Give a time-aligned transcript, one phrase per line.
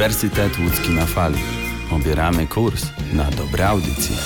[0.00, 1.38] Uniwersytet Łódzki na fali.
[1.92, 4.16] Obieramy kurs na dobre audycje.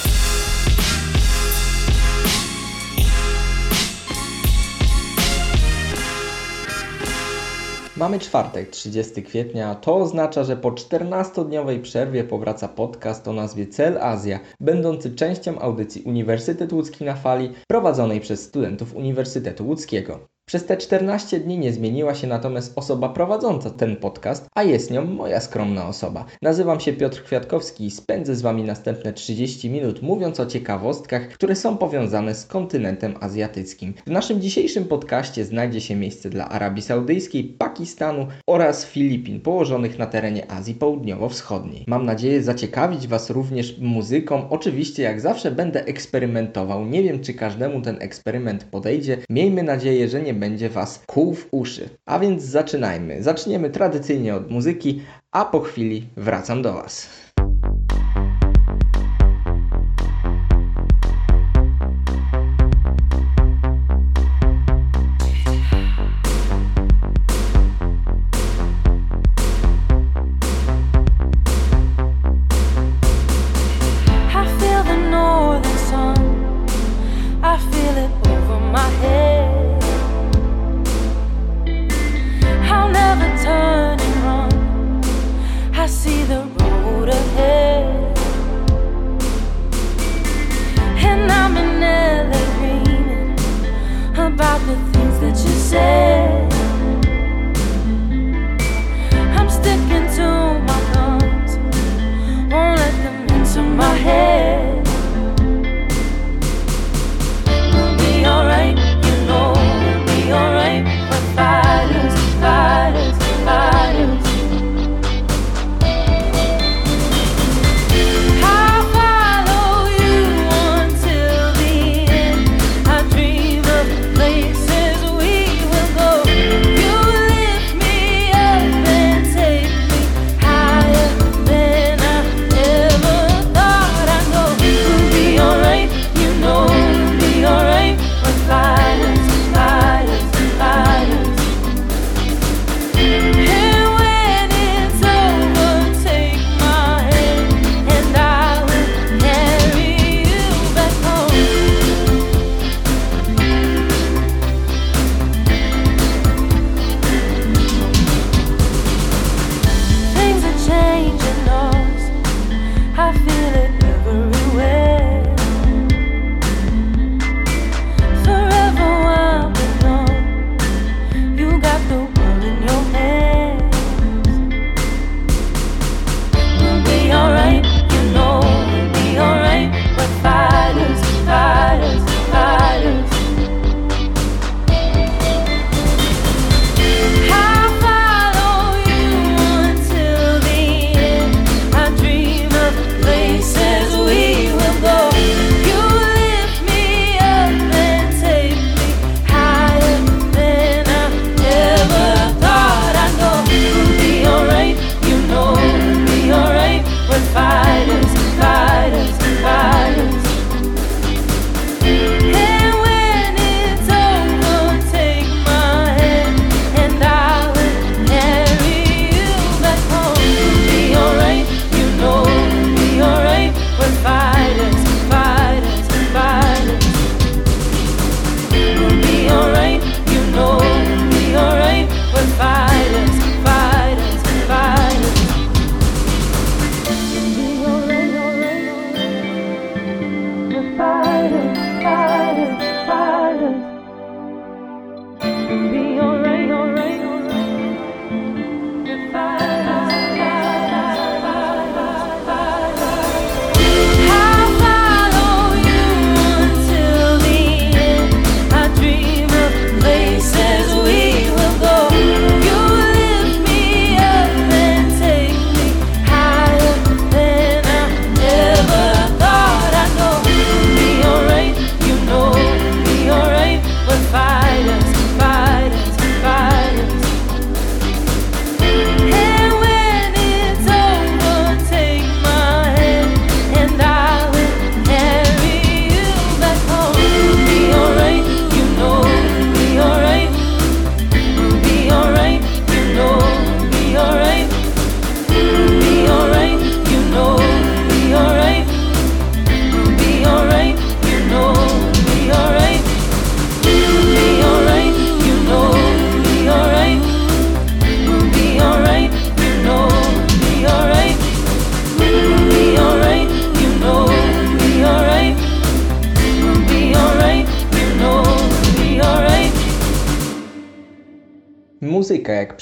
[7.97, 9.75] Mamy czwartek, 30 kwietnia.
[9.75, 16.03] To oznacza, że po 14-dniowej przerwie powraca podcast o nazwie Cel Azja, będący częścią audycji
[16.03, 20.34] Uniwersytet Łódzki na fali, prowadzonej przez studentów Uniwersytetu Łódzkiego.
[20.47, 25.05] Przez te 14 dni nie zmieniła się natomiast osoba prowadząca ten podcast, a jest nią
[25.05, 26.25] moja skromna osoba.
[26.43, 31.57] Nazywam się Piotr Kwiatkowski i spędzę z Wami następne 30 minut mówiąc o ciekawostkach, które
[31.57, 33.95] są powiązane z kontynentem azjatyckim.
[34.07, 40.07] W naszym dzisiejszym podcaście znajdzie się miejsce dla Arabii Saudyjskiej, Pakistanu oraz Filipin, położonych na
[40.07, 41.85] terenie Azji Południowo-Wschodniej.
[41.87, 44.51] Mam nadzieję zaciekawić Was również muzyką.
[44.51, 46.87] Oczywiście, jak zawsze, będę eksperymentował.
[46.87, 49.19] Nie wiem, czy każdemu ten eksperyment podejdzie.
[49.31, 51.89] Miejmy nadzieję, że nie będzie Was kół w uszy.
[52.07, 53.23] A więc zaczynajmy.
[53.23, 57.24] Zaczniemy tradycyjnie od muzyki, a po chwili wracam do Was.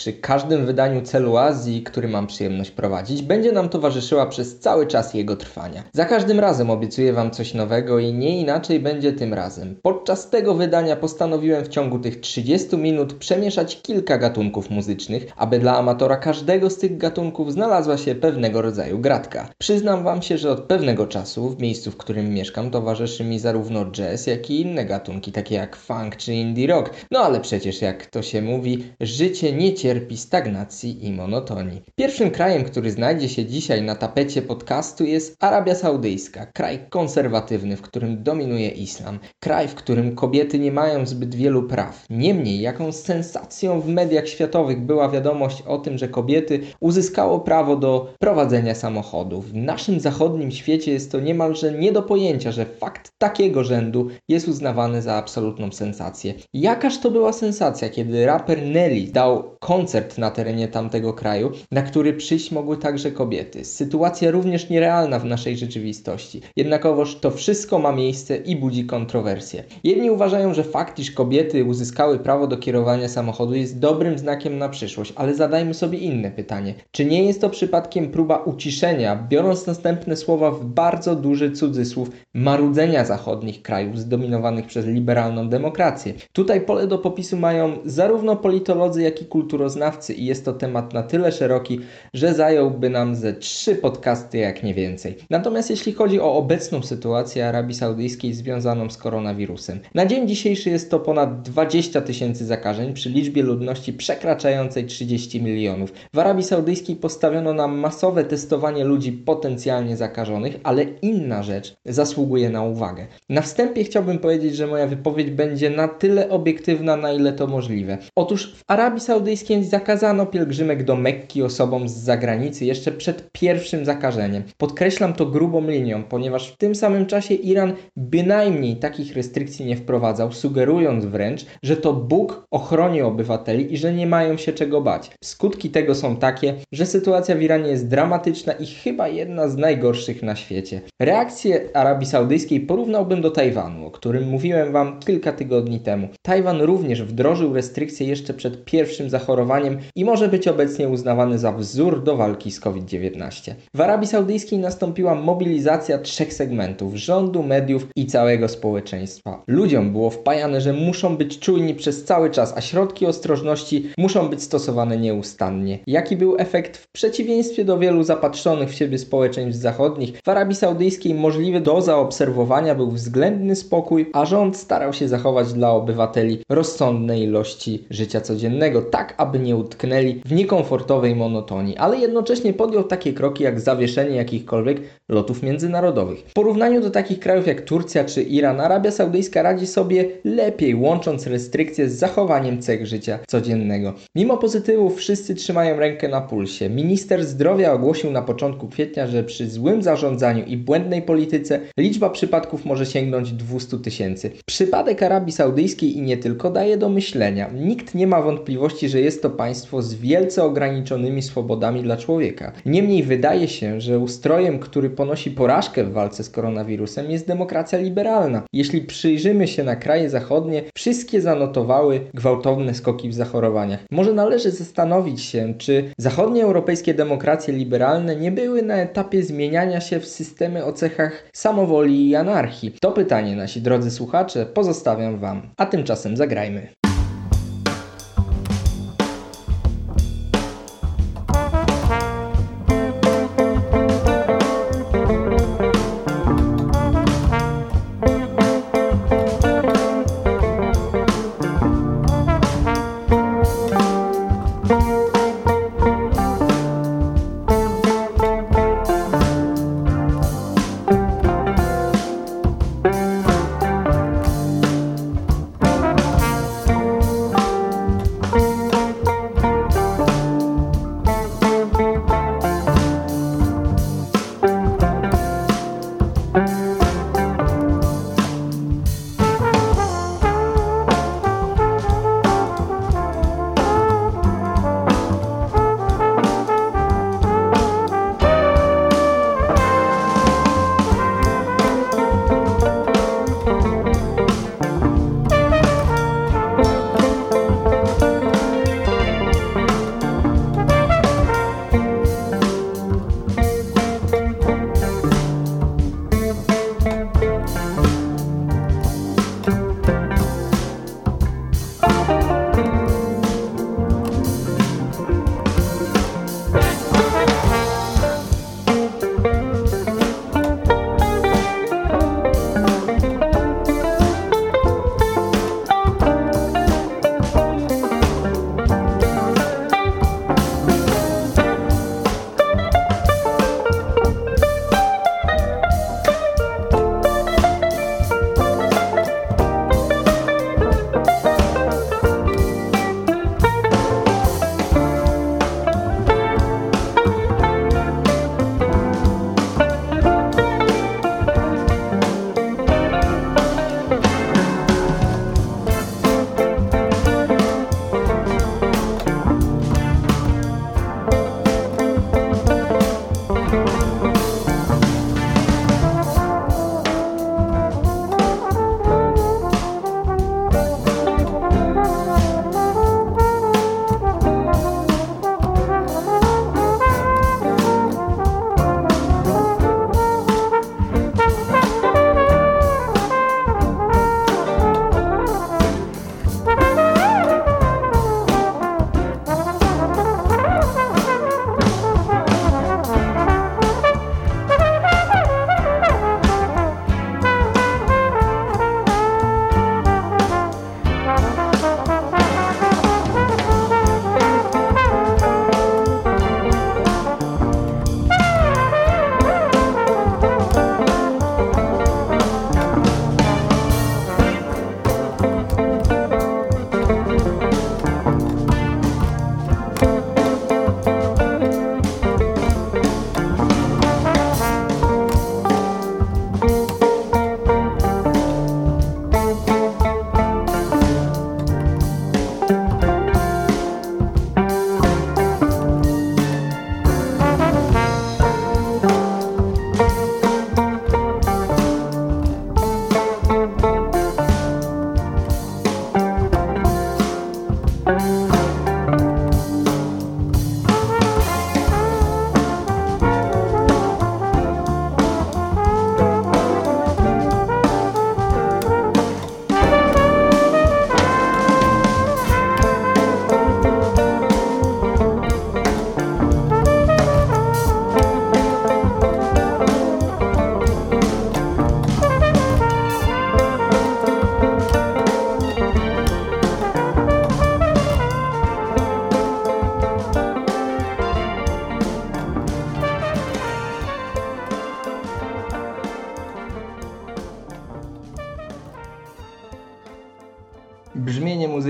[0.03, 5.15] Przy każdym wydaniu Celu Azji, który mam przyjemność prowadzić, będzie nam towarzyszyła przez cały czas
[5.15, 5.83] jego trwania.
[5.93, 9.77] Za każdym razem obiecuję Wam coś nowego i nie inaczej będzie tym razem.
[9.83, 15.79] Podczas tego wydania postanowiłem w ciągu tych 30 minut przemieszać kilka gatunków muzycznych, aby dla
[15.79, 19.49] amatora każdego z tych gatunków znalazła się pewnego rodzaju gratka.
[19.59, 23.85] Przyznam Wam się, że od pewnego czasu w miejscu, w którym mieszkam, towarzyszy mi zarówno
[23.91, 26.91] jazz, jak i inne gatunki, takie jak funk czy indie rock.
[27.11, 31.83] No ale przecież, jak to się mówi, życie nie cierpi stagnacji i monotonii.
[31.95, 37.83] Pierwszym krajem, który znajdzie się dzisiaj na tapecie podcastu jest Arabia Saudyjska, kraj konserwatywny, w
[37.83, 42.07] którym dominuje islam, kraj, w którym kobiety nie mają zbyt wielu praw.
[42.11, 48.15] Niemniej, jaką sensacją w mediach światowych była wiadomość o tym, że kobiety uzyskało prawo do
[48.19, 49.41] prowadzenia samochodu.
[49.41, 54.49] W naszym zachodnim świecie jest to niemalże nie do pojęcia, że fakt takiego rzędu jest
[54.49, 56.35] uznawany za absolutną sensację.
[56.55, 59.82] Jakaż to była sensacja, kiedy raper Nelly dał koncert
[60.19, 63.65] na terenie tamtego kraju, na który przyjść mogły także kobiety.
[63.65, 66.41] Sytuacja również nierealna w naszej rzeczywistości.
[66.57, 69.65] Jednakowoż to wszystko ma miejsce i budzi kontrowersje.
[69.85, 74.69] Jedni uważają, że fakt, iż kobiety uzyskały prawo do kierowania samochodu jest dobrym znakiem na
[74.69, 76.75] przyszłość, ale zadajmy sobie inne pytanie.
[76.91, 83.05] Czy nie jest to przypadkiem próba uciszenia, biorąc następne słowa w bardzo duży cudzysłów, marudzenia
[83.05, 86.15] zachodnich krajów zdominowanych przez liberalną demokrację?
[86.33, 89.72] Tutaj pole do popisu mają zarówno politolodzy, jak i kulturoznawcy
[90.17, 91.81] i jest to temat na tyle szeroki,
[92.15, 95.17] że zająłby nam ze trzy podcasty, jak nie więcej.
[95.31, 100.91] Natomiast jeśli chodzi o obecną sytuację Arabii Saudyjskiej związaną z koronawirusem, na dzień dzisiejszy jest
[100.91, 105.93] to ponad 20 tysięcy zakażeń przy liczbie ludności przekraczającej 30 milionów.
[106.15, 112.63] W Arabii Saudyjskiej postawiono na masowe testowanie ludzi potencjalnie zakażonych, ale inna rzecz zasługuje na
[112.63, 113.07] uwagę.
[113.29, 117.99] Na wstępie chciałbym powiedzieć, że moja wypowiedź będzie na tyle obiektywna, na ile to możliwe.
[118.17, 124.43] Otóż w Arabii Saudyjskiej zakazano pielgrzymek do Mekki osobom z zagranicy jeszcze przed pierwszym zakażeniem.
[124.59, 130.33] Podkreślam to grubą linią, ponieważ w tym samym czasie Iran bynajmniej takich restrykcji nie wprowadzał,
[130.33, 135.11] sugerując wręcz, że to Bóg ochroni obywateli i że nie mają się czego bać.
[135.25, 140.23] Skutki tego są takie, że sytuacja w Iranie jest dramatyczna i chyba jedna z najgorszych
[140.23, 140.81] na świecie.
[141.01, 146.09] Reakcję Arabii Saudyjskiej porównałbym do Tajwanu, o którym mówiłem Wam kilka tygodni temu.
[146.23, 149.52] Tajwan również wdrożył restrykcje jeszcze przed pierwszym zachorowaniem
[149.97, 153.55] i może być obecnie uznawany za wzór do walki z COVID-19.
[153.75, 159.43] W Arabii Saudyjskiej nastąpiła mobilizacja trzech segmentów rządu, mediów i całego społeczeństwa.
[159.47, 164.43] Ludziom było wpajane, że muszą być czujni przez cały czas, a środki ostrożności muszą być
[164.43, 165.79] stosowane nieustannie.
[165.87, 166.77] Jaki był efekt?
[166.77, 172.75] W przeciwieństwie do wielu zapatrzonych w siebie społeczeństw zachodnich, w Arabii Saudyjskiej możliwy do zaobserwowania
[172.75, 179.15] był względny spokój, a rząd starał się zachować dla obywateli rozsądne ilości życia codziennego, tak
[179.17, 185.43] aby nie utknęli w niekomfortowej monotonii, ale jednocześnie podjął takie kroki jak zawieszenie jakichkolwiek lotów
[185.43, 186.19] międzynarodowych.
[186.29, 191.27] W porównaniu do takich krajów jak Turcja czy Iran, Arabia Saudyjska radzi sobie lepiej, łącząc
[191.27, 193.95] restrykcje z zachowaniem cech życia codziennego.
[194.17, 196.69] Mimo pozytywów wszyscy trzymają rękę na pulsie.
[196.71, 202.65] Minister zdrowia ogłosił na początku kwietnia, że przy złym zarządzaniu i błędnej polityce liczba przypadków
[202.65, 204.31] może sięgnąć 200 tysięcy.
[204.47, 207.51] Przypadek Arabii Saudyjskiej i nie tylko daje do myślenia.
[207.55, 212.53] Nikt nie ma wątpliwości, że jest to państwo z wielce ograniczonymi swobodami dla człowieka.
[212.67, 218.43] Niemniej wydaje się, że ustrojem, który ponosi porażkę w walce z koronawirusem jest demokracja liberalna.
[218.53, 223.81] Jeśli przyjrzymy się na kraje zachodnie, wszystkie zanotowały gwałtowne skoki w zachorowaniach.
[223.91, 230.07] Może należy zastanowić się, czy zachodnioeuropejskie demokracje liberalne nie były na etapie zmieniania się w
[230.07, 232.75] systemy o cechach samowoli i anarchii.
[232.81, 235.43] To pytanie, nasi drodzy słuchacze, pozostawiam Wam.
[235.57, 236.92] A tymczasem zagrajmy.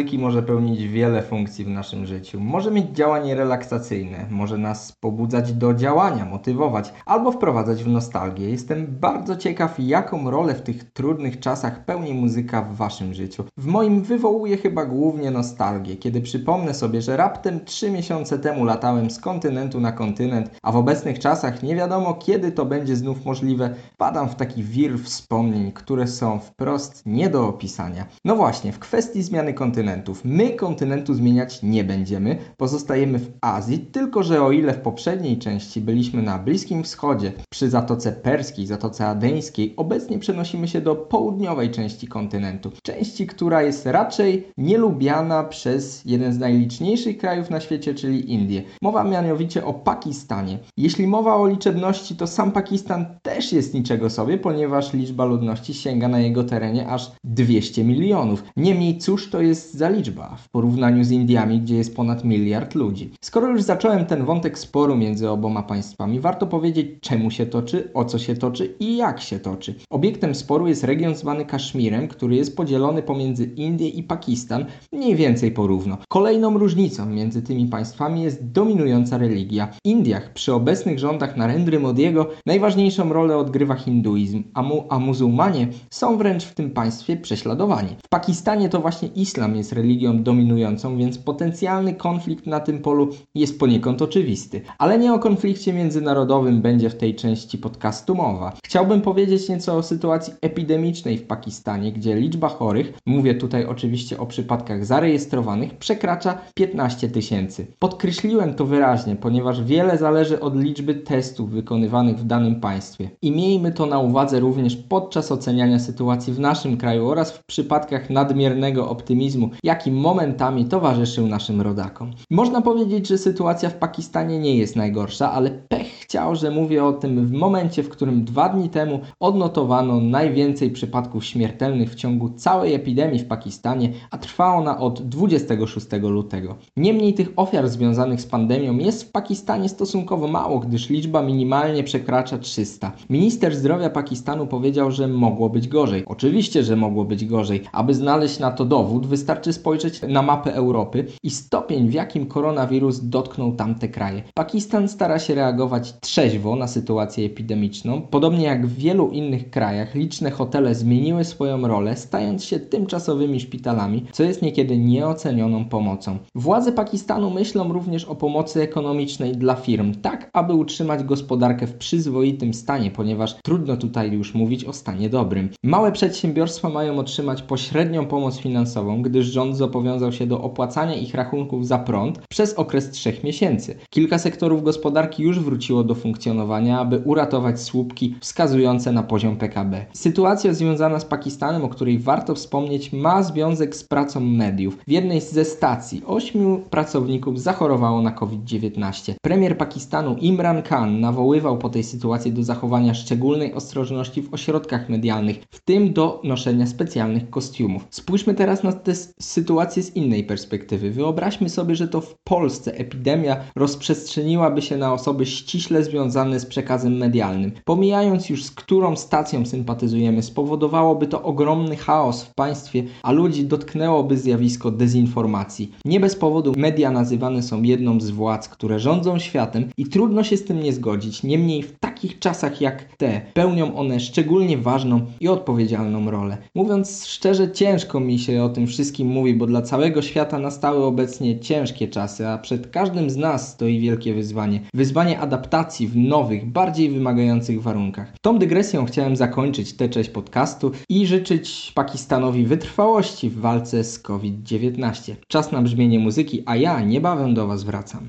[0.02, 2.40] Muzyki może pełnić wiele funkcji w naszym życiu.
[2.40, 8.50] Może mieć działanie relaksacyjne, może nas pobudzać do działania, motywować albo wprowadzać w nostalgię.
[8.50, 13.44] Jestem bardzo ciekaw, jaką rolę w tych trudnych czasach pełni muzyka w Waszym życiu.
[13.56, 19.10] W moim wywołuje chyba głównie nostalgię, kiedy przypomnę sobie, że raptem 3 miesiące temu latałem
[19.10, 23.74] z kontynentu na kontynent, a w obecnych czasach nie wiadomo kiedy to będzie znów możliwe.
[23.96, 28.06] Padam w taki wir wspomnień, które są wprost nie do opisania.
[28.24, 30.20] No właśnie, w kwestii zmiany kontynentów.
[30.24, 35.80] My kontynentu zmieniać nie będziemy, pozostajemy w Azji, tylko że o ile w poprzedniej części
[35.80, 42.08] byliśmy na Bliskim Wschodzie, przy Zatoce Perskiej, Zatoce Adeńskiej, obecnie przenosimy się do południowej części
[42.08, 42.70] kontynentu.
[42.82, 48.62] Części, która jest raczej nielubiana przez jeden z najliczniejszych krajów na świecie, czyli Indie.
[48.82, 50.58] Mowa mianowicie o Pakistanie.
[50.76, 56.08] Jeśli mowa o liczebności, to sam Pakistan też jest niczego sobie, ponieważ liczba ludności sięga
[56.08, 58.44] na jego terenie aż 200 milionów.
[58.56, 63.10] Niemniej cóż to jest za liczba w porównaniu z Indiami, gdzie jest ponad miliard ludzi?
[63.20, 68.04] Skoro już zacząłem ten wątek sporu między oboma państwami, warto powiedzieć czemu się toczy, o
[68.04, 69.74] co się toczy i jak się toczy.
[69.90, 75.50] Obiektem sporu jest region zwany Kaszmirem, który jest podzielony pomiędzy Indię i Pakistan mniej więcej
[75.50, 75.98] porówno.
[76.08, 79.66] Kolejną różnicą między tymi państwami jest dominująca religia.
[79.66, 85.68] W Indiach przy obecnych rządach Narendry Modiego najważniejszą rolę odgrywa hinduizm, a, mu, a muzułmanie
[85.90, 87.96] są wręcz w tym państwie prześladowani.
[88.06, 93.58] W Pakistanie to właśnie islam jest religią dominującą, więc potencjalny konflikt na tym polu jest
[93.58, 94.60] poniekąd oczywisty.
[94.78, 98.52] Ale nie o konflikcie międzynarodowym będzie w tej części podcastu mowa.
[98.64, 104.26] Chciałbym powiedzieć nieco o sytuacji epidemicznej w Pakistanie, gdzie liczba chorych, mówię tutaj oczywiście o
[104.26, 107.66] przypadkach zarejestrowanych, przekracza 15 tysięcy.
[107.78, 113.10] Podkreśliłem to wyraźnie, ponieważ wiele zależy od liczby testów wykonywanych w danym państwie.
[113.22, 118.10] I miejmy to na uwadze również podczas oceniania sytuacji w naszym kraju oraz w przypadkach
[118.10, 122.10] nadmiernego optymizmu, jaki momentami towarzyszył naszym rodakom.
[122.30, 126.92] Można powiedzieć, że sytuacja w Pakistanie nie jest najgorsza, ale pech chciał, że mówię o
[126.92, 132.74] tym w momencie, w którym dwa dni temu odnotowano najwięcej przypadków śmiertelnych w ciągu całej
[132.74, 136.56] epidemii w Pakistanie, a trwa ona od 26 lutego.
[136.76, 142.38] Niemniej tych ofiar związanych z pandemią jest w Pakistanie stosunkowo mało, gdyż liczba minimalnie przekracza
[142.38, 142.92] 300.
[143.10, 146.04] Minister zdrowia Pakistanu powiedział, że mogło być gorzej.
[146.06, 147.62] Oczywiście, że mogło być gorzej.
[147.72, 153.00] Aby znaleźć na to dowód, wystarczy spojrzeć na mapę Europy i stopień, w jakim koronawirus
[153.00, 154.22] dotknął tamte kraje.
[154.34, 158.02] Pakistan stara się reagować trzeźwo na sytuację epidemiczną.
[158.02, 164.06] Podobnie jak w wielu innych krajach, liczne hotele zmieniły swoją rolę, stając się tymczasowymi szpitalami,
[164.12, 166.18] co jest niekiedy nieocenioną pomocą.
[166.34, 172.54] Władze Pakistanu myślą również o pomocy ekonomicznej dla firm, tak aby utrzymać gospodarkę w przyzwoitym
[172.54, 175.48] stanie, ponieważ trudno tutaj już mówić o stanie dobrym.
[175.62, 181.66] Małe przedsiębiorstwa mają otrzymać pośrednią pomoc finansową, gdyż rząd zobowiązał się do opłacania ich rachunków
[181.66, 183.74] za prąd przez okres 3 miesięcy.
[183.90, 189.86] Kilka sektorów gospodarki już wróciło do funkcjonowania, aby uratować słupki wskazujące na poziom PKB.
[189.92, 194.78] Sytuacja związana z Pakistanem, o której warto wspomnieć, ma związek z pracą mediów.
[194.86, 199.12] W jednej ze stacji ośmiu pracowników zachorowało na COVID-19.
[199.22, 205.36] Premier Pakistanu Imran Khan nawoływał po tej sytuacji do zachowania szczególnej ostrożności w ośrodkach medialnych,
[205.50, 207.86] w tym do noszenia specjalnych kostiumów.
[207.90, 210.90] Spójrzmy teraz na tę sytuację z innej perspektywy.
[210.90, 216.96] Wyobraźmy sobie, że to w Polsce epidemia rozprzestrzeniłaby się na osoby ściśle związane z przekazem
[216.96, 217.52] medialnym.
[217.64, 224.18] Pomijając już z którą stacją sympatyzujemy, spowodowałoby to ogromny chaos w państwie, a ludzi dotknęłoby
[224.18, 225.72] zjawisko dezinformacji.
[225.84, 230.36] Nie bez powodu media nazywane są jedną z władz, które rządzą światem i trudno się
[230.36, 231.22] z tym nie zgodzić.
[231.22, 236.38] Niemniej w takich czasach jak te pełnią one szczególnie ważną i odpowiedzialną rolę.
[236.54, 241.40] Mówiąc szczerze, ciężko mi się o tym wszystkim mówi, bo dla całego świata nastały obecnie
[241.40, 244.60] ciężkie czasy, a przed każdym z nas stoi wielkie wyzwanie.
[244.74, 248.12] Wyzwanie adaptacji w nowych, bardziej wymagających warunkach.
[248.20, 255.14] Tą dygresją chciałem zakończyć tę część podcastu i życzyć Pakistanowi wytrwałości w walce z COVID-19.
[255.28, 258.08] Czas na brzmienie muzyki, a ja niebawem do Was wracam.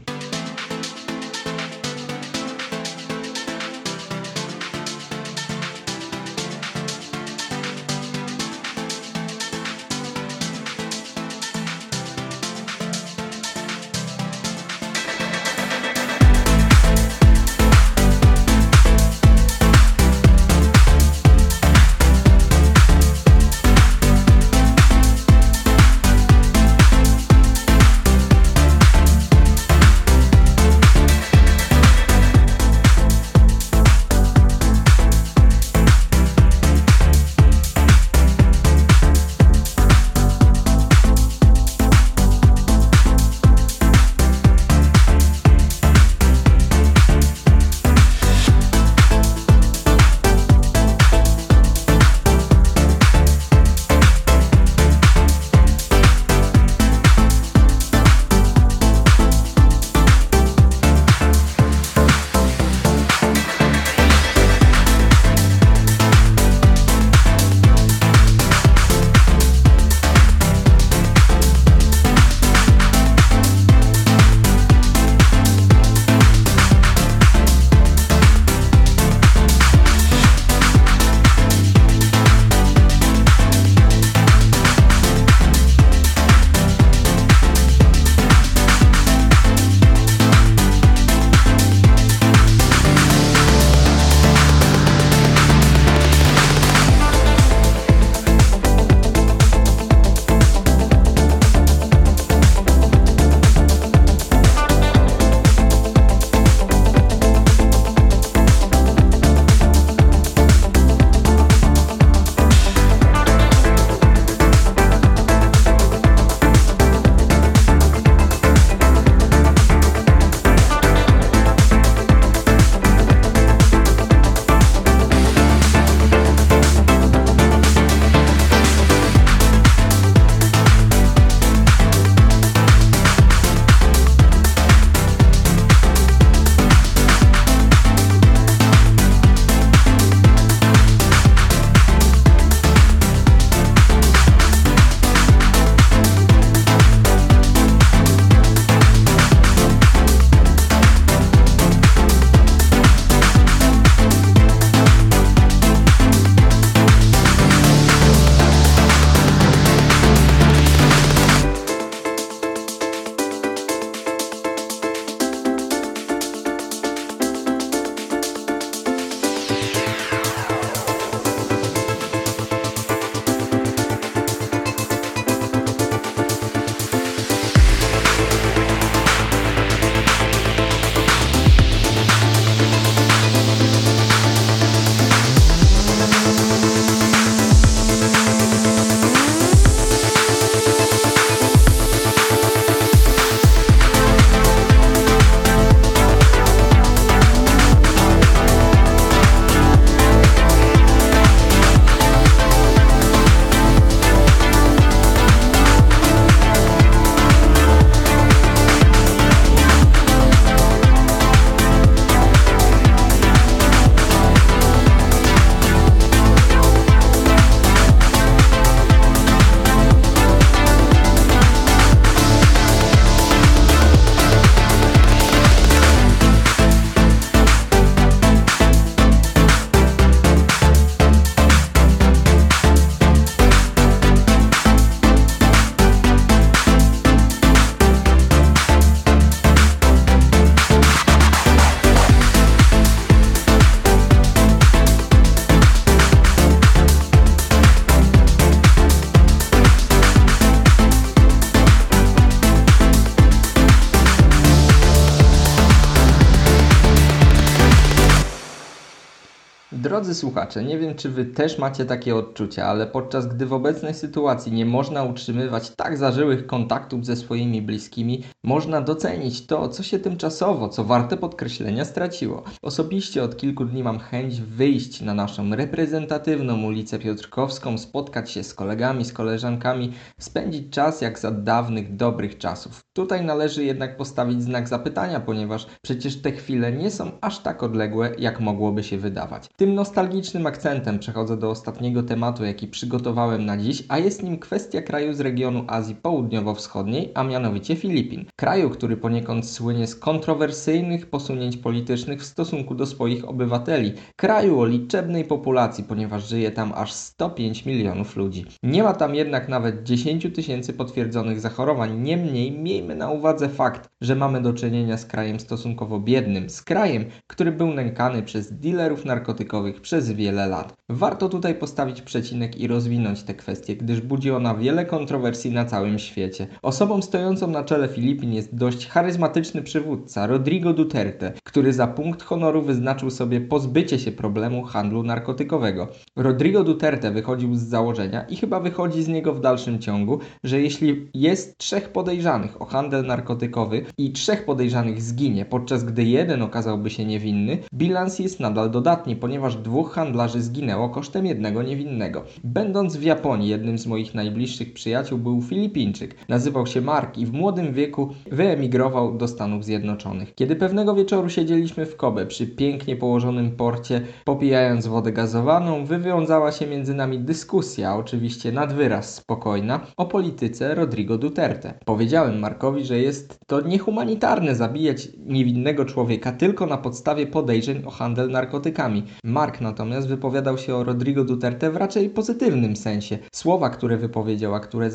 [260.03, 263.93] Drodzy słuchacze, nie wiem czy wy też macie takie odczucia, ale podczas gdy w obecnej
[263.93, 269.99] sytuacji nie można utrzymywać tak zażyłych kontaktów ze swoimi bliskimi, można docenić to, co się
[269.99, 272.43] tymczasowo, co warte podkreślenia, straciło.
[272.61, 278.53] Osobiście od kilku dni mam chęć wyjść na naszą reprezentatywną ulicę Piotrkowską, spotkać się z
[278.53, 282.81] kolegami, z koleżankami, spędzić czas jak za dawnych, dobrych czasów.
[282.93, 288.11] Tutaj należy jednak postawić znak zapytania, ponieważ przecież te chwile nie są aż tak odległe,
[288.17, 289.49] jak mogłoby się wydawać.
[289.55, 294.81] Tym nostalgicznym akcentem przechodzę do ostatniego tematu, jaki przygotowałem na dziś, a jest nim kwestia
[294.81, 298.25] kraju z regionu Azji Południowo-Wschodniej, a mianowicie Filipin.
[298.35, 303.93] Kraju, który poniekąd słynie z kontrowersyjnych posunięć politycznych w stosunku do swoich obywateli.
[304.15, 308.45] Kraju o liczebnej populacji, ponieważ żyje tam aż 105 milionów ludzi.
[308.63, 312.01] Nie ma tam jednak nawet 10 tysięcy potwierdzonych zachorowań.
[312.01, 317.05] Niemniej miejmy na uwadze fakt, że mamy do czynienia z krajem stosunkowo biednym, z krajem,
[317.27, 320.73] który był nękany przez dealerów narkotykowych przez wiele lat.
[320.89, 325.99] Warto tutaj postawić przecinek i rozwinąć tę kwestię, gdyż budzi ona wiele kontrowersji na całym
[325.99, 326.47] świecie.
[326.61, 332.61] Osobą stojącą na czele Filipin jest dość charyzmatyczny przywódca Rodrigo Duterte, który za punkt honoru
[332.61, 335.87] wyznaczył sobie pozbycie się problemu handlu narkotykowego.
[336.15, 341.09] Rodrigo Duterte wychodził z założenia i chyba wychodzi z niego w dalszym ciągu, że jeśli
[341.13, 347.05] jest trzech podejrzanych o handel narkotykowy i trzech podejrzanych zginie, podczas gdy jeden okazałby się
[347.05, 352.23] niewinny, bilans jest nadal dodatni, ponieważ dwóch handlarzy zginęło kosztem jednego niewinnego.
[352.43, 356.15] Będąc w Japonii, jednym z moich najbliższych przyjaciół był Filipińczyk.
[356.29, 360.35] Nazywał się Mark i w młodym wieku wyemigrował do Stanów Zjednoczonych.
[360.35, 366.67] Kiedy pewnego wieczoru siedzieliśmy w Kobe przy pięknie położonym porcie, popijając wodę gazowaną, wywiązała się
[366.67, 371.73] między nami dyskusja, oczywiście nad wyraz spokojna, o polityce Rodrigo Duterte.
[371.85, 378.29] Powiedziałem Markowi, że jest to niehumanitarne zabijać niewinnego człowieka tylko na podstawie podejrzeń o handel
[378.29, 379.03] narkotykami.
[379.23, 383.17] Mark natomiast wypowiadał się o Rodrigo Duterte w raczej pozytywnym sensie.
[383.31, 384.91] Słowa, które wypowiedział, a które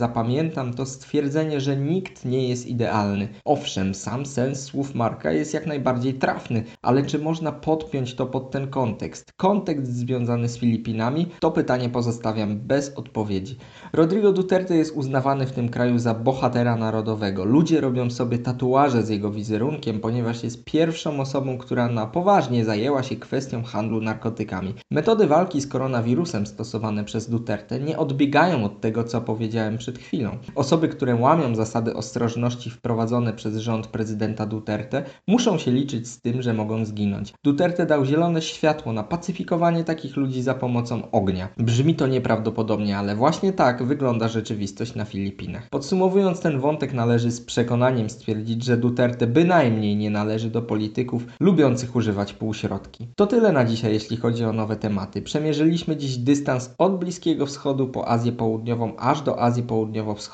[0.48, 3.28] zapamiętam, to stwierdzenie, że nikt nie jest idealny.
[3.44, 8.50] Owszem, sam sens słów Marka jest jak najbardziej trafny, ale czy można podpiąć to pod
[8.50, 9.32] ten kontekst?
[9.36, 11.26] Kontekst związany z Filipinami?
[11.40, 13.56] To pytanie pozostawiam bez odpowiedzi.
[13.92, 17.44] Rodrigo Duterte jest uznawany w tym kraju za bohatera narodowego.
[17.44, 23.02] Ludzie robią sobie tatuaże z jego wizerunkiem, ponieważ jest pierwszą osobą, która na poważnie zajęła
[23.02, 24.74] się kwestią handlu narkotykami.
[24.90, 30.37] Metody walki z koronawirusem stosowane przez Duterte nie odbiegają od tego, co powiedziałem przed chwilą.
[30.54, 36.42] Osoby, które łamią zasady ostrożności wprowadzone przez rząd prezydenta Duterte, muszą się liczyć z tym,
[36.42, 37.34] że mogą zginąć.
[37.44, 41.48] Duterte dał zielone światło na pacyfikowanie takich ludzi za pomocą ognia.
[41.58, 45.68] Brzmi to nieprawdopodobnie, ale właśnie tak wygląda rzeczywistość na Filipinach.
[45.70, 51.96] Podsumowując ten wątek, należy z przekonaniem stwierdzić, że Duterte bynajmniej nie należy do polityków lubiących
[51.96, 53.08] używać półśrodki.
[53.16, 55.22] To tyle na dzisiaj, jeśli chodzi o nowe tematy.
[55.22, 60.27] Przemierzyliśmy dziś dystans od Bliskiego Wschodu po Azję Południową aż do Azji Południowo-Wschodniej.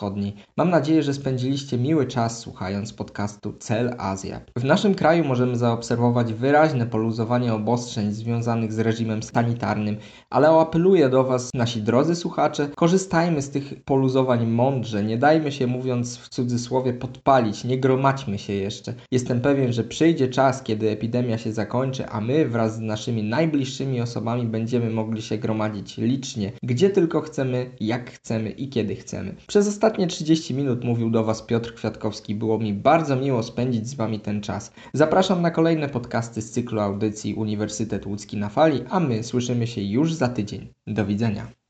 [0.56, 4.40] Mam nadzieję, że spędziliście miły czas słuchając podcastu Cel Azja.
[4.58, 9.96] W naszym kraju możemy zaobserwować wyraźne poluzowanie obostrzeń związanych z reżimem sanitarnym,
[10.30, 15.66] ale apeluję do Was, nasi drodzy słuchacze, korzystajmy z tych poluzowań mądrze, nie dajmy się,
[15.66, 18.94] mówiąc w cudzysłowie, podpalić, nie gromadźmy się jeszcze.
[19.10, 24.00] Jestem pewien, że przyjdzie czas, kiedy epidemia się zakończy, a my wraz z naszymi najbliższymi
[24.00, 29.34] osobami będziemy mogli się gromadzić licznie, gdzie tylko chcemy, jak chcemy i kiedy chcemy.
[29.46, 32.34] Przez ostatnie 30 minut mówił do Was Piotr Kwiatkowski.
[32.34, 34.72] Było mi bardzo miło spędzić z Wami ten czas.
[34.92, 39.82] Zapraszam na kolejne podcasty z cyklu audycji Uniwersytet Łódzki na Fali, a my słyszymy się
[39.82, 40.68] już za tydzień.
[40.86, 41.63] Do widzenia.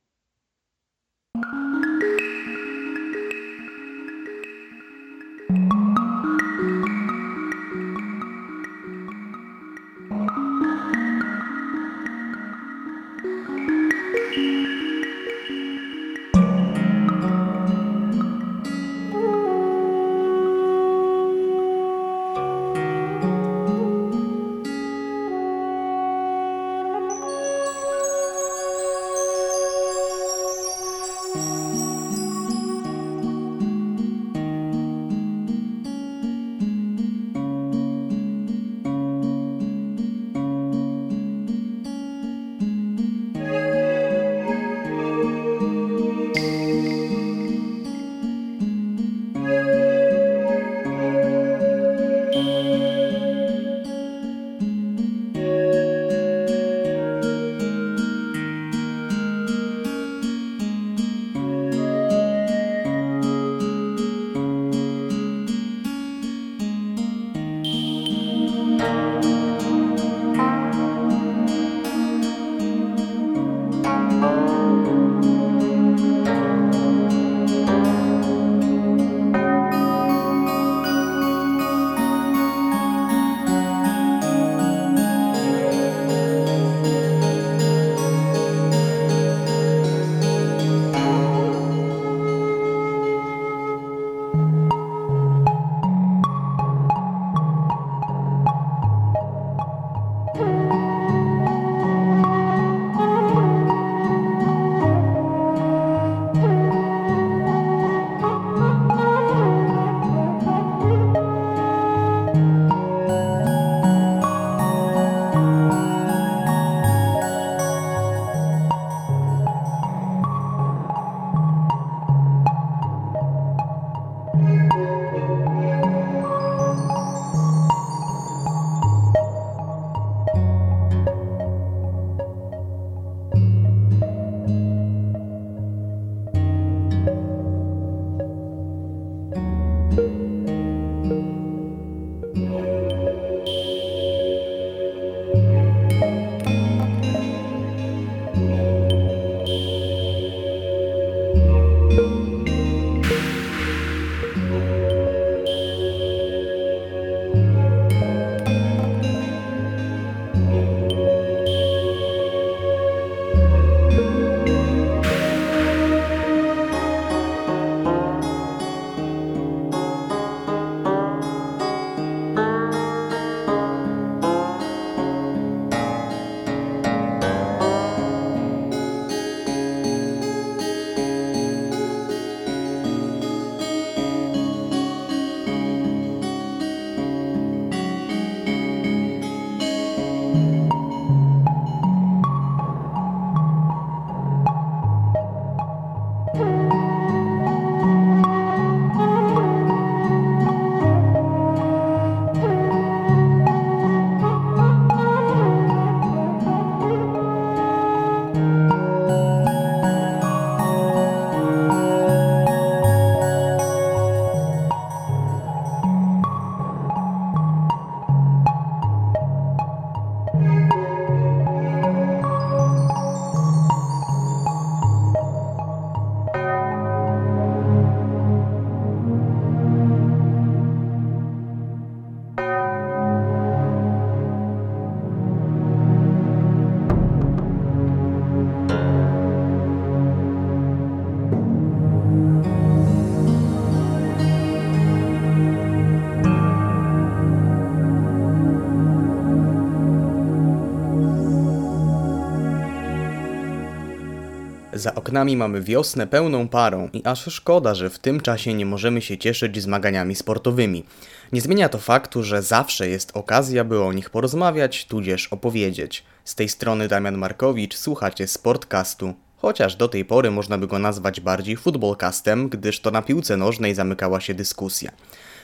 [254.85, 259.03] Za oknami mamy wiosnę pełną parą i aż szkoda, że w tym czasie nie możemy
[259.03, 260.85] się cieszyć zmaganiami sportowymi.
[261.33, 266.05] Nie zmienia to faktu, że zawsze jest okazja, by o nich porozmawiać, tudzież opowiedzieć.
[266.25, 269.15] Z tej strony Damian Markowicz, słuchacie Sportcastu.
[269.37, 273.75] Chociaż do tej pory można by go nazwać bardziej futbolcastem, gdyż to na piłce nożnej
[273.75, 274.91] zamykała się dyskusja.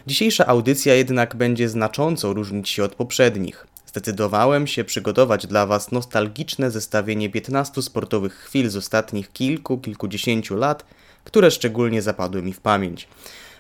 [0.07, 3.67] Dzisiejsza audycja jednak będzie znacząco różnić się od poprzednich.
[3.91, 10.85] Zdecydowałem się przygotować dla Was nostalgiczne zestawienie 15 sportowych chwil z ostatnich kilku, kilkudziesięciu lat,
[11.25, 13.09] które szczególnie zapadły mi w pamięć.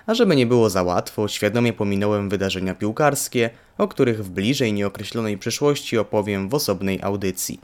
[0.06, 5.38] A żeby nie było za łatwo, świadomie pominąłem wydarzenia piłkarskie, o których w bliżej nieokreślonej
[5.38, 7.60] przyszłości opowiem w osobnej audycji.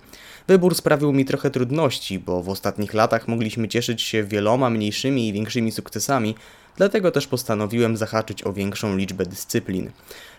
[0.49, 5.33] Wybór sprawił mi trochę trudności, bo w ostatnich latach mogliśmy cieszyć się wieloma mniejszymi i
[5.33, 6.35] większymi sukcesami,
[6.77, 9.91] dlatego też postanowiłem zahaczyć o większą liczbę dyscyplin.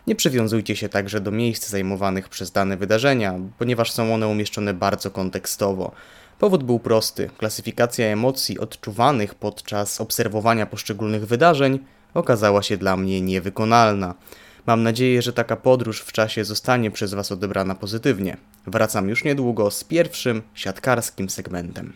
[0.08, 5.12] Nie przywiązujcie się także do miejsc zajmowanych przez dane wydarzenia, ponieważ są one umieszczone bardzo
[5.12, 5.92] kontekstowo.
[6.40, 11.80] Powód był prosty: klasyfikacja emocji odczuwanych podczas obserwowania poszczególnych wydarzeń
[12.14, 14.16] okazała się dla mnie niewykonalna.
[14.66, 18.38] Mam nadzieję, że taka podróż w czasie zostanie przez Was odebrana pozytywnie.
[18.68, 21.94] Wracam już niedługo z pierwszym siatkarskim segmentem.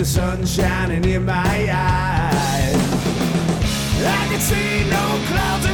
[0.00, 2.74] The sun shining in my eyes.
[4.02, 5.66] I can see no clouds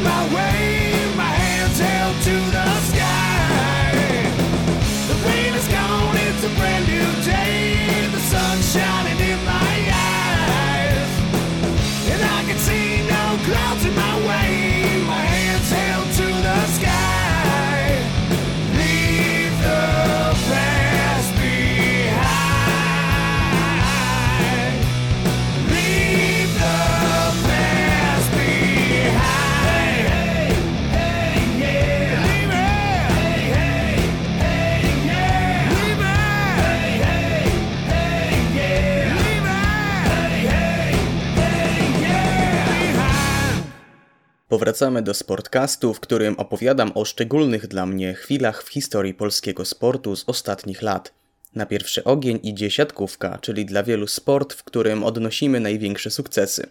[44.48, 50.16] Powracamy do Sportcastu, w którym opowiadam o szczególnych dla mnie chwilach w historii polskiego sportu
[50.16, 51.14] z ostatnich lat.
[51.54, 56.66] Na pierwszy ogień idzie siatkówka, czyli dla wielu sport, w którym odnosimy największe sukcesy.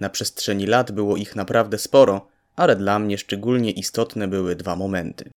[0.00, 5.30] Na przestrzeni lat było ich naprawdę sporo, ale dla mnie szczególnie istotne były dwa momenty.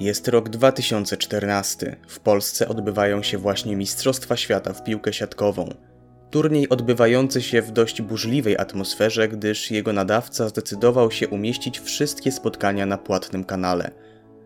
[0.00, 1.96] Jest rok 2014.
[2.08, 5.91] W Polsce odbywają się właśnie Mistrzostwa Świata w piłkę siatkową.
[6.32, 12.86] Turniej odbywający się w dość burzliwej atmosferze, gdyż jego nadawca zdecydował się umieścić wszystkie spotkania
[12.86, 13.90] na płatnym kanale.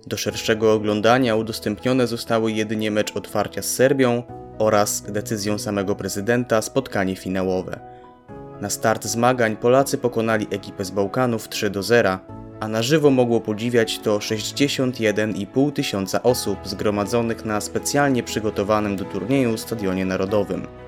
[0.06, 4.22] Do szerszego oglądania udostępnione zostały jedynie mecz otwarcia z Serbią
[4.58, 7.80] oraz decyzją samego prezydenta spotkanie finałowe.
[8.60, 12.18] Na start zmagań Polacy pokonali ekipę z Bałkanów 3 do 0,
[12.60, 19.56] a na żywo mogło podziwiać to 61,5 tysiąca osób zgromadzonych na specjalnie przygotowanym do turnieju
[19.56, 20.85] Stadionie Narodowym.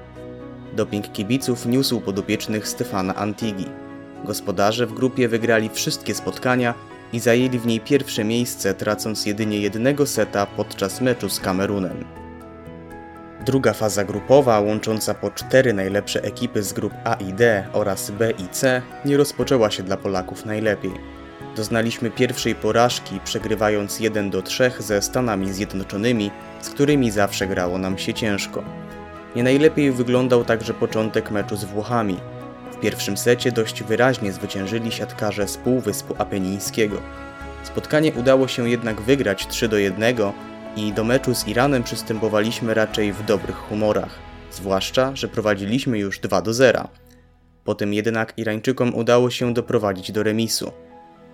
[0.78, 3.64] Doping kibiców niósł podopiecznych Stefana Antigi.
[4.24, 6.74] Gospodarze w grupie wygrali wszystkie spotkania
[7.12, 12.04] i zajęli w niej pierwsze miejsce, tracąc jedynie jednego seta podczas meczu z Kamerunem.
[13.46, 18.30] Druga faza grupowa, łącząca po cztery najlepsze ekipy z grup A i D oraz B
[18.30, 20.92] i C, nie rozpoczęła się dla Polaków najlepiej.
[21.56, 27.98] Doznaliśmy pierwszej porażki, przegrywając 1 do 3 ze Stanami Zjednoczonymi, z którymi zawsze grało nam
[27.98, 28.87] się ciężko.
[29.36, 32.16] Nie najlepiej wyglądał także początek meczu z Włochami.
[32.72, 36.96] W pierwszym secie dość wyraźnie zwyciężyli siatkarze z Półwyspu Apenińskiego.
[37.62, 40.16] Spotkanie udało się jednak wygrać 3 do 1
[40.76, 44.18] i do meczu z Iranem przystępowaliśmy raczej w dobrych humorach,
[44.52, 46.88] zwłaszcza, że prowadziliśmy już 2 do 0.
[47.64, 50.72] Potem jednak Irańczykom udało się doprowadzić do remisu.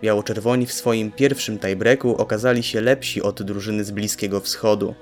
[0.03, 4.95] Biało-czerwoni w swoim pierwszym tiebreaku okazali się lepsi od drużyny z Bliskiego Wschodu.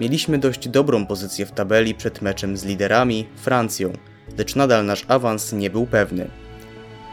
[0.00, 3.92] Mieliśmy dość dobrą pozycję w tabeli przed meczem z liderami, Francją,
[4.38, 6.30] lecz nadal nasz awans nie był pewny.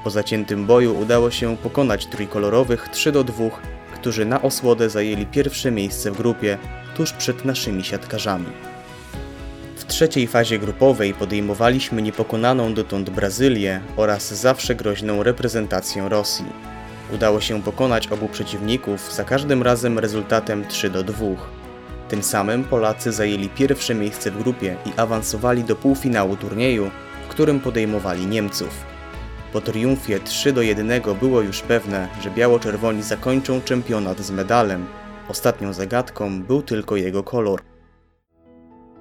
[0.04, 3.50] Po zaciętym boju udało się pokonać trójkolorowych 3 do 2,
[3.94, 6.58] którzy na osłodę zajęli pierwsze miejsce w grupie,
[6.96, 8.46] tuż przed naszymi siatkarzami.
[9.76, 16.46] W trzeciej fazie grupowej podejmowaliśmy niepokonaną dotąd Brazylię oraz zawsze groźną reprezentację Rosji.
[17.14, 21.61] Udało się pokonać obu przeciwników, za każdym razem rezultatem 3 do 2.
[22.12, 26.92] Tym samym Polacy zajęli pierwsze miejsce w grupie i awansowali do półfinału turnieju,
[27.26, 28.86] w którym podejmowali Niemców.
[29.54, 34.86] Po triumfie 3 do 1 było już pewne, że biało-czerwoni zakończą czempionat z medalem.
[35.30, 37.62] Ostatnią zagadką był tylko jego kolor.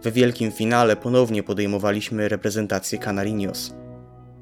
[0.02, 3.74] We wielkim finale ponownie podejmowaliśmy reprezentację Canarinos.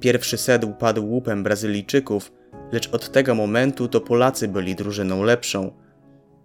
[0.01, 2.33] Pierwszy set upadł łupem Brazylijczyków,
[2.73, 5.88] lecz od tego momentu to Polacy byli drużyną lepszą.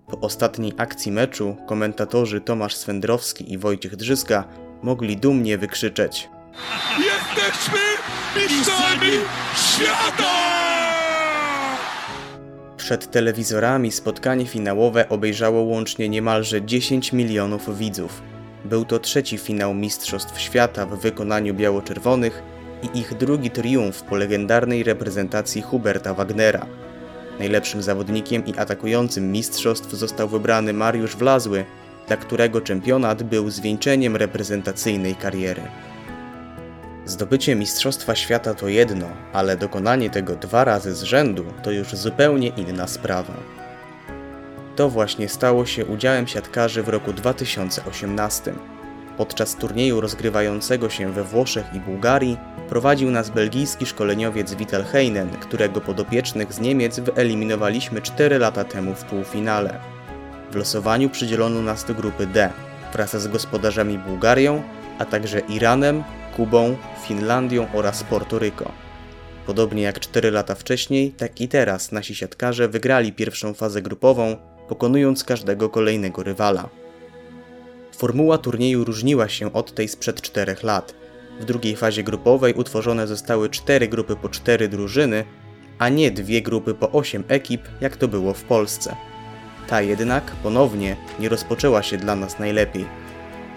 [0.08, 4.44] Po ostatniej akcji meczu komentatorzy Tomasz Swędrowski i Wojciech Drzyska
[4.82, 6.30] mogli dumnie wykrzyczeć
[6.98, 7.80] Jesteśmy
[8.36, 9.12] mistrzami
[9.56, 10.34] świata!
[12.78, 18.22] Przed telewizorami spotkanie finałowe obejrzało łącznie niemalże 10 milionów widzów.
[18.66, 22.44] Był to trzeci finał Mistrzostw Świata w wykonaniu biało-czerwonych
[22.84, 26.66] i ich drugi triumf po legendarnej reprezentacji Huberta Wagnera.
[27.40, 31.66] Najlepszym zawodnikiem i atakującym mistrzostw został wybrany Mariusz Wlazły,
[32.08, 35.62] dla którego czempionat był zwieńczeniem reprezentacyjnej kariery.
[37.06, 42.48] Zdobycie Mistrzostwa Świata to jedno, ale dokonanie tego dwa razy z rzędu to już zupełnie
[42.48, 43.34] inna sprawa.
[44.76, 48.54] To właśnie stało się udziałem siatkarzy w roku 2018.
[49.18, 52.38] Podczas turnieju rozgrywającego się we Włoszech i Bułgarii
[52.70, 59.04] prowadził nas belgijski szkoleniowiec Vital Heinen, którego podopiecznych z Niemiec wyeliminowaliśmy 4 lata temu w
[59.04, 59.80] półfinale.
[60.52, 62.50] W losowaniu przydzielono nas do grupy D
[62.94, 64.64] wraz z gospodarzami Bułgarią,
[65.00, 66.04] a także Iranem,
[66.36, 66.76] Kubą,
[67.08, 68.72] Finlandią oraz Portoryko.
[69.46, 74.36] Podobnie jak 4 lata wcześniej, tak i teraz nasi siatkarze wygrali pierwszą fazę grupową,
[74.68, 76.70] pokonując każdego kolejnego rywala.
[77.98, 81.03] Formuła turnieju różniła się od tej sprzed 4 lat.
[81.40, 85.26] W drugiej fazie grupowej utworzone zostały 4 grupy po 4 drużyny,
[85.80, 88.96] a nie dwie grupy po 8 ekip, jak to było w Polsce.
[89.68, 92.86] Ta jednak ponownie nie rozpoczęła się dla nas najlepiej.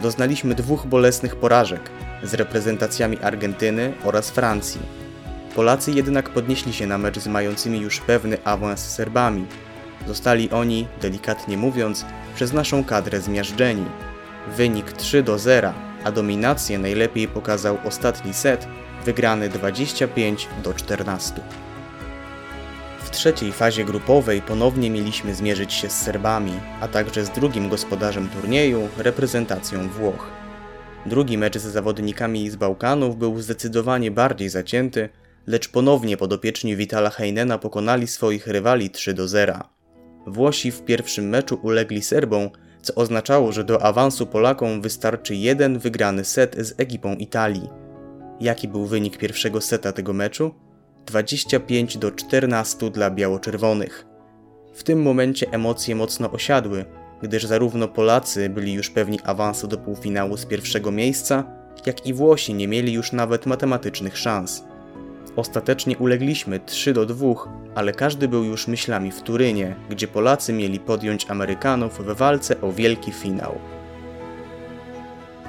[0.02, 1.90] Doznaliśmy dwóch bolesnych porażek
[2.22, 4.80] z reprezentacjami Argentyny oraz Francji.
[5.54, 9.46] Polacy jednak podnieśli się na mecz z mającymi już pewny awans z Serbami.
[10.06, 12.04] Zostali oni, delikatnie mówiąc,
[12.34, 13.84] przez naszą kadrę zmiażdżeni.
[14.56, 15.72] Wynik 3 do 0,
[16.06, 18.66] a dominację najlepiej pokazał ostatni set,
[19.04, 21.32] wygrany 25 do 14.
[23.04, 28.28] W trzeciej fazie grupowej ponownie mieliśmy zmierzyć się z Serbami, a także z drugim gospodarzem
[28.28, 30.30] turnieju, reprezentacją Włoch.
[31.06, 35.08] Drugi mecz z zawodnikami z Bałkanów był zdecydowanie bardziej zacięty,
[35.46, 39.60] lecz ponownie podopieczni Vitala Heinena pokonali swoich rywali 3 do 0.
[40.26, 42.50] Włosi w pierwszym meczu ulegli Serbom,
[42.86, 47.68] co oznaczało, że do awansu Polakom wystarczy jeden wygrany set z ekipą Italii.
[48.40, 50.54] Jaki był wynik pierwszego seta tego meczu?
[51.06, 54.06] 25 do 14 dla biało-czerwonych.
[54.74, 56.84] W tym momencie emocje mocno osiadły,
[57.22, 61.44] gdyż zarówno Polacy byli już pewni awansu do półfinału z pierwszego miejsca,
[61.86, 64.64] jak i Włosi nie mieli już nawet matematycznych szans.
[65.36, 67.26] Ostatecznie ulegliśmy 3 do 2,
[67.74, 72.72] ale każdy był już myślami w Turynie, gdzie Polacy mieli podjąć Amerykanów w walce o
[72.72, 73.58] wielki finał.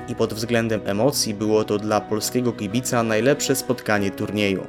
[0.07, 4.67] I pod względem emocji było to dla polskiego kibica najlepsze spotkanie turnieju.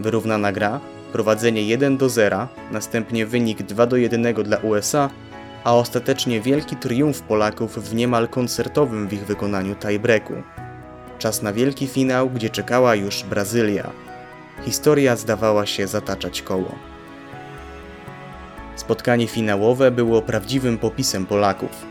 [0.00, 0.80] Wyrównana gra,
[1.12, 5.10] prowadzenie 1 do 0, następnie wynik 2 do 1 dla USA,
[5.64, 10.34] a ostatecznie wielki triumf Polaków w niemal koncertowym w ich wykonaniu tiebreaku.
[11.18, 14.07] Czas na wielki finał, gdzie czekała już Brazylia.
[14.64, 16.74] Historia zdawała się zataczać koło.
[18.76, 21.86] Spotkanie finałowe było prawdziwym popisem Polaków.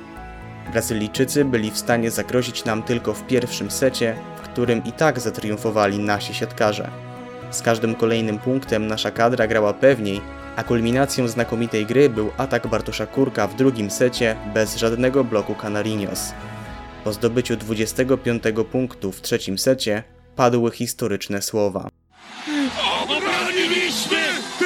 [0.71, 5.99] Brazylijczycy byli w stanie zagrozić nam tylko w pierwszym secie, w którym i tak zatriumfowali
[5.99, 6.91] nasi siatkarze.
[7.51, 10.21] Z każdym kolejnym punktem nasza kadra grała pewniej,
[10.55, 16.33] a kulminacją znakomitej gry był atak Bartosza Kurka w drugim secie bez żadnego bloku Canarinos.
[17.03, 20.03] Po zdobyciu 25 punktu w trzecim secie
[20.35, 21.96] padły historyczne słowa.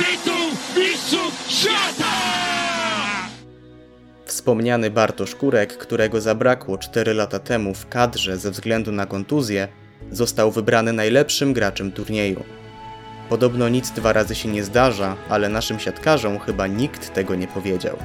[0.02, 0.48] Tytuł
[0.78, 2.12] mistrzów świata!
[4.26, 9.68] Wspomniany Bartosz Kurek, którego zabrakło 4 lata temu w kadrze ze względu na kontuzję,
[10.12, 12.44] został wybrany najlepszym graczem turnieju.
[13.30, 17.98] Podobno nic dwa razy się nie zdarza, ale naszym siatkarzom chyba nikt tego nie powiedział.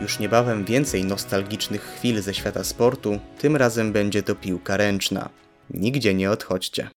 [0.00, 5.28] Już niebawem więcej nostalgicznych chwil ze świata sportu, tym razem będzie to piłka ręczna.
[5.70, 6.88] Nigdzie nie odchodźcie.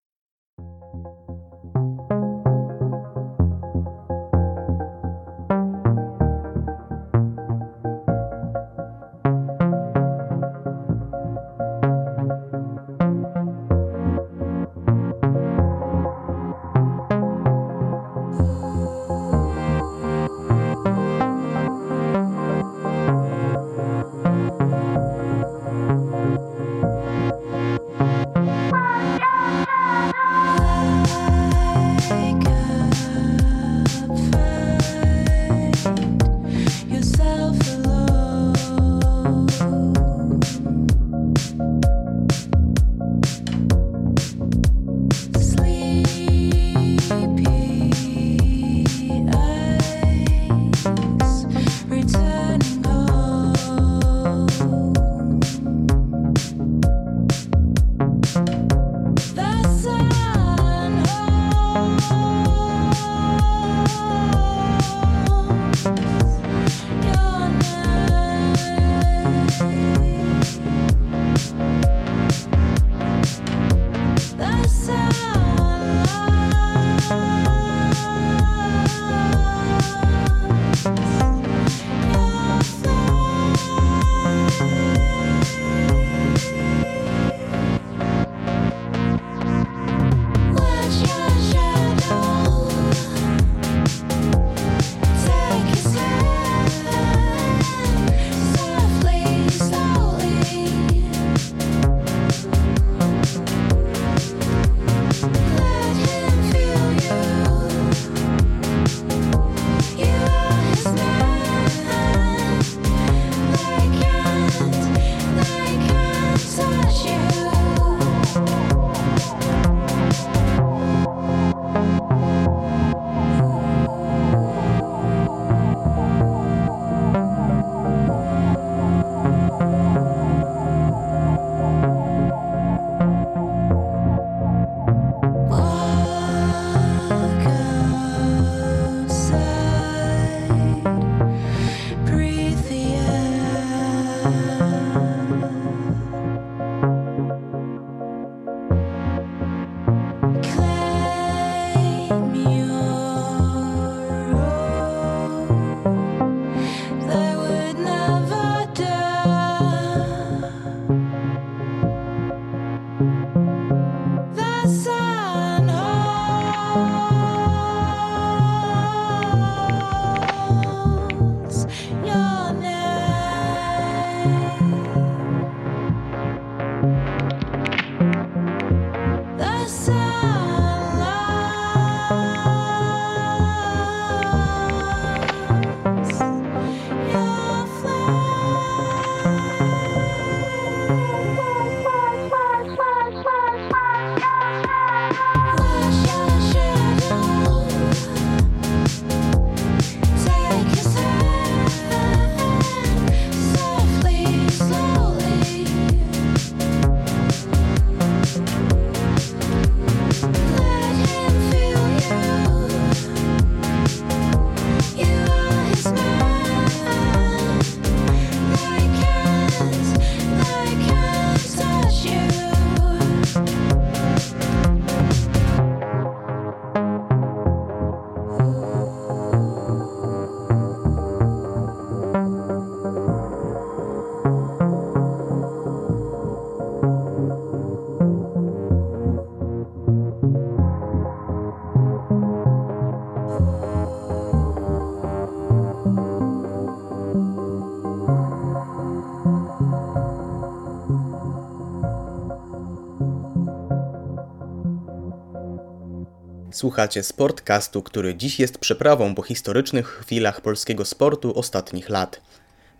[256.62, 262.22] Słuchacie Sportcastu, który dziś jest przeprawą po historycznych chwilach polskiego sportu ostatnich lat.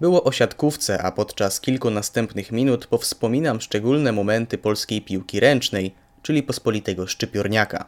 [0.02, 6.44] Było o siatkówce, a podczas kilku następnych minut powspominam szczególne momenty polskiej piłki ręcznej, czyli
[6.44, 7.86] pospolitego szczypiorniaka.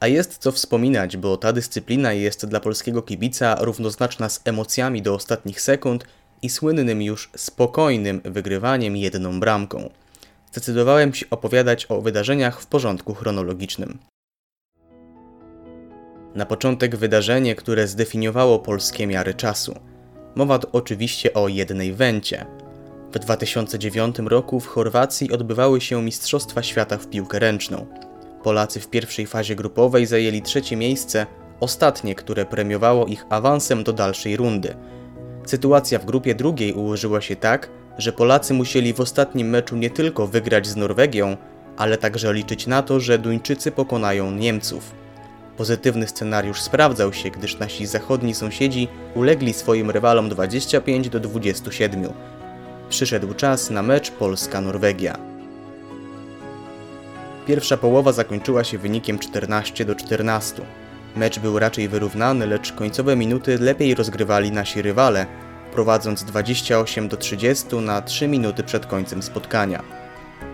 [0.00, 5.14] A jest co wspominać, bo ta dyscyplina jest dla polskiego kibica równoznaczna z emocjami do
[5.14, 6.04] ostatnich sekund
[6.42, 9.90] i słynnym już spokojnym wygrywaniem jedną bramką.
[10.52, 13.98] Zdecydowałem się opowiadać o wydarzeniach w porządku chronologicznym.
[16.34, 19.74] Na początek wydarzenie, które zdefiniowało polskie miary czasu.
[20.34, 22.46] Mowa oczywiście o jednej wencie.
[23.12, 27.86] W 2009 roku w Chorwacji odbywały się Mistrzostwa Świata w piłkę ręczną.
[28.42, 31.26] Polacy w pierwszej fazie grupowej zajęli trzecie miejsce,
[31.60, 34.74] ostatnie, które premiowało ich awansem do dalszej rundy.
[35.46, 40.26] Sytuacja w grupie drugiej ułożyła się tak, że Polacy musieli w ostatnim meczu nie tylko
[40.26, 41.36] wygrać z Norwegią,
[41.76, 44.94] ale także liczyć na to, że Duńczycy pokonają Niemców.
[45.58, 52.08] Pozytywny scenariusz sprawdzał się, gdyż nasi zachodni sąsiedzi ulegli swoim rywalom 25 do 27.
[52.88, 55.18] Przyszedł czas na mecz Polska-Norwegia.
[57.46, 60.62] Pierwsza połowa zakończyła się wynikiem 14 do 14.
[61.16, 65.26] Mecz był raczej wyrównany, lecz końcowe minuty lepiej rozgrywali nasi rywale,
[65.72, 69.82] prowadząc 28 do 30 na 3 minuty przed końcem spotkania.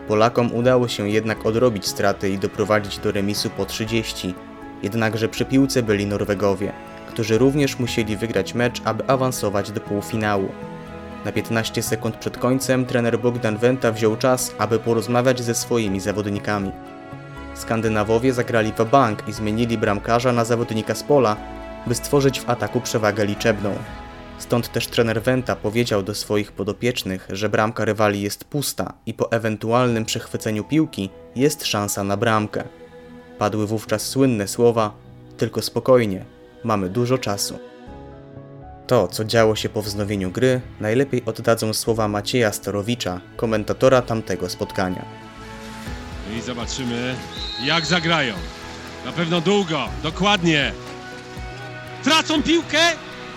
[0.08, 4.34] Polakom udało się jednak odrobić straty i doprowadzić do remisu po 30,
[4.82, 6.72] jednakże przy piłce byli Norwegowie,
[7.08, 10.48] którzy również musieli wygrać mecz, aby awansować do półfinału.
[11.24, 16.70] Na 15 sekund przed końcem trener Bogdan Wenta wziął czas, aby porozmawiać ze swoimi zawodnikami.
[17.54, 21.36] Skandynawowie zagrali w bank i zmienili bramkarza na zawodnika z pola,
[21.86, 23.74] by stworzyć w ataku przewagę liczebną.
[24.38, 29.32] Stąd też trener Wenta powiedział do swoich podopiecznych, że bramka rywali jest pusta i po
[29.32, 32.64] ewentualnym przechwyceniu piłki jest szansa na bramkę.
[33.38, 34.94] Padły wówczas słynne słowa:
[35.36, 36.24] Tylko spokojnie,
[36.64, 37.58] mamy dużo czasu.
[38.86, 45.04] To, co działo się po wznowieniu gry, najlepiej oddadzą słowa Macieja Starowicza, komentatora tamtego spotkania.
[46.38, 47.14] I zobaczymy,
[47.64, 48.34] jak zagrają.
[49.04, 50.72] Na pewno długo, dokładnie.
[52.04, 52.78] Tracą piłkę,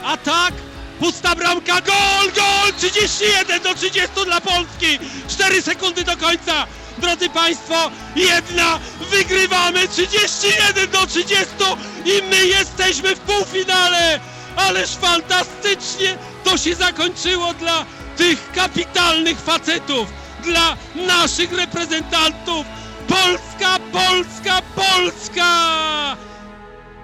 [0.06, 0.54] atak,
[1.00, 2.74] pusta bramka, gol, gol!
[2.78, 5.00] 31 do 30 dla Polski!
[5.28, 6.68] 4 sekundy do końca!
[6.98, 8.80] Drodzy Państwo, jedna,
[9.12, 11.45] wygrywamy 31 do 30
[12.06, 14.20] i my jesteśmy w półfinale!
[14.56, 17.86] Ależ fantastycznie to się zakończyło dla
[18.18, 20.08] tych kapitalnych facetów,
[20.43, 22.66] dla naszych reprezentantów!
[23.08, 25.48] Polska, Polska, Polska!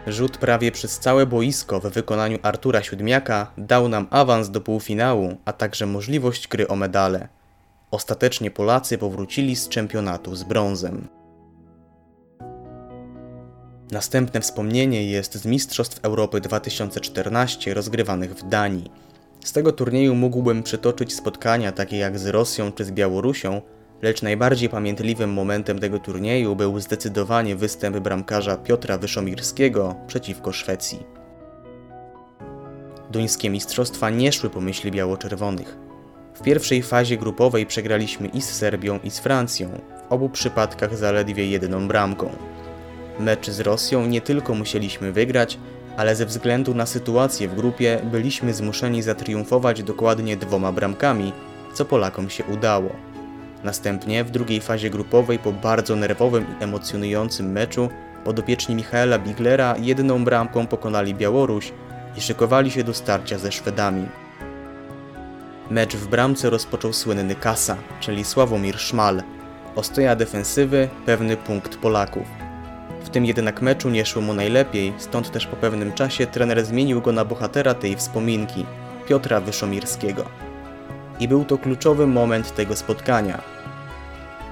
[0.07, 5.53] Rzut prawie przez całe boisko w wykonaniu Artura Siódmiaka dał nam awans do półfinału, a
[5.53, 7.27] także możliwość gry o medale.
[7.91, 11.07] Ostatecznie Polacy powrócili z czempionatu z brązem.
[13.91, 18.91] Następne wspomnienie jest z Mistrzostw Europy 2014 rozgrywanych w Danii.
[19.43, 23.61] Z tego turnieju mógłbym przytoczyć spotkania takie jak z Rosją czy z Białorusią,
[24.03, 31.03] lecz najbardziej pamiętliwym momentem tego turnieju był zdecydowanie występ bramkarza Piotra Wyszomirskiego przeciwko Szwecji.
[33.11, 35.77] Duńskie mistrzostwa nie szły po myśli biało-czerwonych.
[36.33, 41.47] W pierwszej fazie grupowej przegraliśmy i z Serbią, i z Francją, w obu przypadkach zaledwie
[41.47, 42.29] jedną bramką.
[43.19, 45.57] Mecz z Rosją nie tylko musieliśmy wygrać,
[45.97, 51.31] ale ze względu na sytuację w grupie byliśmy zmuszeni zatriumfować dokładnie dwoma bramkami,
[51.73, 53.12] co Polakom się udało.
[53.63, 57.89] Następnie w drugiej fazie grupowej po bardzo nerwowym i emocjonującym meczu
[58.23, 61.73] podopieczni Michaela Biglera jedną bramką pokonali Białoruś
[62.17, 64.07] i szykowali się do starcia ze Szwedami.
[65.69, 69.23] Mecz w bramce rozpoczął słynny Kasa, czyli Sławomir Szmal.
[69.75, 72.27] Ostoja defensywy, pewny punkt Polaków.
[73.03, 77.01] W tym jednak meczu nie szło mu najlepiej, stąd też po pewnym czasie trener zmienił
[77.01, 78.65] go na bohatera tej wspominki,
[79.07, 80.25] Piotra Wyszomirskiego.
[81.19, 83.52] I był to kluczowy moment tego spotkania.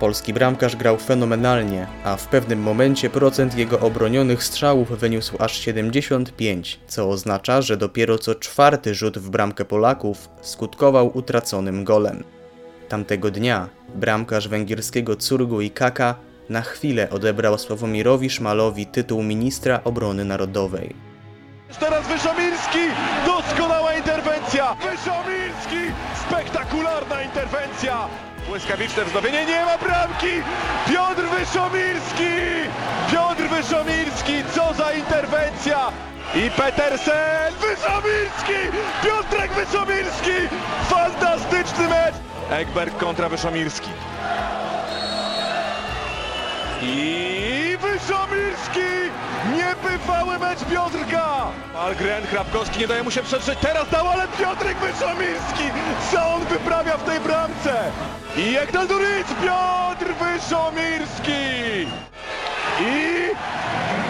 [0.02, 6.80] Polski bramkarz grał fenomenalnie, a w pewnym momencie procent jego obronionych strzałów wyniósł aż 75,
[6.88, 12.24] co oznacza, że dopiero co czwarty rzut w bramkę Polaków skutkował utraconym golem.
[12.90, 16.16] Tamtego dnia bramkarz węgierskiego Curgu i Kaka
[16.50, 20.96] na chwilę odebrał Sławomirowi Szmalowi tytuł ministra obrony narodowej.
[21.80, 22.80] Teraz Wyszomirski!
[23.26, 24.76] Doskonała interwencja!
[24.76, 25.94] Wyszomirski!
[26.28, 28.08] Spektakularna interwencja!
[28.52, 30.28] Błyskawiczne wznowienie, nie ma bramki!
[30.90, 32.34] Piotr Wyszomirski!
[33.12, 35.92] Piotr Wyszomirski, co za interwencja!
[36.36, 37.54] I Petersen!
[37.62, 38.78] Wyszomirski!
[39.04, 40.56] Piotrek Wyszomirski!
[40.90, 42.16] Fantastyczny mecz!
[42.50, 43.90] Ekberg kontra Wyszomirski.
[46.82, 47.51] I
[47.82, 48.90] Wyszomirski!
[49.56, 51.26] Niebywały mecz Piotrka!
[51.78, 55.64] Algren Krapkowski nie daje mu się przetrzeć, teraz dał, ale Piotrek Wyszomirski!
[56.12, 57.92] Co on wyprawia w tej bramce?
[58.38, 61.42] I Ekdal Duric, Piotr Wyszomirski!
[62.82, 63.22] I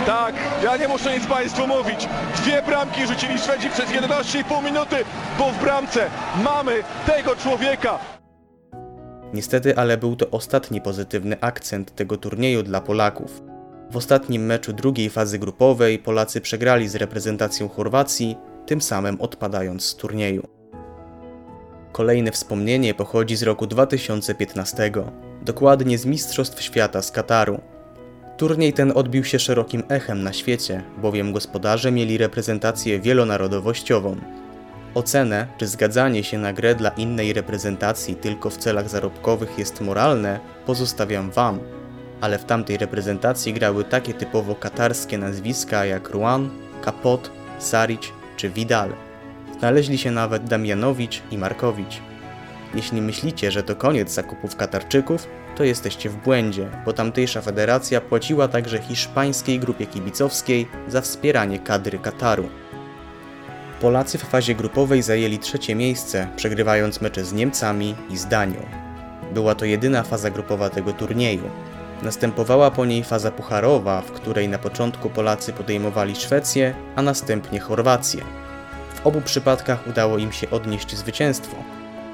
[0.06, 2.08] tak, ja nie muszę nic Państwu mówić.
[2.36, 4.96] Dwie bramki rzucili Szwedzi przez 11,5 minuty,
[5.40, 6.10] bo w bramce
[6.44, 8.00] mamy tego człowieka.
[9.34, 13.51] Niestety, ale był to ostatni pozytywny akcent tego turnieju dla Polaków.
[13.92, 19.96] W ostatnim meczu drugiej fazy grupowej Polacy przegrali z reprezentacją Chorwacji, tym samym odpadając z
[19.96, 20.48] turnieju.
[21.92, 24.92] Kolejne wspomnienie pochodzi z roku 2015,
[25.42, 27.60] dokładnie z Mistrzostw Świata z Kataru.
[28.38, 34.16] Turniej ten odbił się szerokim echem na świecie, bowiem gospodarze mieli reprezentację wielonarodowościową.
[34.94, 40.39] Ocenę, czy zgadzanie się na grę dla innej reprezentacji tylko w celach zarobkowych jest moralne,
[40.66, 41.60] pozostawiam Wam,
[42.22, 46.50] ale w tamtej reprezentacji grały takie typowo katarskie nazwiska jak Ruan,
[46.82, 48.02] Kapot, Saric
[48.38, 48.90] czy Vidal.
[49.60, 52.02] Znaleźli się nawet Damianowicz i Markowicz.
[52.76, 58.48] Jeśli myślicie, że to koniec zakupów Katarczyków, to jesteście w błędzie, bo tamtejsza federacja płaciła
[58.48, 62.50] także hiszpańskiej grupie kibicowskiej za wspieranie kadry Kataru.
[63.82, 68.66] Polacy w fazie grupowej zajęli trzecie miejsce, przegrywając mecze z Niemcami i z Danią.
[69.34, 71.50] Była to jedyna faza grupowa tego turnieju.
[72.02, 78.22] Następowała po niej faza pucharowa, w której na początku Polacy podejmowali Szwecję, a następnie Chorwację.
[78.95, 81.56] W obu przypadkach udało im się odnieść zwycięstwo.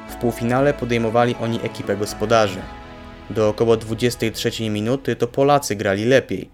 [0.09, 2.59] W półfinale podejmowali oni ekipę gospodarzy.
[3.29, 6.49] Do około 23 minuty to Polacy grali lepiej.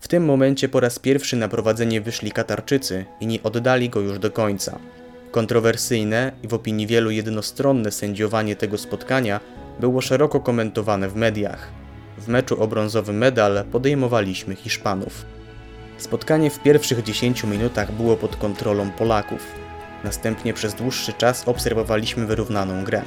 [0.00, 4.18] W tym momencie po raz pierwszy na prowadzenie wyszli Katarczycy i nie oddali go już
[4.18, 4.78] do końca.
[5.30, 9.40] Kontrowersyjne i w opinii wielu jednostronne sędziowanie tego spotkania
[9.80, 11.83] było szeroko komentowane w mediach.
[12.18, 15.24] W meczu o brązowy medal podejmowaliśmy Hiszpanów.
[15.98, 19.40] Spotkanie w pierwszych 10 minutach było pod kontrolą Polaków.
[20.04, 23.02] Następnie przez dłuższy czas obserwowaliśmy wyrównaną grę.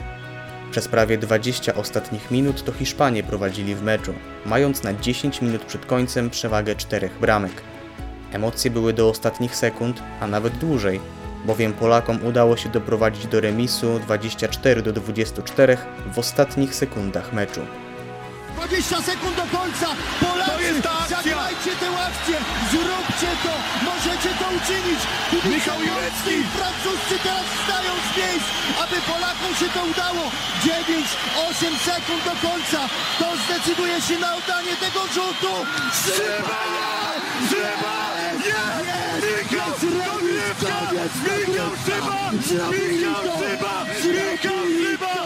[0.71, 4.13] Przez prawie 20 ostatnich minut to Hiszpanie prowadzili w meczu,
[4.45, 7.61] mając na 10 minut przed końcem przewagę czterech bramek.
[8.31, 10.99] Emocje były do ostatnich sekund, a nawet dłużej,
[11.45, 15.77] bowiem Polakom udało się doprowadzić do remisu 24 do 24
[16.13, 17.61] w ostatnich sekundach meczu.
[18.57, 19.87] 20 sekund do końca!
[20.19, 21.17] Polacy, To jest ta akcja!
[21.17, 22.37] zagrajcie tę akcję!
[22.71, 23.53] Zróbcie to!
[23.89, 25.01] Możecie to uczynić!
[25.53, 26.35] Michał Jurecki!
[26.57, 28.47] Francuscy teraz wstają z miejsc,
[28.83, 30.23] aby Polakom się to udało!
[30.63, 32.79] 9-8 sekund do końca!
[33.19, 35.51] To zdecyduje się na oddanie tego rzutu!
[36.01, 36.61] Szyba!
[37.49, 37.97] Szyba!
[38.49, 39.51] Jest!
[39.51, 39.71] Michał!
[40.09, 40.77] Dogrywka!
[41.47, 42.17] Michał Szyba!
[42.71, 43.73] Michał Szyba!
[44.03, 45.17] Michał Szyba!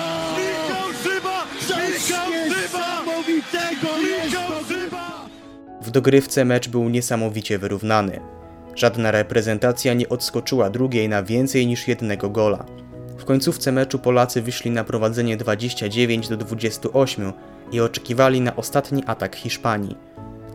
[5.81, 8.19] W dogrywce mecz był niesamowicie wyrównany.
[8.75, 12.65] Żadna reprezentacja nie odskoczyła drugiej na więcej niż jednego gola.
[13.17, 17.33] W końcówce meczu Polacy wyszli na prowadzenie 29 do 28
[17.71, 19.97] i oczekiwali na ostatni atak Hiszpanii.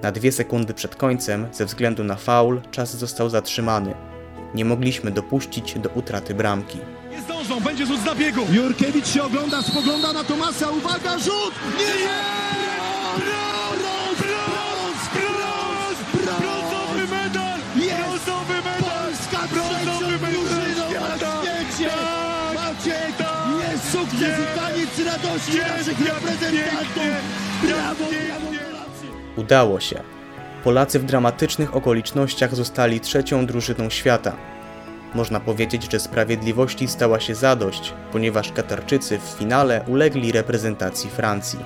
[0.03, 3.95] Na dwie sekundy przed końcem, ze względu na faul, czas został zatrzymany.
[4.55, 6.79] Nie mogliśmy dopuścić do utraty bramki.
[7.17, 8.47] Nie zdążą, będzie rzut z zabiegu!
[8.53, 11.55] Jurkiewicz się ogląda, spogląda na Tomasa, uwaga, rzut!
[11.79, 12.37] Nie!
[23.93, 24.41] Sukces Jest!
[24.41, 27.03] i taniec radości naszych reprezentantów!
[27.63, 28.47] Brawo, brawo!
[28.47, 29.07] Polacy!
[29.37, 30.03] Udało się.
[30.65, 34.56] Polacy w dramatycznych okolicznościach zostali trzecią drużyną świata.
[35.17, 41.59] Można powiedzieć, że sprawiedliwości stała się zadość, ponieważ Katarczycy w finale ulegli reprezentacji Francji.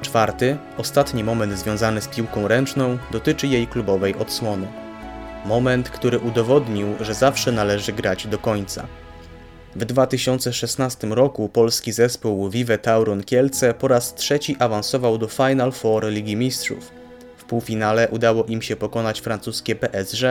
[0.00, 4.66] Czwarty, ostatni moment związany z piłką ręczną dotyczy jej klubowej odsłony.
[5.44, 8.86] Moment, który udowodnił, że zawsze należy grać do końca.
[9.76, 16.06] W 2016 roku polski zespół Vive Tauron Kielce po raz trzeci awansował do Final Four
[16.06, 16.90] Ligi Mistrzów.
[17.36, 20.22] W półfinale udało im się pokonać francuskie PSG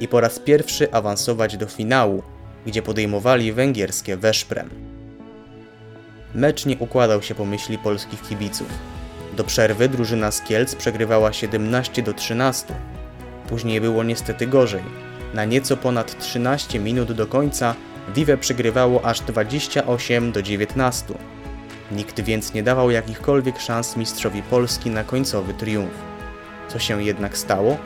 [0.00, 2.22] i po raz pierwszy awansować do finału,
[2.66, 4.70] gdzie podejmowali węgierskie Veszprem.
[6.34, 8.68] Mecz nie układał się po myśli polskich kibiców.
[9.36, 12.74] Do przerwy drużyna z Kielc przegrywała 17 do 13.
[13.48, 14.82] Później było niestety gorzej.
[15.34, 17.74] Na nieco ponad 13 minut do końca
[18.14, 21.14] Vive przegrywało aż 28 do 19.
[21.92, 25.94] Nikt więc nie dawał jakichkolwiek szans mistrzowi Polski na końcowy triumf.
[26.68, 27.76] Co się jednak stało?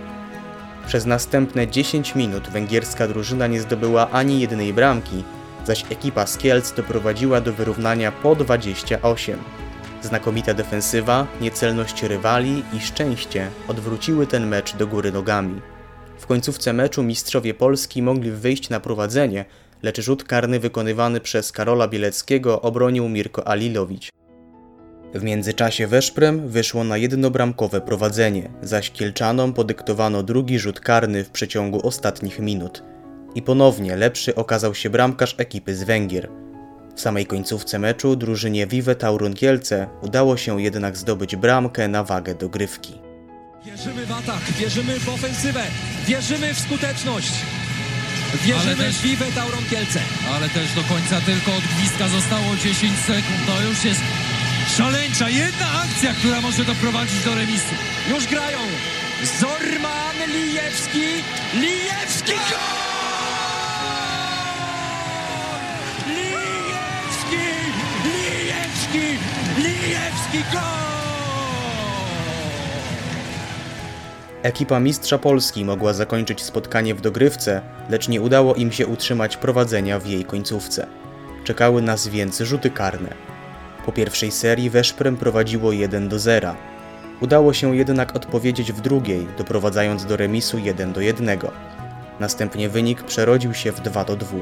[0.89, 5.24] Przez następne 10 minut węgierska drużyna nie zdobyła ani jednej bramki,
[5.66, 9.39] zaś ekipa z Kielc doprowadziła do wyrównania po 28.
[10.03, 15.61] Znakomita defensywa, niecelność rywali i szczęście odwróciły ten mecz do góry nogami.
[16.18, 19.45] W końcówce meczu mistrzowie Polski mogli wyjść na prowadzenie,
[19.82, 24.17] lecz rzut karny wykonywany przez Karola Bieleckiego obronił Mirko Alilowicz.
[25.14, 31.86] W międzyczasie Weszprem wyszło na jednobramkowe prowadzenie, zaś Kielczanom podyktowano drugi rzut karny w przeciągu
[31.86, 32.82] ostatnich minut.
[33.34, 36.28] I ponownie lepszy okazał się bramkarz ekipy z Węgier.
[36.96, 42.34] W samej końcówce meczu drużynie Vive Taurun Kielce udało się jednak zdobyć bramkę na wagę
[42.34, 42.94] dogrywki.
[43.66, 45.62] Wierzymy w atak, wierzymy w ofensywę,
[46.06, 47.32] wierzymy w skuteczność.
[48.44, 50.00] Wierzymy Ale też- w Vive Tauron Kielce.
[50.36, 53.40] Ale też do końca tylko od gwizdka zostało 10 sekund.
[53.46, 54.00] To już jest
[54.78, 55.28] szaleńcza.
[55.28, 57.74] Jedna akcja, która może doprowadzić do remisu.
[58.10, 58.58] Już grają.
[59.40, 61.08] Zorman Lijewski.
[61.54, 62.88] Lijewski gol!
[66.14, 67.46] Lijewski!
[68.04, 69.06] Lijewski!
[69.56, 70.88] Lijewski gol!
[74.42, 79.98] Ekipa mistrza Polski mogła zakończyć spotkanie w dogrywce, lecz nie udało im się utrzymać prowadzenia
[79.98, 80.86] w jej końcówce.
[81.44, 83.27] Czekały nas więc rzuty karne.
[83.89, 86.55] Po pierwszej serii Weszprem prowadziło 1 do 0.
[87.20, 91.39] Udało się jednak odpowiedzieć w drugiej, doprowadzając do remisu 1 do 1.
[92.20, 94.39] Następnie wynik przerodził się w 2 do 2.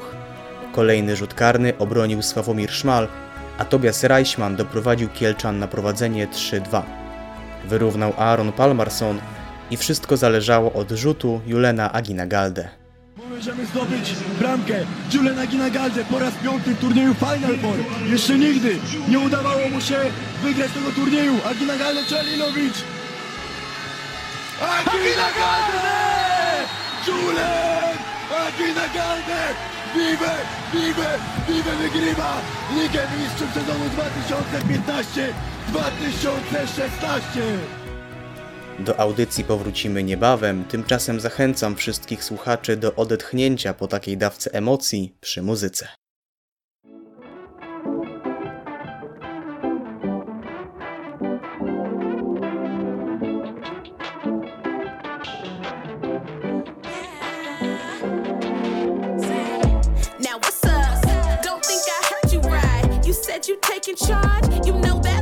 [0.72, 3.08] Kolejny rzut karny obronił Sławomir Szmal,
[3.58, 6.82] a Tobias Reichmann doprowadził Kielczan na prowadzenie 3-2.
[7.64, 9.20] Wyrównał Aaron Palmarson
[9.70, 12.85] i wszystko zależało od rzutu Julena Aginagalde.
[13.36, 14.74] Możemy zdobyć bramkę
[15.12, 17.76] Juliana Ginagalde po raz piąty w turnieju Final Four.
[18.10, 18.76] Jeszcze nigdy
[19.08, 19.96] nie udawało mu się
[20.42, 21.34] wygrać tego turnieju.
[21.50, 22.74] Aginagalde Czalilowicz.
[24.60, 25.86] Aginagalde!
[27.06, 27.96] Julen!
[28.46, 29.38] Aginagalde!
[29.94, 30.34] Vive!
[30.72, 31.18] Vive!
[31.48, 32.40] Vive wygrywa
[32.74, 33.84] Ligę Mistrzów sezonu
[35.72, 37.85] 2015-2016!
[38.78, 45.42] Do audycji powrócimy niebawem, tymczasem zachęcam wszystkich słuchaczy do odetchnięcia po takiej dawce emocji przy
[45.42, 45.88] muzyce.
[63.48, 64.66] You taking charge.
[64.66, 65.15] You know that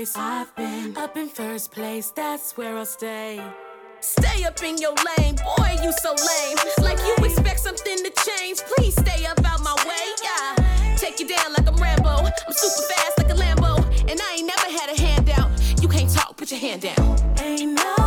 [0.00, 0.16] race.
[0.16, 3.40] I've been up in first place, that's where I'll stay.
[4.00, 6.56] Stay up in your lane, boy, you so lame.
[6.80, 8.60] Like you expect something to change.
[8.72, 10.96] Please stay up out my way, yeah.
[10.96, 12.08] Take you down like I'm Rambo.
[12.08, 13.72] I'm super fast like a Lambo.
[14.10, 15.50] And I ain't never had a handout.
[15.82, 17.16] You can't talk, put your hand down.
[17.40, 17.99] Ain't no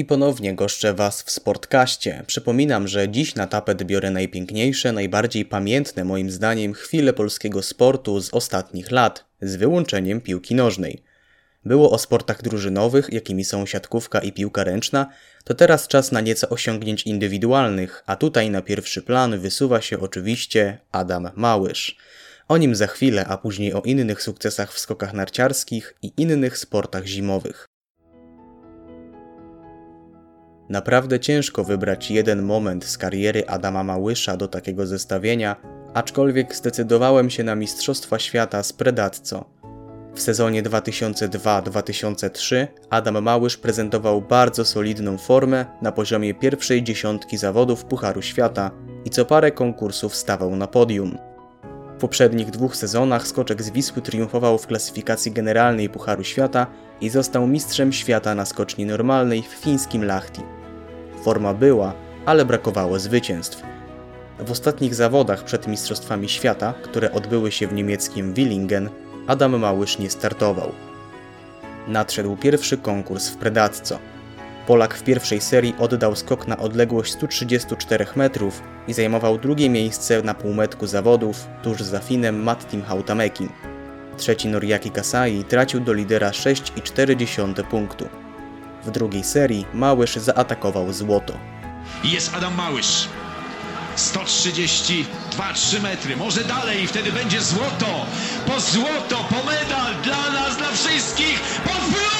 [0.00, 2.24] I ponownie goszczę Was w Sportkaście.
[2.26, 8.34] Przypominam, że dziś na tapet biorę najpiękniejsze, najbardziej pamiętne moim zdaniem chwile polskiego sportu z
[8.34, 11.02] ostatnich lat, z wyłączeniem piłki nożnej.
[11.64, 15.06] Było o sportach drużynowych, jakimi są siatkówka i piłka ręczna,
[15.44, 20.78] to teraz czas na nieco osiągnięć indywidualnych, a tutaj na pierwszy plan wysuwa się oczywiście
[20.92, 21.96] Adam Małysz.
[22.48, 27.06] O nim za chwilę, a później o innych sukcesach w skokach narciarskich i innych sportach
[27.06, 27.69] zimowych.
[30.70, 35.56] Naprawdę ciężko wybrać jeden moment z kariery Adama Małysza do takiego zestawienia,
[35.94, 39.44] aczkolwiek zdecydowałem się na Mistrzostwa Świata z Predacco.
[40.14, 48.22] W sezonie 2002-2003 Adam Małysz prezentował bardzo solidną formę na poziomie pierwszej dziesiątki zawodów Pucharu
[48.22, 48.70] Świata
[49.04, 51.18] i co parę konkursów stawał na podium.
[51.96, 56.66] W poprzednich dwóch sezonach skoczek z Wisły triumfował w klasyfikacji generalnej Pucharu Świata
[57.00, 60.59] i został mistrzem świata na skoczni normalnej w fińskim Lahti.
[61.24, 61.92] Forma była,
[62.26, 63.62] ale brakowało zwycięstw.
[64.38, 68.90] W ostatnich zawodach przed Mistrzostwami Świata, które odbyły się w niemieckim Willingen,
[69.26, 70.72] Adam Małysz nie startował.
[71.88, 73.98] Nadszedł pierwszy konkurs w Predacco.
[74.66, 80.34] Polak w pierwszej serii oddał skok na odległość 134 metrów i zajmował drugie miejsce na
[80.34, 83.48] półmetku zawodów tuż za Finem Mattim Hautamekim.
[84.16, 88.08] Trzeci Noriaki Kasai tracił do lidera 6,4 punktu.
[88.84, 91.32] W drugiej serii Małysz zaatakował złoto.
[92.04, 93.08] Jest Adam Małysz.
[93.96, 98.06] 132-3 metry, może dalej wtedy będzie złoto.
[98.46, 101.40] Po złoto, po medal dla nas, dla wszystkich.
[101.64, 102.19] Podpłynął!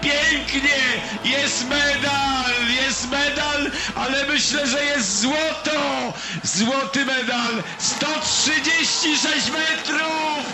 [0.00, 0.78] Pięknie.
[1.24, 2.52] Jest medal,
[2.84, 6.12] jest medal, ale myślę, że jest złoto.
[6.42, 7.62] Złoty medal.
[7.78, 10.44] 136 metrów.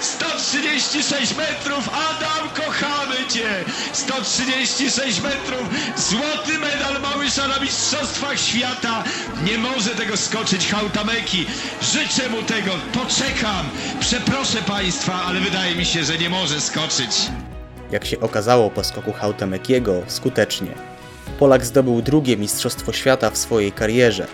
[0.00, 1.88] 136 metrów.
[1.88, 3.64] Adam, kochamy Cię.
[3.92, 5.68] 136 metrów.
[5.96, 9.04] Złoty medal Małysza na Mistrzostwach Świata.
[9.44, 11.46] Nie może tego skoczyć Hautameki.
[11.82, 12.72] Życzę mu tego.
[12.92, 13.70] Poczekam.
[14.00, 17.10] Przeproszę Państwa, ale wydaje mi się, że nie może skoczyć.
[17.90, 20.74] Jak się okazało po skoku Hautamekiego, skutecznie.
[21.38, 24.26] Polak zdobył drugie Mistrzostwo Świata w swojej karierze.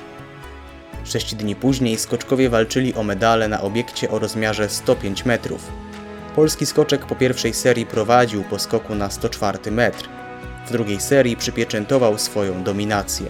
[1.05, 5.69] Sześć dni później skoczkowie walczyli o medale na obiekcie o rozmiarze 105 metrów.
[6.37, 10.09] Polski skoczek po pierwszej serii prowadził po skoku na 104 metr.
[10.67, 13.27] W drugiej serii przypieczętował swoją dominację.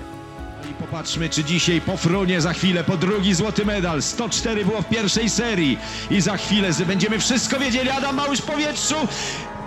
[0.70, 4.02] I popatrzmy, czy dzisiaj pofrunie za chwilę po drugi złoty medal.
[4.02, 5.78] 104 było w pierwszej serii.
[6.10, 7.90] I za chwilę będziemy wszystko wiedzieli.
[7.90, 8.94] Adam Małysz w powietrzu.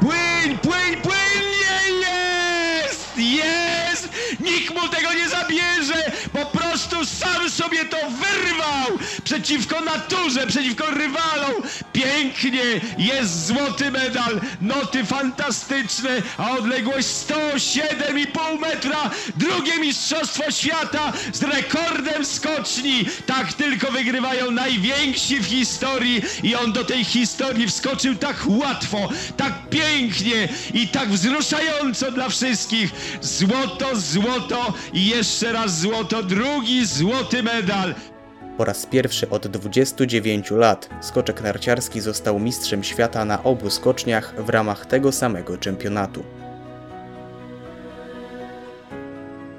[0.03, 1.43] Płyń, płyń, płyń!
[1.61, 3.02] Nie jest!
[3.17, 4.09] Jest!
[4.39, 6.11] Nikt mu tego nie zabierze!
[6.31, 8.99] Po prostu sam sobie to wyrwał!
[9.23, 11.53] Przeciwko naturze, przeciwko rywalom!
[11.93, 12.63] Pięknie!
[12.97, 14.41] Jest złoty medal!
[14.61, 16.09] Noty fantastyczne!
[16.37, 19.09] A odległość 107,5 metra!
[19.35, 23.05] Drugie Mistrzostwo Świata z rekordem skoczni!
[23.25, 29.69] Tak tylko wygrywają najwięksi w historii i on do tej historii wskoczył tak łatwo, tak
[29.69, 32.91] pięknie i tak wzruszająco dla wszystkich.
[33.21, 37.95] Złoto, złoto i jeszcze raz złoto, drugi złoty medal.
[38.57, 44.49] Po raz pierwszy od 29 lat skoczek narciarski został mistrzem świata na obu skoczniach w
[44.49, 46.23] ramach tego samego czempionatu.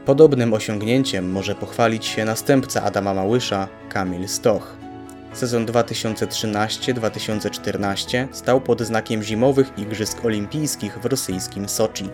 [0.05, 4.77] Podobnym osiągnięciem może pochwalić się następca Adama Małysza, Kamil Stoch.
[5.33, 12.09] Sezon 2013-2014 stał pod znakiem zimowych Igrzysk Olimpijskich w rosyjskim Soczi.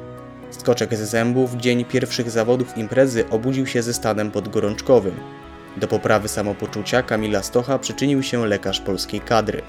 [0.51, 5.15] Skoczek z zębu w dzień pierwszych zawodów imprezy obudził się ze stanem podgorączkowym.
[5.77, 9.63] Do poprawy samopoczucia Kamila Stocha przyczynił się lekarz polskiej kadry.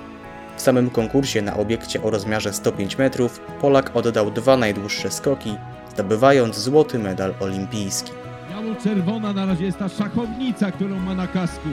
[0.58, 5.56] W samym konkursie na obiekcie o rozmiarze 105 metrów Polak oddał dwa najdłuższe skoki,
[5.94, 8.12] zdobywając złoty medal olimpijski.
[8.50, 11.70] Biało-czerwona na razie jest ta szachownica, którą ma na kasku.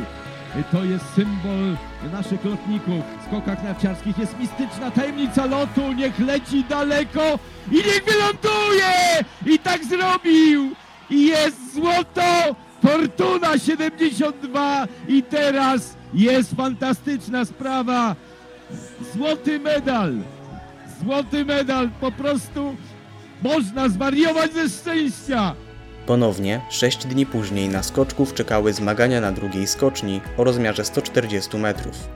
[0.72, 1.76] To jest symbol
[2.12, 3.04] naszych lotników.
[3.22, 5.92] W skokach narciarskich jest mistyczna tajemnica lotu.
[5.92, 7.38] Niech leci daleko
[7.70, 8.92] i niech wyląduje!
[9.46, 10.72] I tak zrobił!
[11.10, 12.56] I jest złoto!
[12.82, 18.16] Fortuna 72 i teraz jest fantastyczna sprawa.
[19.14, 20.14] Złoty medal.
[21.02, 21.90] Złoty medal.
[22.00, 22.76] Po prostu
[23.42, 25.54] można zwariować ze szczęścia.
[26.08, 32.08] Ponownie, 6 dni później na skoczków czekały zmagania na drugiej skoczni o rozmiarze 140 metrów.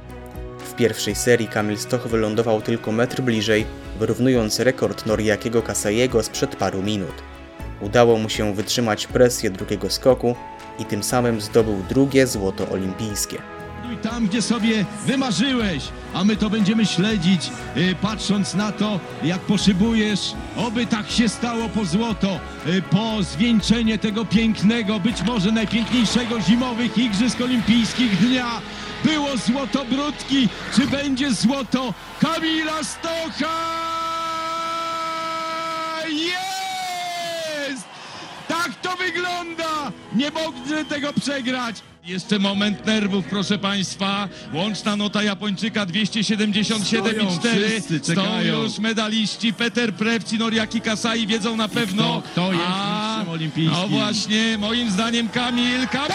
[0.58, 3.66] W pierwszej serii Kamil Stoch wylądował tylko metr bliżej,
[3.98, 7.22] wyrównując rekord Noriakiego Kasajego sprzed paru minut.
[7.80, 10.34] Udało mu się wytrzymać presję drugiego skoku
[10.78, 13.38] i tym samym zdobył drugie złoto olimpijskie.
[13.96, 15.82] Tam, gdzie sobie wymarzyłeś,
[16.14, 20.32] a my to będziemy śledzić, y, patrząc na to, jak poszybujesz.
[20.56, 26.98] Oby tak się stało po złoto, y, po zwieńczenie tego pięknego, być może najpiękniejszego zimowych
[26.98, 28.60] Igrzysk Olimpijskich dnia.
[29.04, 33.82] Było złoto Brudki, czy będzie złoto Kamila Stocha?
[36.08, 37.84] Jest!
[38.48, 39.92] Tak to wygląda!
[40.14, 41.91] Nie mogę tego przegrać!
[42.04, 44.28] Jeszcze moment nerwów, proszę Państwa.
[44.54, 46.84] Łączna nota Japończyka 277,4.
[46.84, 48.62] Stoją, wszyscy Stoją czekają.
[48.62, 52.22] już medaliści Peter Prewci, Noriaki Kasai wiedzą na pewno.
[52.22, 53.78] kto- kto jest mistrzem olimpijskim?
[53.82, 55.88] No właśnie, moim zdaniem Kamil.
[55.88, 56.12] Kamil!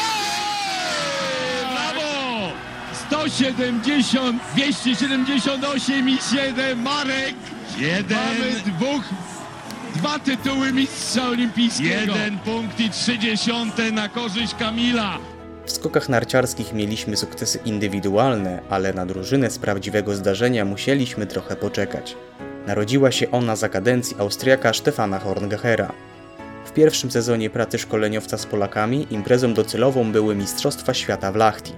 [1.73, 2.51] Brawo!
[3.07, 6.81] 170, 278 i 7.
[6.81, 7.35] Marek!
[7.79, 8.17] Jeden.
[8.17, 9.03] Mamy dwóch,
[9.95, 12.13] dwa tytuły mistrza olimpijskiego.
[12.15, 15.17] Jeden punkt i trzy dziesiąte na korzyść Kamila.
[15.67, 22.17] W skokach narciarskich mieliśmy sukcesy indywidualne, ale na drużynę z prawdziwego zdarzenia musieliśmy trochę poczekać.
[22.67, 25.91] Narodziła się ona za kadencji Austriaka Stefana Horngachera.
[26.65, 31.73] W pierwszym sezonie pracy szkoleniowca z Polakami imprezą docelową były Mistrzostwa Świata w Lachti.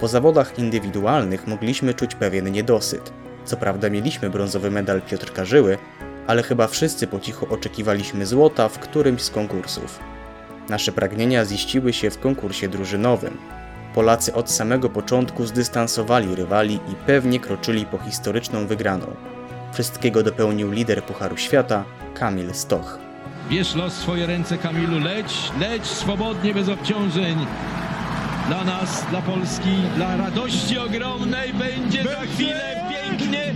[0.00, 3.12] Po zawodach indywidualnych mogliśmy czuć pewien niedosyt.
[3.44, 5.78] Co prawda mieliśmy brązowy medal Piotrka Żyły,
[6.26, 10.17] ale chyba wszyscy po cichu oczekiwaliśmy złota w którymś z konkursów.
[10.68, 13.36] Nasze pragnienia ziściły się w konkursie drużynowym.
[13.94, 19.06] Polacy od samego początku zdystansowali rywali i pewnie kroczyli po historyczną wygraną.
[19.72, 22.98] Wszystkiego dopełnił lider Pucharu Świata, Kamil Stoch.
[23.50, 24.98] Bierz los w swoje ręce, Kamilu.
[24.98, 27.46] Leć, leć swobodnie, bez obciążeń.
[28.48, 33.54] Dla nas, dla Polski, dla radości ogromnej będzie za chwilę pięknie.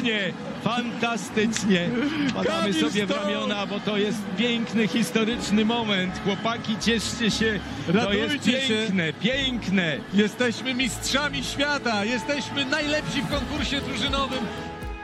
[0.00, 0.30] Fantastycznie!
[0.64, 1.90] Fantastycznie!
[2.34, 6.20] Padamy sobie w ramiona, bo to jest piękny, historyczny moment.
[6.24, 7.60] Chłopaki, cieszcie się.
[7.92, 8.68] To jest Radujcie się.
[8.74, 9.96] piękne, piękne.
[10.14, 14.38] Jesteśmy mistrzami świata, jesteśmy najlepsi w konkursie drużynowym.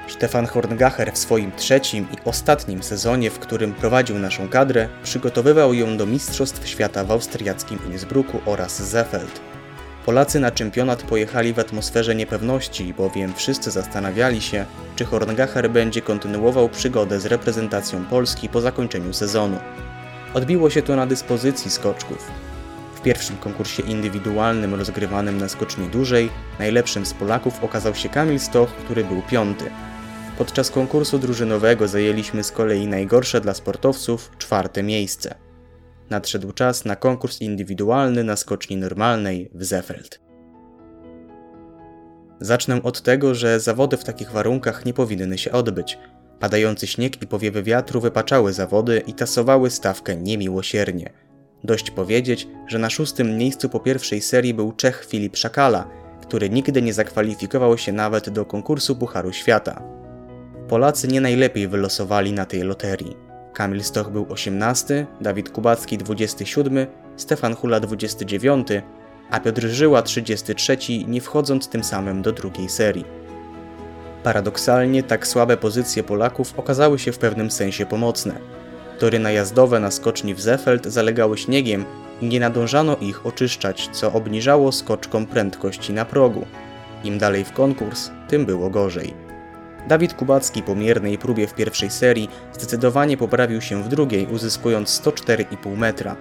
[0.09, 5.97] Stefan Horngacher w swoim trzecim i ostatnim sezonie, w którym prowadził naszą kadrę, przygotowywał ją
[5.97, 9.41] do Mistrzostw Świata w austriackim Innsbrucku oraz Zefeld.
[10.07, 14.65] Polacy na czempionat pojechali w atmosferze niepewności, bowiem wszyscy zastanawiali się,
[14.97, 19.59] czy Horngacher będzie kontynuował przygodę z reprezentacją Polski po zakończeniu sezonu.
[20.35, 22.31] Odbiło się to na dyspozycji skoczków.
[22.95, 28.71] W pierwszym konkursie indywidualnym rozgrywanym na skoczni dłużej, najlepszym z Polaków okazał się Kamil Stoch,
[28.71, 29.65] który był piąty.
[30.39, 35.46] Podczas konkursu drużynowego zajęliśmy z kolei najgorsze dla sportowców czwarte miejsce.
[36.11, 40.21] Nadszedł czas na konkurs indywidualny na skoczni normalnej w Zefeld.
[42.41, 45.99] Zacznę od tego, że zawody w takich warunkach nie powinny się odbyć.
[46.41, 51.13] Padający śnieg i powiewy wiatru wypaczały zawody i tasowały stawkę niemiłosiernie.
[51.65, 55.91] Dość powiedzieć, że na szóstym miejscu po pierwszej serii był Czech Filip Szakala,
[56.23, 59.83] który nigdy nie zakwalifikował się nawet do konkursu Pucharu Świata.
[60.69, 63.26] Polacy nie najlepiej wylosowali na tej loterii.
[63.57, 68.69] Kamil Stoch był 18, Dawid Kubacki 27, Stefan Hula 29,
[69.31, 70.79] a Piotr Żyła 33,
[71.09, 73.05] nie wchodząc tym samym do drugiej serii.
[74.23, 78.35] Paradoksalnie tak słabe pozycje Polaków okazały się w pewnym sensie pomocne.
[78.99, 81.85] Tory najazdowe na skoczni w Zefeld zalegały śniegiem
[82.21, 86.47] i nie nadążano ich oczyszczać, co obniżało skoczkom prędkości na progu.
[87.05, 89.26] Im dalej w konkurs, tym było gorzej.
[89.89, 95.77] Dawid Kubacki po miernej próbie w pierwszej serii zdecydowanie poprawił się w drugiej, uzyskując 104,5
[95.77, 96.17] metra.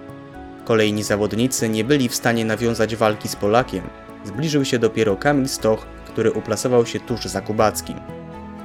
[0.64, 3.82] Kolejni zawodnicy nie byli w stanie nawiązać walki z Polakiem.
[4.24, 7.96] Zbliżył się dopiero Kamil Stoch, który uplasował się tuż za Kubackim.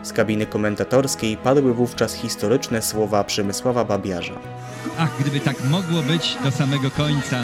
[0.03, 4.39] Z kabiny komentatorskiej padły wówczas historyczne słowa Przemysława Babiarza.
[4.99, 7.43] Ach, gdyby tak mogło być do samego końca.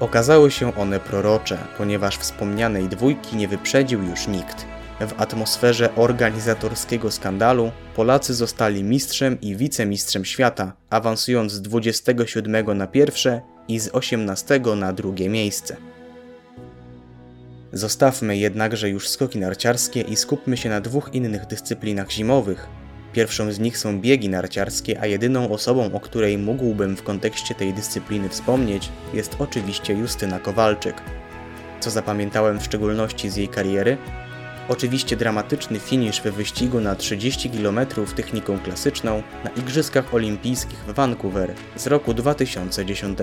[0.00, 4.73] Okazały się one prorocze, ponieważ wspomnianej dwójki nie wyprzedził już nikt.
[5.06, 13.40] W atmosferze organizatorskiego skandalu Polacy zostali mistrzem i wicemistrzem świata, awansując z 27 na pierwsze
[13.68, 15.76] i z 18 na drugie miejsce.
[17.72, 22.68] Zostawmy jednakże już skoki narciarskie i skupmy się na dwóch innych dyscyplinach zimowych.
[23.12, 27.72] Pierwszą z nich są biegi narciarskie, a jedyną osobą, o której mógłbym w kontekście tej
[27.72, 31.02] dyscypliny wspomnieć, jest oczywiście Justyna Kowalczyk.
[31.80, 33.98] Co zapamiętałem w szczególności z jej kariery?
[34.68, 37.80] Oczywiście dramatyczny finisz we wyścigu na 30 km
[38.16, 43.18] techniką klasyczną na Igrzyskach Olimpijskich w Vancouver z roku 2010.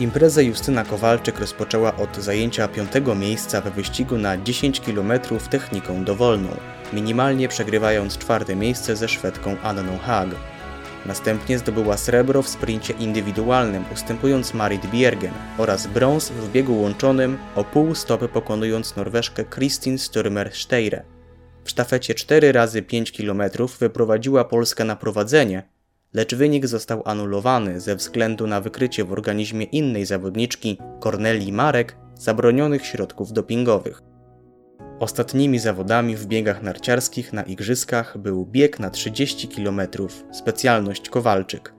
[0.00, 5.12] Imprezę Justyna Kowalczyk rozpoczęła od zajęcia piątego miejsca we wyścigu na 10 km
[5.50, 6.48] techniką dowolną,
[6.92, 10.28] minimalnie przegrywając czwarte miejsce ze Szwedką Anną Haag.
[11.06, 17.64] Następnie zdobyła srebro w sprincie indywidualnym, ustępując Marit Bjergen oraz brąz w biegu łączonym o
[17.64, 21.02] pół stopy pokonując Norweżkę Kristin Stürmer Steire.
[21.64, 23.42] W sztafecie 4 razy 5 km
[23.80, 25.62] wyprowadziła Polskę na prowadzenie,
[26.14, 32.86] lecz wynik został anulowany ze względu na wykrycie w organizmie innej zawodniczki, Kornelii Marek, zabronionych
[32.86, 34.11] środków dopingowych.
[35.02, 39.80] Ostatnimi zawodami w biegach narciarskich na igrzyskach był bieg na 30 km,
[40.32, 41.74] specjalność Kowalczyk.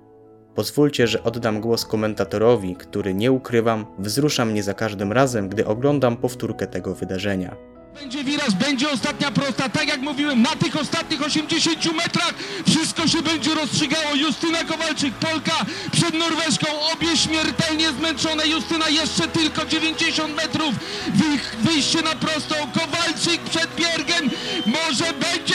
[0.55, 6.17] Pozwólcie, że oddam głos komentatorowi, który nie ukrywam, wzrusza mnie za każdym razem, gdy oglądam
[6.17, 7.55] powtórkę tego wydarzenia.
[7.93, 9.69] Będzie wiraż, będzie ostatnia prosta.
[9.69, 12.33] Tak jak mówiłem, na tych ostatnich 80 metrach
[12.69, 14.15] wszystko się będzie rozstrzygało.
[14.15, 18.47] Justyna Kowalczyk, Polka przed Norweżką, obie śmiertelnie zmęczone.
[18.47, 20.75] Justyna jeszcze tylko 90 metrów.
[21.13, 22.55] Wy- Wyjście na prostą.
[22.73, 24.29] Kowalczyk przed Biergen.
[24.65, 25.52] Może będzie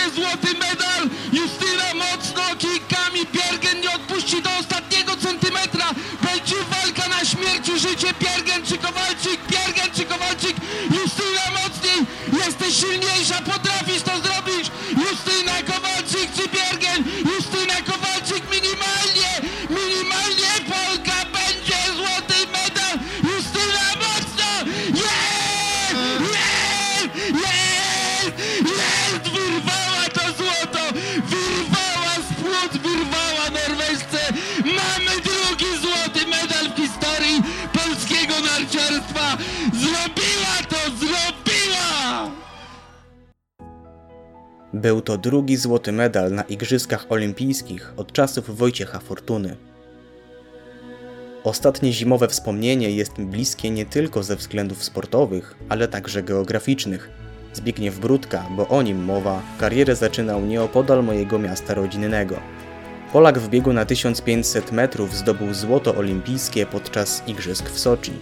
[12.88, 13.67] Jesteś silniejsza, potrafisz to
[44.78, 49.56] Był to drugi złoty medal na Igrzyskach Olimpijskich od czasów Wojciecha Fortuny.
[51.44, 57.10] Ostatnie zimowe wspomnienie jest mi bliskie nie tylko ze względów sportowych, ale także geograficznych.
[57.52, 62.36] Zbigniew Brudka, bo o nim mowa, karierę zaczynał nieopodal mojego miasta rodzinnego.
[63.12, 68.12] Polak w biegu na 1500 metrów zdobył złoto olimpijskie podczas Igrzysk w Soczi.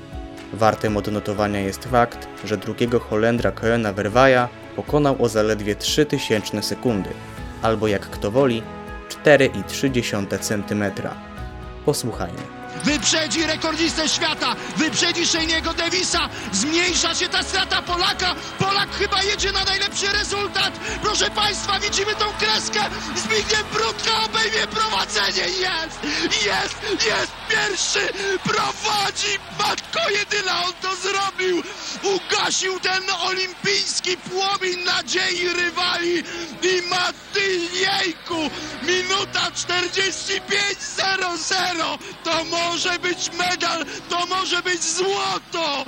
[0.53, 7.11] Wartym odnotowania jest fakt, że drugiego Holendra Koena Verwaja pokonał o zaledwie 3000 sekundy,
[7.63, 8.63] albo jak kto woli,
[9.25, 10.85] 4,3 cm.
[11.85, 12.56] Posłuchajmy.
[12.87, 18.35] Wyprzedzi rekordzistę świata, wyprzedzi Shaniego Davisa, zmniejsza się ta strata Polaka.
[18.59, 20.81] Polak chyba jedzie na najlepszy rezultat.
[21.03, 22.81] Proszę Państwa, widzimy tą kreskę.
[23.17, 25.43] Zbigniew Brudka obejmie prowadzenie.
[25.43, 25.99] Jest,
[26.47, 26.77] jest,
[27.07, 28.09] jest pierwszy.
[28.45, 31.63] Prowadzi Matko jedyna, on to zrobił.
[32.03, 36.23] Ugasił ten olimpijski płomień nadziei rywali
[36.63, 38.51] i Matyjejku.
[38.83, 41.99] Minuta 45.00.
[42.25, 45.85] To może być medal, to może być złoto.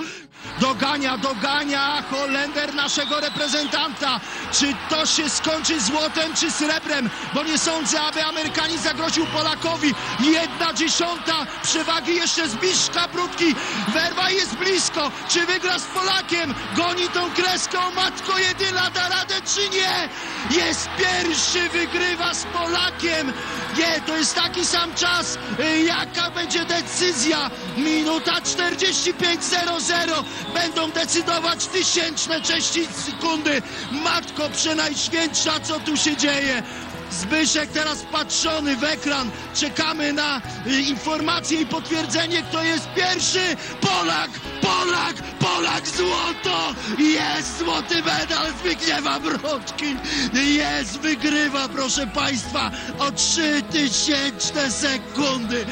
[0.60, 4.20] Dogania, dogania Holender naszego reprezentanta.
[4.52, 7.10] Czy to się skończy złotem czy srebrem?
[7.35, 9.94] Bo nie sądzę, aby Amerykanin zagroził Polakowi.
[10.20, 13.55] Jedna dziesiąta przewagi jeszcze Zbiszka Brudki.
[13.89, 15.10] Werwa jest blisko.
[15.28, 16.55] Czy wygra z Polakiem?
[16.77, 17.78] Goni tą kreską.
[17.97, 20.09] Matko jedyna da radę czy nie?
[20.59, 23.32] Jest pierwszy, wygrywa z Polakiem.
[23.78, 25.39] Nie, to jest taki sam czas.
[25.60, 27.51] Y, Jaka będzie decyzja?
[27.77, 30.27] Minuta 45.00.
[30.55, 33.62] Będą decydować tysięczne części sekundy.
[33.92, 36.62] Matko przenajświętsza, co tu się dzieje?
[37.10, 39.30] Zbyszek teraz patrzony w ekran.
[39.55, 43.40] Czekamy na y, informację i potwierdzenie, kto jest pierwszy.
[43.80, 44.30] Polak,
[44.60, 46.74] Polak, Polak, złoto!
[46.98, 49.96] Jest złoty medal Zbigniewa Brodki.
[50.34, 55.64] Jest, wygrywa, proszę Państwa, o trzy tysięczne sekundy.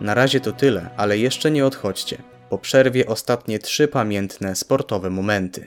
[0.00, 2.35] Na razie to tyle, ale jeszcze nie odchodźcie.
[2.50, 5.66] Po przerwie ostatnie trzy pamiętne sportowe momenty.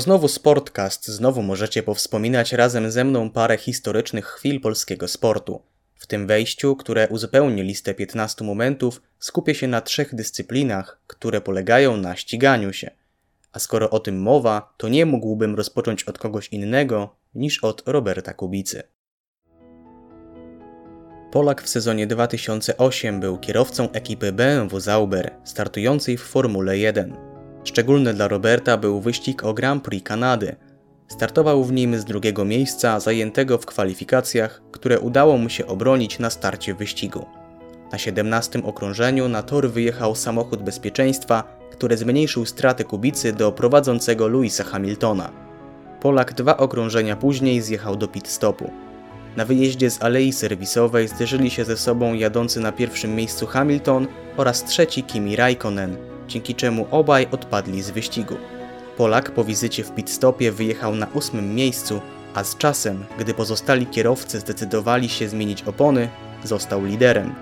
[0.00, 5.62] To znowu Sportcast, znowu możecie powspominać razem ze mną parę historycznych chwil polskiego sportu.
[5.94, 11.96] W tym wejściu, które uzupełni listę 15 momentów, skupię się na trzech dyscyplinach, które polegają
[11.96, 12.90] na ściganiu się.
[13.52, 18.34] A skoro o tym mowa, to nie mógłbym rozpocząć od kogoś innego niż od Roberta
[18.34, 18.82] Kubicy.
[21.32, 27.29] Polak w sezonie 2008 był kierowcą ekipy BMW Zauber, startującej w Formule 1.
[27.64, 30.56] Szczególny dla Roberta był wyścig o Grand Prix Kanady.
[31.08, 36.30] Startował w nim z drugiego miejsca zajętego w kwalifikacjach, które udało mu się obronić na
[36.30, 37.26] starcie wyścigu.
[37.92, 44.64] Na 17 okrążeniu na tor wyjechał samochód bezpieczeństwa, który zmniejszył straty Kubicy do prowadzącego Louisa
[44.64, 45.30] Hamiltona.
[46.00, 48.70] Polak dwa okrążenia później zjechał do pit stopu.
[49.36, 54.06] Na wyjeździe z alei serwisowej zderzyli się ze sobą jadący na pierwszym miejscu Hamilton
[54.36, 55.96] oraz trzeci Kimi Raikkonen,
[56.30, 58.36] dzięki czemu obaj odpadli z wyścigu.
[58.96, 62.00] Polak po wizycie w pit-stopie wyjechał na ósmym miejscu,
[62.34, 66.08] a z czasem, gdy pozostali kierowcy zdecydowali się zmienić opony,
[66.44, 67.34] został liderem.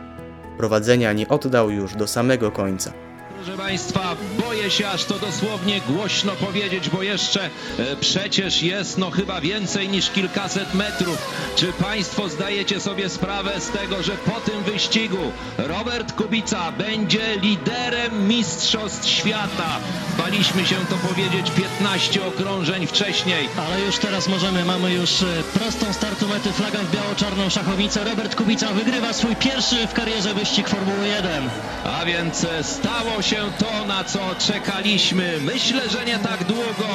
[0.58, 2.92] Prowadzenia nie oddał już do samego końca.
[3.38, 9.10] Proszę Państwa, boję się aż to dosłownie głośno powiedzieć, bo jeszcze e, przecież jest no
[9.10, 11.18] chyba więcej niż kilkaset metrów.
[11.56, 18.28] Czy Państwo zdajecie sobie sprawę z tego, że po tym wyścigu Robert Kubica będzie liderem
[18.28, 19.80] Mistrzostw Świata?
[20.18, 23.48] Baliśmy się to powiedzieć 15 okrążeń wcześniej.
[23.56, 28.04] Ale już teraz możemy, mamy już e, prostą startu mety, flagę w biało-czarną szachownicę.
[28.04, 31.50] Robert Kubica wygrywa swój pierwszy w karierze wyścig Formuły 1.
[31.84, 35.38] A więc e, stało się to, na co czekaliśmy.
[35.40, 36.88] Myślę, że nie tak długo.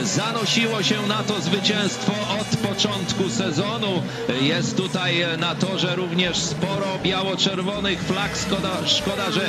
[0.00, 4.02] E, Zanosiło się na to zwycięstwo od początku sezonu.
[4.40, 8.30] Jest tutaj e, na torze również sporo biało-czerwonych flag.
[8.46, 9.40] Szkoda, szkoda, że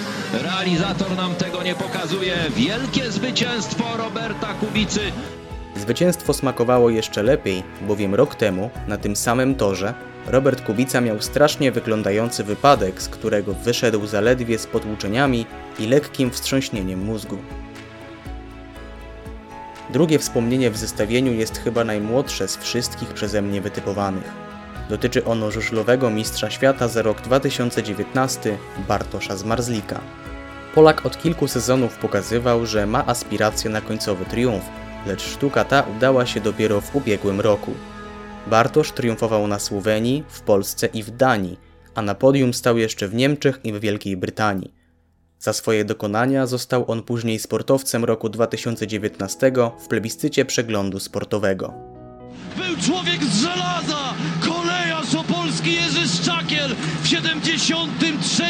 [0.43, 2.35] realizator nam tego nie pokazuje.
[2.55, 5.01] Wielkie zwycięstwo Roberta Kubicy.
[5.75, 9.93] Zwycięstwo smakowało jeszcze lepiej, bowiem rok temu, na tym samym torze,
[10.27, 15.45] Robert Kubica miał strasznie wyglądający wypadek, z którego wyszedł zaledwie z potłuczeniami
[15.79, 17.37] i lekkim wstrząśnieniem mózgu.
[19.89, 24.31] Drugie wspomnienie w zestawieniu jest chyba najmłodsze z wszystkich przeze mnie wytypowanych.
[24.89, 28.57] Dotyczy ono żużlowego mistrza świata za rok 2019
[28.87, 29.99] Bartosza Zmarzlika.
[30.75, 34.63] Polak od kilku sezonów pokazywał, że ma aspiracje na końcowy triumf,
[35.07, 37.73] lecz sztuka ta udała się dopiero w ubiegłym roku.
[38.47, 41.59] Bartosz triumfował na Słowenii, w Polsce i w Danii,
[41.95, 44.73] a na podium stał jeszcze w Niemczech i w Wielkiej Brytanii.
[45.39, 51.73] Za swoje dokonania został on później sportowcem roku 2019 w plebiscycie przeglądu sportowego.
[52.57, 54.13] Był człowiek z żelaza,
[55.11, 56.75] kolejarz opolski Jerzy Szczakiel.
[57.03, 58.43] W 73.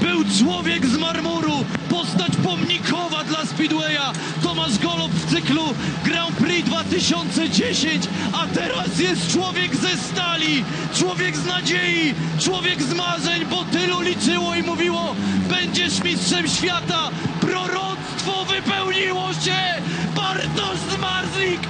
[0.00, 5.62] Był człowiek z marmuru, postać pomnikowa dla Speedwaya, Tomasz Golob w cyklu
[6.04, 10.64] Grand Prix 2010, a teraz jest człowiek ze stali,
[10.94, 15.14] człowiek z nadziei, człowiek z marzeń, bo tylu liczyło i mówiło,
[15.48, 17.10] będziesz mistrzem świata,
[17.40, 19.82] proroctwo wypełniło się,
[20.16, 21.60] Bartosz Zmarzlik,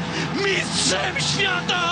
[0.45, 1.83] mistrzem świata!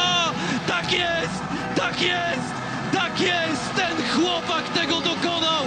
[0.67, 1.43] Tak jest,
[1.77, 2.53] tak jest,
[2.93, 3.75] tak jest!
[3.77, 5.63] Ten chłopak tego dokonał!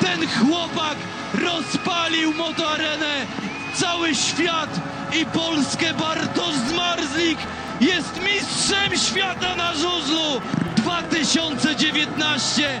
[0.00, 0.96] Ten chłopak
[1.34, 3.26] rozpalił motoarenę!
[3.74, 4.80] Cały świat
[5.20, 7.38] i Polskę Bartosz Zmarzlik
[7.80, 10.40] jest mistrzem świata na żużlu
[10.76, 12.80] 2019!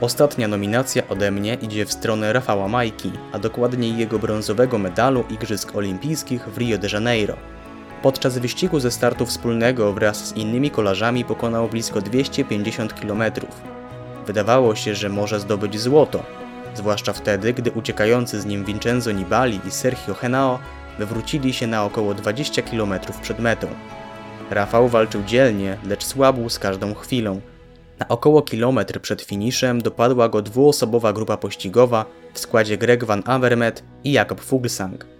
[0.00, 5.76] Ostatnia nominacja ode mnie idzie w stronę Rafała Majki, a dokładniej jego brązowego medalu Igrzysk
[5.76, 7.36] Olimpijskich w Rio de Janeiro.
[8.06, 13.22] Podczas wyścigu ze startu wspólnego wraz z innymi kolarzami pokonał blisko 250 km.
[14.26, 16.22] Wydawało się, że może zdobyć złoto,
[16.74, 20.58] zwłaszcza wtedy, gdy uciekający z nim Vincenzo Nibali i Sergio Henao
[20.98, 23.66] wywrócili się na około 20 km przed metą.
[24.50, 27.40] Rafał walczył dzielnie, lecz słabł z każdą chwilą.
[27.98, 33.84] Na około kilometr przed finiszem dopadła go dwuosobowa grupa pościgowa w składzie Greg Van Avermaet
[34.04, 35.15] i Jakob Fuglsang.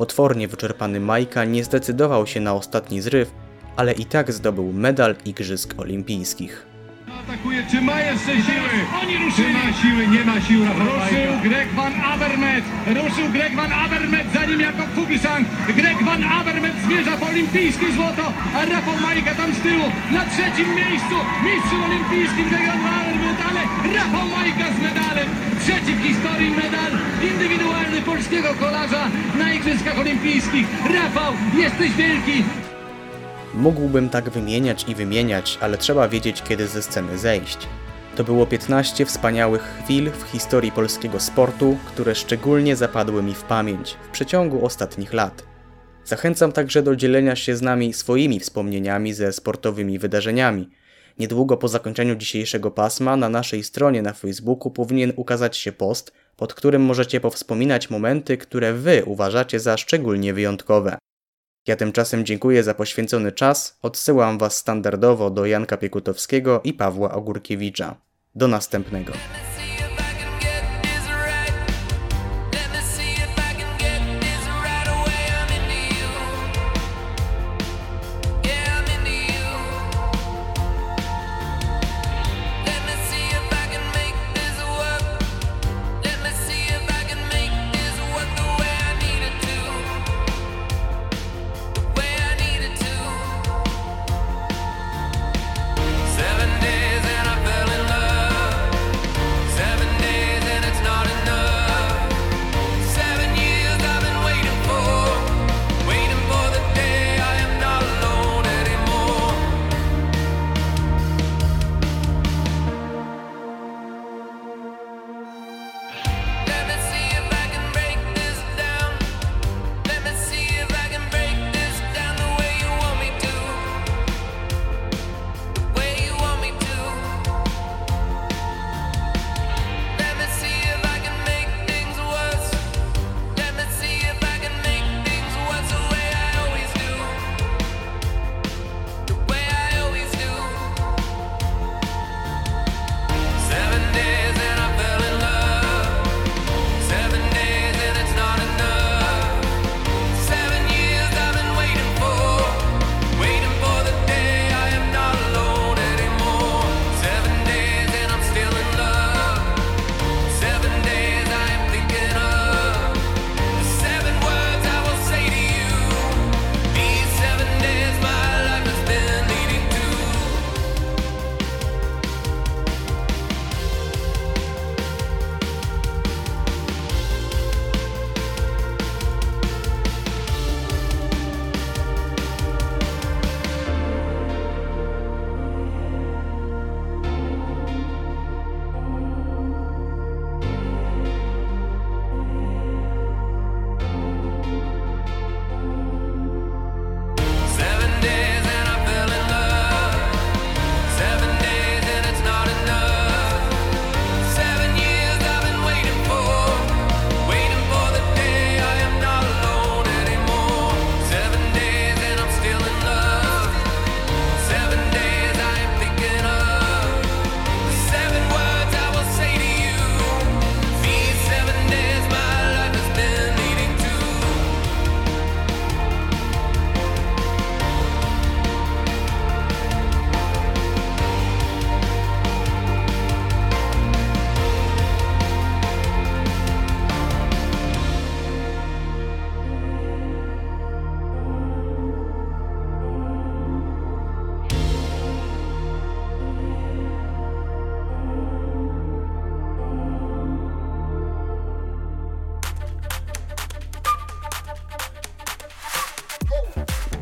[0.00, 3.28] Potwornie wyczerpany Majka nie zdecydował się na ostatni zryw,
[3.76, 6.66] ale i tak zdobył medal Igrzysk Olimpijskich.
[7.20, 8.74] Atakuje, czy ma jeszcze siły?
[9.02, 9.48] Oni ruszyli.
[9.48, 10.02] Czy ma siły?
[10.14, 12.64] Nie ma sił Rafał Ruszył Greg Van Avermaet.
[12.86, 15.48] Ruszył Greg Van Avermaet, za nim Jakob Fuglsang.
[15.76, 18.24] Greg Van Avermaet zmierza po olimpijskie złoto,
[18.56, 19.86] a Rafał Majka tam z tyłu
[20.16, 21.16] na trzecim miejscu.
[21.44, 23.60] Mistrzem olimpijskim Greg Van Avermaet, ale
[23.96, 25.28] Rafał Majka z medalem.
[25.60, 26.92] Trzeci w historii medal
[27.32, 29.08] indywidualny polskiego kolarza
[29.38, 30.66] na Igrzyskach Olimpijskich.
[30.94, 32.44] Rafał, jesteś wielki.
[33.54, 37.58] Mógłbym tak wymieniać i wymieniać, ale trzeba wiedzieć, kiedy ze sceny zejść.
[38.16, 43.96] To było 15 wspaniałych chwil w historii polskiego sportu, które szczególnie zapadły mi w pamięć
[44.02, 45.44] w przeciągu ostatnich lat.
[46.04, 50.70] Zachęcam także do dzielenia się z nami swoimi wspomnieniami ze sportowymi wydarzeniami.
[51.18, 56.54] Niedługo po zakończeniu dzisiejszego pasma na naszej stronie na Facebooku powinien ukazać się post, pod
[56.54, 60.98] którym możecie powspominać momenty, które Wy uważacie za szczególnie wyjątkowe.
[61.66, 67.96] Ja tymczasem dziękuję za poświęcony czas, odsyłam Was standardowo do Janka Piekutowskiego i Pawła Ogórkiewicza.
[68.34, 69.12] Do następnego.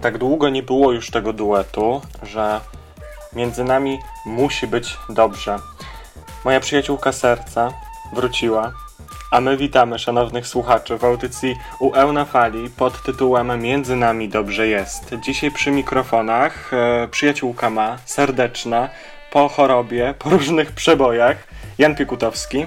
[0.08, 2.60] Tak długo nie było już tego duetu, że
[3.32, 5.56] między nami musi być dobrze.
[6.44, 7.72] Moja przyjaciółka serca
[8.12, 8.72] wróciła,
[9.30, 14.66] a my witamy szanownych słuchaczy w audycji UE na fali pod tytułem Między nami dobrze
[14.66, 15.14] jest.
[15.24, 18.88] Dzisiaj przy mikrofonach e, przyjaciółka ma, serdeczna,
[19.30, 21.36] po chorobie, po różnych przebojach,
[21.78, 22.66] Jan Piekutowski.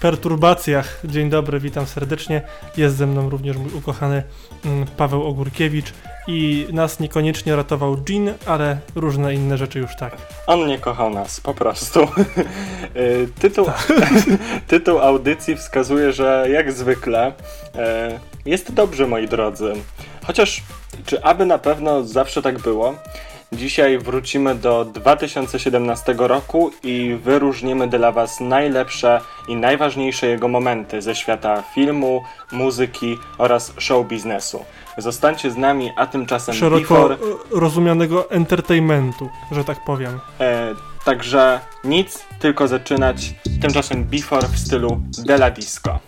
[0.00, 1.00] Perturbacjach.
[1.04, 2.42] Dzień dobry, witam serdecznie.
[2.76, 4.22] Jest ze mną również mój ukochany
[4.64, 5.92] mm, Paweł Ogórkiewicz
[6.26, 10.16] i nas niekoniecznie ratował Jean, ale różne inne rzeczy już tak.
[10.46, 12.08] On nie kochał nas, po prostu.
[12.96, 13.66] Y, tytuł,
[14.68, 17.32] tytuł audycji wskazuje, że jak zwykle y,
[18.44, 19.72] jest dobrze, moi drodzy.
[20.26, 20.62] Chociaż,
[21.06, 22.94] czy aby na pewno zawsze tak było?
[23.52, 31.14] Dzisiaj wrócimy do 2017 roku i wyróżnimy dla Was najlepsze i najważniejsze jego momenty ze
[31.14, 32.22] świata filmu,
[32.52, 34.64] muzyki oraz show biznesu.
[34.98, 37.16] Zostańcie z nami, a tymczasem Szeroko Before
[37.50, 40.20] rozumianego entertainmentu, że tak powiem.
[40.40, 40.74] E,
[41.04, 43.34] także nic, tylko zaczynać.
[43.62, 45.98] Tymczasem Before w stylu Della Disco.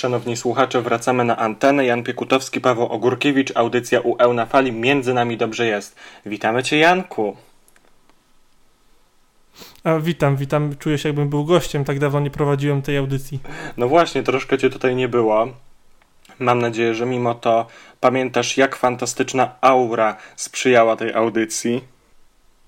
[0.00, 1.84] Szanowni słuchacze, wracamy na antenę.
[1.84, 4.72] Jan Piekutowski, Paweł Ogórkiewicz, audycja UL na fali.
[4.72, 5.96] Między nami dobrze jest.
[6.26, 7.36] Witamy Cię, Janku.
[9.84, 10.76] A witam, witam.
[10.78, 13.40] Czuję się jakbym był gościem, tak dawno nie prowadziłem tej audycji.
[13.76, 15.48] No właśnie, troszkę Cię tutaj nie było.
[16.38, 17.66] Mam nadzieję, że mimo to
[18.00, 21.84] pamiętasz, jak fantastyczna aura sprzyjała tej audycji.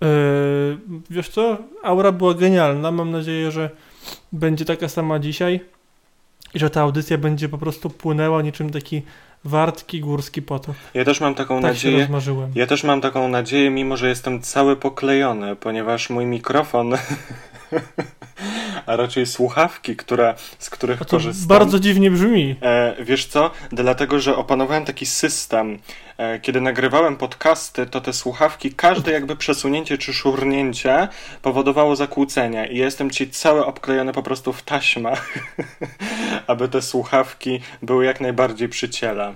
[0.00, 0.78] Yy,
[1.10, 1.58] wiesz co?
[1.82, 2.90] Aura była genialna.
[2.90, 3.70] Mam nadzieję, że
[4.32, 5.71] będzie taka sama dzisiaj
[6.54, 9.02] i że ta audycja będzie po prostu płynęła niczym taki
[9.44, 10.76] wartki górski potok.
[10.94, 12.08] Ja też mam taką tak nadzieję.
[12.54, 16.92] Ja też mam taką nadzieję, mimo że jestem cały poklejony, ponieważ mój mikrofon,
[18.86, 21.48] a raczej słuchawki, które, z których to korzystam.
[21.48, 22.56] Bardzo dziwnie brzmi.
[22.62, 23.50] E, wiesz co?
[23.72, 25.78] Dlatego, że opanowałem taki system.
[26.16, 31.08] E, kiedy nagrywałem podcasty, to te słuchawki, każde jakby przesunięcie czy szurnięcie
[31.42, 32.66] powodowało zakłócenia.
[32.66, 35.38] I jestem ci cały obklejony po prostu w taśmach,
[36.46, 39.34] aby te słuchawki były jak najbardziej przy ciele.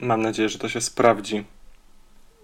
[0.00, 1.44] Mam nadzieję, że to się sprawdzi.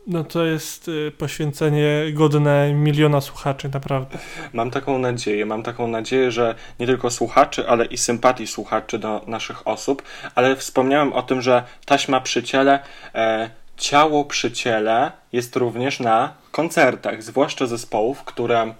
[0.06, 4.18] No to jest y, poświęcenie godne miliona słuchaczy, naprawdę.
[4.52, 9.24] Mam taką nadzieję, mam taką nadzieję, że nie tylko słuchaczy, ale i sympatii słuchaczy do
[9.26, 10.02] naszych osób,
[10.34, 12.78] ale wspomniałem o tym, że taśma przy ciele,
[13.14, 18.74] e, ciało przy ciele jest również na koncertach, zwłaszcza zespołów, które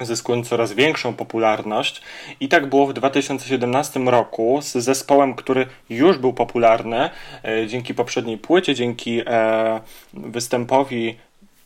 [0.00, 2.02] zyskują coraz większą popularność.
[2.40, 7.10] I tak było w 2017 roku z zespołem, który już był popularny
[7.44, 9.80] e, dzięki poprzedniej płycie, dzięki e,
[10.14, 11.16] występowi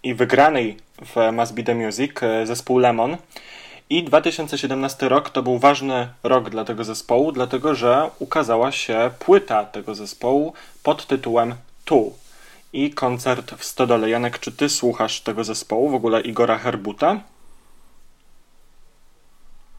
[0.03, 0.77] i wygranej
[1.15, 3.17] w Must Be The Music e, zespół Lemon.
[3.91, 9.65] I 2017 rok to był ważny rok dla tego zespołu, dlatego że ukazała się płyta
[9.65, 10.53] tego zespołu
[10.83, 11.55] pod tytułem
[11.85, 12.13] Tu.
[12.73, 14.11] I koncert w Stodole.
[14.11, 17.21] Janek, czy ty słuchasz tego zespołu, w ogóle Igora Herbuta?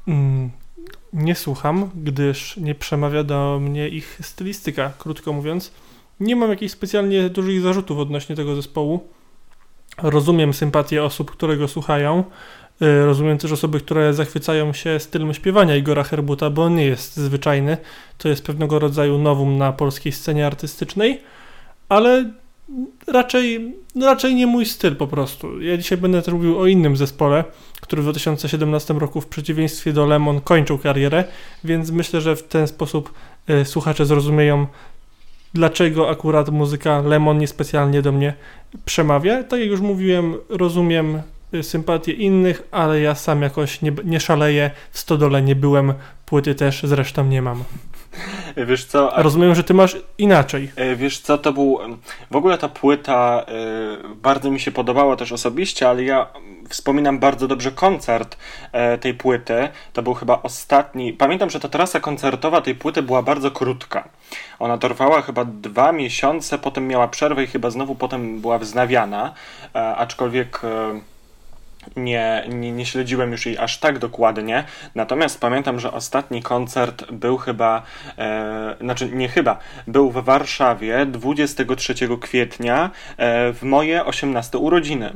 [0.07, 0.51] Mm,
[1.13, 5.71] nie słucham, gdyż nie przemawia do mnie ich stylistyka, krótko mówiąc.
[6.19, 9.07] Nie mam jakichś specjalnie dużych zarzutów odnośnie tego zespołu.
[9.97, 12.23] Rozumiem sympatię osób, które go słuchają.
[12.81, 17.17] Y, Rozumiem też osoby, które zachwycają się stylem śpiewania Igora Herbuta, bo on nie jest
[17.17, 17.77] zwyczajny.
[18.17, 21.21] To jest pewnego rodzaju nowum na polskiej scenie artystycznej,
[21.89, 22.33] ale
[23.07, 25.61] raczej, no raczej nie mój styl po prostu.
[25.61, 27.43] Ja dzisiaj będę mówił o innym zespole,
[27.81, 31.23] który w 2017 roku w przeciwieństwie do Lemon kończył karierę,
[31.63, 33.13] więc myślę, że w ten sposób
[33.49, 34.67] y, słuchacze zrozumieją,
[35.53, 38.33] dlaczego akurat muzyka Lemon niespecjalnie do mnie
[38.85, 39.43] przemawia.
[39.43, 41.21] Tak jak już mówiłem, rozumiem
[41.53, 45.93] y, sympatię innych, ale ja sam jakoś nie, nie szaleję, w Stodole nie byłem,
[46.25, 47.63] płyty też zresztą nie mam.
[48.67, 49.15] Wiesz co?
[49.15, 50.71] A rozumiem, że ty masz inaczej.
[50.75, 51.79] E, Wiesz co, to był.
[52.31, 56.27] W ogóle ta płyta e, bardzo mi się podobała też osobiście, ale ja
[56.69, 58.37] wspominam bardzo dobrze koncert
[58.71, 59.69] e, tej płyty.
[59.93, 61.13] To był chyba ostatni.
[61.13, 64.09] Pamiętam, że ta trasa koncertowa tej płyty była bardzo krótka.
[64.59, 69.33] Ona trwała chyba dwa miesiące, potem miała przerwę i chyba znowu potem była wznawiana.
[69.73, 70.61] Aczkolwiek
[71.95, 74.63] nie, nie, nie śledziłem już jej aż tak dokładnie.
[74.95, 77.83] Natomiast pamiętam, że ostatni koncert był chyba,
[78.17, 79.57] e, znaczy nie chyba,
[79.87, 85.13] był w Warszawie 23 kwietnia e, w moje 18 urodziny.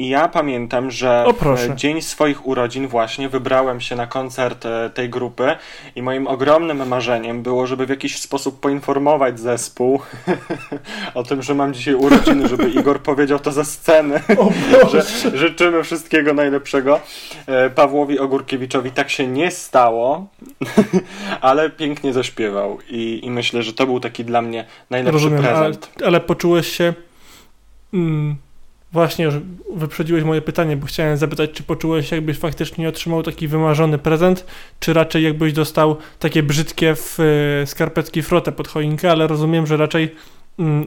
[0.00, 1.24] I ja pamiętam, że
[1.56, 5.56] w dzień swoich urodzin właśnie wybrałem się na koncert e, tej grupy
[5.96, 10.00] i moim ogromnym marzeniem było, żeby w jakiś sposób poinformować zespół
[11.14, 14.20] o tym, że mam dzisiaj urodziny, żeby Igor powiedział to ze sceny,
[14.92, 15.02] że
[15.38, 17.00] życzymy wszystkiego najlepszego.
[17.46, 20.26] E, Pawłowi Ogórkiewiczowi tak się nie stało,
[21.40, 25.54] ale pięknie zaśpiewał i, i myślę, że to był taki dla mnie najlepszy Rozumiem, ale,
[25.54, 25.90] prezent.
[26.04, 26.94] ale poczułeś się.
[27.94, 28.36] Mm,
[28.92, 29.34] właśnie, już
[29.74, 34.46] wyprzedziłeś moje pytanie, bo chciałem zapytać, czy poczułeś jakbyś faktycznie otrzymał taki wymarzony prezent,
[34.80, 39.76] czy raczej jakbyś dostał takie brzydkie w, e, skarpetki frotę pod choinkę, ale rozumiem, że
[39.76, 40.14] raczej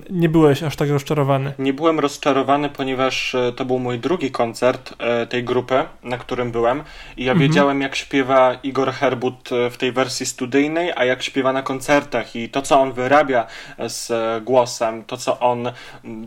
[0.09, 1.53] nie byłeś aż tak rozczarowany.
[1.59, 6.51] Nie byłem rozczarowany, ponieważ e, to był mój drugi koncert e, tej grupy, na którym
[6.51, 6.83] byłem
[7.17, 7.49] i ja Mhm.
[7.49, 12.35] wiedziałem jak śpiewa Igor Herbut e, w tej wersji studyjnej, a jak śpiewa na koncertach
[12.35, 13.47] i to co on wyrabia
[13.87, 14.11] z
[14.43, 15.71] głosem, to co on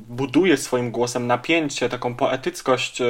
[0.08, 3.02] buduje swoim głosem, napięcie, taką poetyckość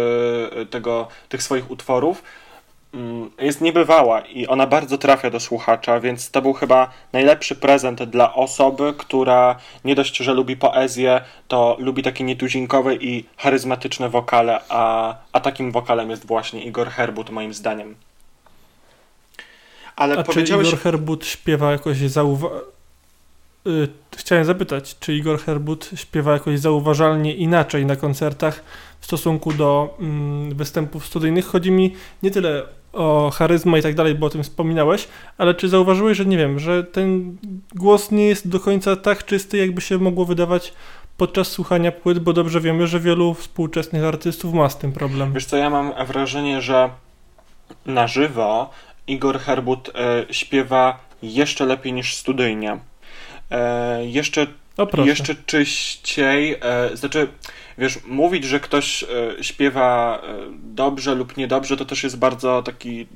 [0.70, 2.45] tego, tych swoich utworów mm,
[3.38, 8.34] jest niebywała i ona bardzo trafia do słuchacza, więc to był chyba najlepszy prezent dla
[8.34, 15.14] osoby, która nie dość, że lubi poezję, to lubi takie nietuzinkowe i charyzmatyczne wokale, a,
[15.32, 17.94] a takim wokalem jest właśnie Igor Herbut moim zdaniem.
[19.96, 20.68] Ale A czy powiedziałeś...
[20.68, 22.48] Igor Herbut śpiewa jakoś zauwa...
[23.66, 28.62] Y, Chciałem zapytać, czy Igor Herbut śpiewa jakoś zauważalnie inaczej na koncertach
[29.00, 31.46] w stosunku do mm, występów studyjnych?
[31.46, 32.62] Chodzi mi nie tyle
[32.96, 35.08] o charyzmę i tak dalej, bo o tym wspominałeś,
[35.38, 37.36] ale czy zauważyłeś, że nie wiem, że ten
[37.74, 40.72] głos nie jest do końca tak czysty, jakby się mogło wydawać
[41.16, 45.32] podczas słuchania płyt, bo dobrze wiemy, że wielu współczesnych artystów ma z tym problem.
[45.32, 46.90] Wiesz co, ja mam wrażenie, że
[47.86, 48.70] na żywo
[49.06, 52.78] Igor Herbut e, śpiewa jeszcze lepiej niż studyjnie.
[53.50, 54.46] E, jeszcze,
[54.76, 55.08] O, proszę.
[55.08, 56.56] jeszcze czyściej.
[56.60, 57.28] E, znaczy,
[57.78, 63.06] wiesz, mówić, że ktoś e, śpiewa e, dobrze lub niedobrze, to też jest bardzo taki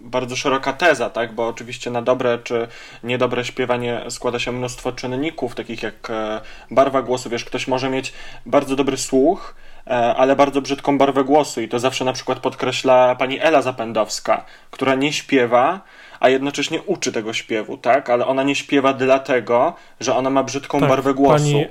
[0.00, 1.34] bardzo szeroka teza, tak?
[1.34, 2.68] Bo oczywiście na dobre czy
[3.04, 6.40] niedobre śpiewanie składa się mnóstwo czynników, takich jak e,
[6.70, 7.30] barwa głosu.
[7.30, 8.12] Wiesz, ktoś może mieć
[8.46, 9.54] bardzo dobry słuch,
[9.86, 14.44] e, ale bardzo brzydką barwę głosu i to zawsze na przykład podkreśla pani Ela Zapędowska,
[14.70, 15.80] która nie śpiewa,
[16.20, 18.10] a jednocześnie uczy tego śpiewu, tak?
[18.10, 21.44] Ale ona nie śpiewa dlatego, że ona ma brzydką Tak, barwę głosu.
[21.44, 21.66] pani-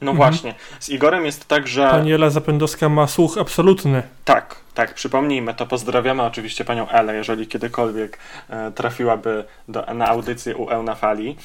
[0.00, 0.16] No Mhm.
[0.16, 0.54] właśnie.
[0.80, 1.88] Z Igorem jest tak, że...
[1.90, 4.02] Pani Ela Zapędowska ma słuch absolutny.
[4.24, 5.66] Tak, tak, przypomnijmy to.
[5.66, 8.18] Pozdrawiamy oczywiście panią Elę, jeżeli kiedykolwiek
[8.50, 11.36] e, trafiłaby do, na audycję u Eł na fali.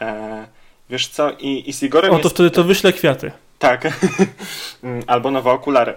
[0.00, 0.46] E,
[0.90, 2.34] wiesz co, i, i z Igorem O, to jest...
[2.34, 3.32] wtedy to wyślę kwiaty.
[3.58, 3.82] Tak,
[4.82, 5.94] Mm, albo nowe okulary.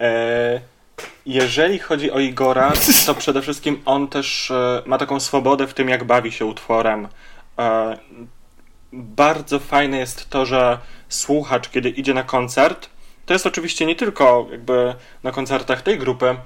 [0.00, 0.60] E,
[1.26, 2.72] jeżeli chodzi o Igora,
[3.06, 7.08] to przede wszystkim on też e, ma taką swobodę w tym, jak bawi się utworem.
[7.58, 7.98] E,
[8.92, 12.90] bardzo fajne jest to, że słuchacz, kiedy idzie na koncert,
[13.26, 16.36] to jest oczywiście nie tylko jakby na koncertach tej grupy,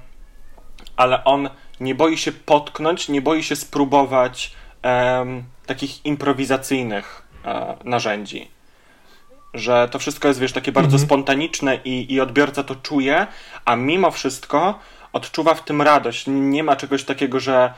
[0.95, 1.49] ale on
[1.79, 4.51] nie boi się potknąć, nie boi się spróbować
[4.81, 8.51] em, takich improwizacyjnych e, narzędzi.
[9.53, 11.07] Że to wszystko jest, wiesz, takie bardzo Mhm.
[11.07, 13.27] spontaniczne i, i odbiorca to czuje,
[13.65, 14.79] a mimo wszystko
[15.13, 16.25] odczuwa w tym radość.
[16.27, 17.73] Nie ma czegoś takiego, że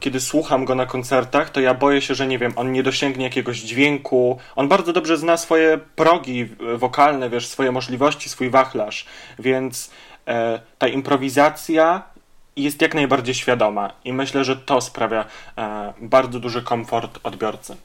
[0.00, 3.24] kiedy słucham go na koncertach, to ja boję się, że nie wiem, on nie dosięgnie
[3.24, 4.38] jakiegoś dźwięku.
[4.56, 9.06] On bardzo dobrze zna swoje progi wokalne, wiesz, swoje możliwości, swój wachlarz,
[9.38, 9.90] więc
[10.28, 12.02] e, ta improwizacja
[12.56, 15.24] jest jak najbardziej świadoma i myślę, że to sprawia
[15.58, 17.76] e, bardzo duży komfort odbiorcy.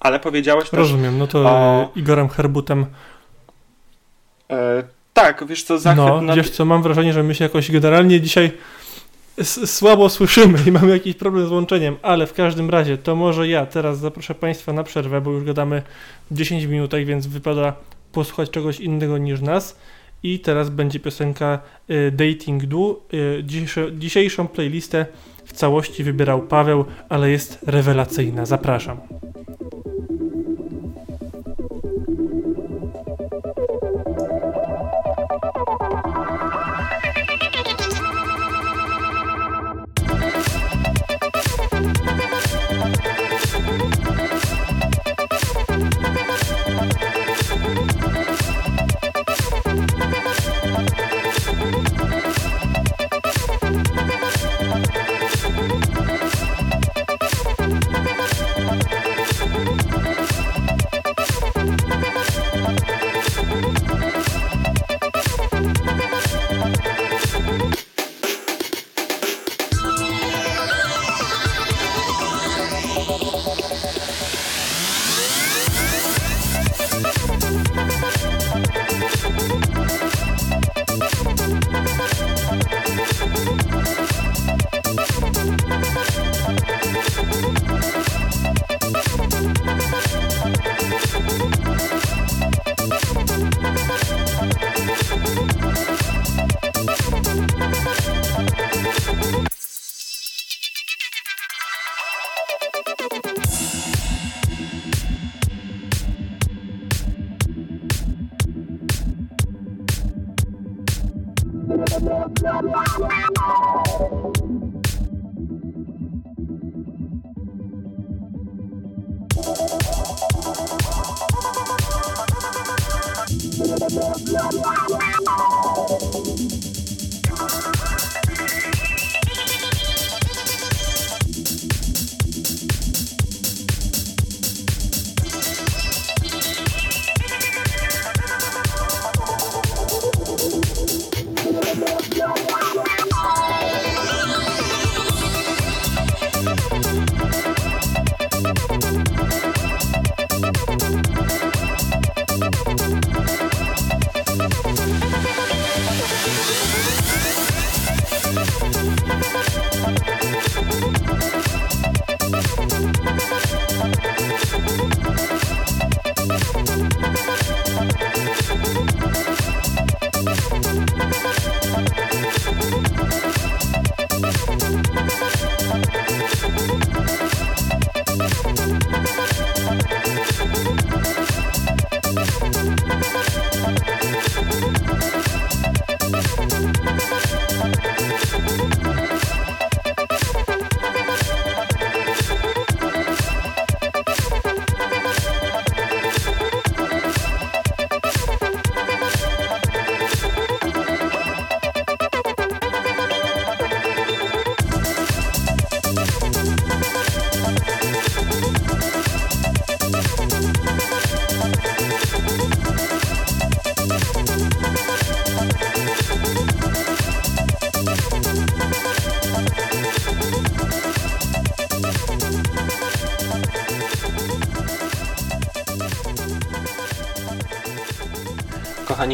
[0.00, 2.86] Ale powiedziałeś też Rozumiem, no to o, Igorem Herbutem.
[4.50, 4.82] e,
[5.14, 8.20] tak, wiesz co, zachwyt No, nad- wiesz co, mam wrażenie, że my się jakoś generalnie
[8.20, 8.50] dzisiaj
[9.66, 13.66] słabo słyszymy i mamy jakiś problem z łączeniem, ale w każdym razie to może ja
[13.66, 15.82] teraz zaproszę Państwa na przerwę, bo już gadamy
[16.30, 17.72] 10 minutek, więc wypada
[18.12, 19.78] posłuchać czegoś innego niż nas.
[20.22, 21.58] I teraz będzie piosenka
[21.90, 22.62] y, Dating.
[22.64, 25.06] Y, dzisiejsze, dzisiejszą playlistę
[25.56, 28.46] całości wybierał Paweł, ale jest rewelacyjna.
[28.46, 29.00] Zapraszam.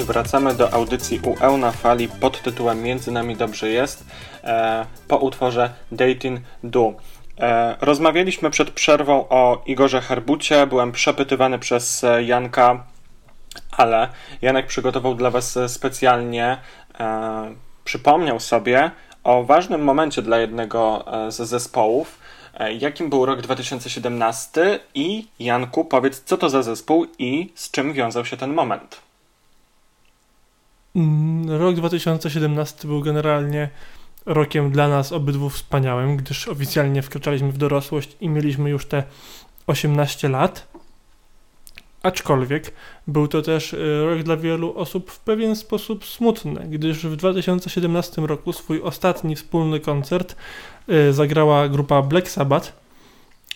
[0.04, 4.04] Wracamy do audycji UE na fali pod tytułem Między nami dobrze jest
[4.44, 6.94] e, po utworze Dating Do.
[7.38, 10.66] E, rozmawialiśmy przed przerwą o Igorze Herbucie.
[10.66, 12.84] Byłem przepytywany przez e, Janka,
[13.70, 14.08] ale
[14.42, 16.58] Janek przygotował dla Was e, specjalnie,
[17.00, 17.54] e,
[17.84, 18.90] przypomniał sobie
[19.24, 22.18] o ważnym momencie dla jednego e, z zespołów.
[22.78, 28.24] Jakim był rok 2017 i Janku, powiedz, co to za zespół i z czym wiązał
[28.24, 29.01] się ten moment?
[30.96, 33.68] Mm, Rok 2017 był generalnie
[34.26, 39.04] rokiem dla nas obydwu wspaniałym, gdyż oficjalnie wkraczaliśmy w dorosłość i mieliśmy już te
[39.66, 40.72] 18 lat.
[42.02, 42.72] Aczkolwiek
[43.06, 48.22] był to też y, rok dla wielu osób w pewien sposób smutny, gdyż w 2017
[48.22, 50.36] roku swój ostatni wspólny koncert
[50.88, 52.72] y, zagrała grupa Black Sabbath.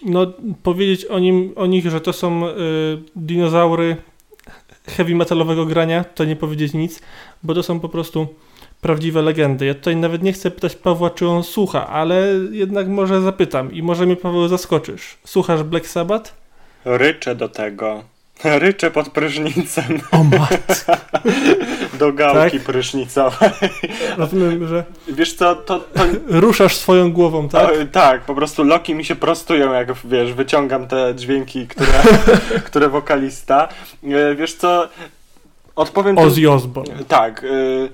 [0.04, 0.26] No,
[0.62, 2.52] powiedzieć o, nim, o nich, że to są y,
[3.16, 3.96] dinozaury
[4.86, 7.00] heavy metalowego grania, to nie powiedzieć nic,
[7.42, 8.26] bo to są po prostu
[8.80, 9.66] prawdziwe legendy.
[9.66, 13.82] Ja tutaj nawet nie chcę pytać Pawła, czy on słucha, ale jednak może zapytam i
[13.82, 15.18] może mnie Paweł zaskoczysz.
[15.24, 16.34] Słuchasz Black Sabbath?
[16.84, 18.15] Ryczę do tego.
[18.44, 20.00] Ryczę pod prysznicem.
[20.12, 20.92] O matko.
[21.98, 22.66] Do gałki Tak?
[22.66, 23.50] prysznicowej.
[24.18, 25.78] Rozumiem, że Wiesz co, to...
[25.78, 26.04] to...
[26.26, 27.68] ruszasz swoją głową, tak?
[27.68, 32.02] O, tak, po prostu loki mi się prostują, jak wiesz, wyciągam te dźwięki, które,
[32.64, 33.68] które wokalista.
[34.04, 34.88] E, Wiesz co,
[35.76, 36.18] odpowiem...
[36.18, 37.04] Ozzy Osbourne.
[37.08, 37.88] Tak, y,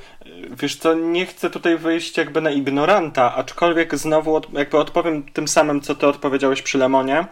[0.51, 5.48] wiesz co, nie chcę tutaj wyjść jakby na ignoranta, aczkolwiek znowu od, jakby odpowiem tym
[5.48, 7.24] samym, co ty odpowiedziałeś przy Lemonie.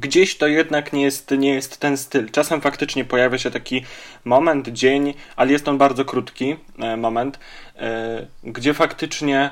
[0.00, 2.30] Gdzieś to jednak nie jest, nie jest ten styl.
[2.30, 3.84] Czasem faktycznie pojawia się taki
[4.24, 7.38] moment, dzień, ale jest on bardzo krótki e, moment,
[7.76, 9.50] e, gdzie faktycznie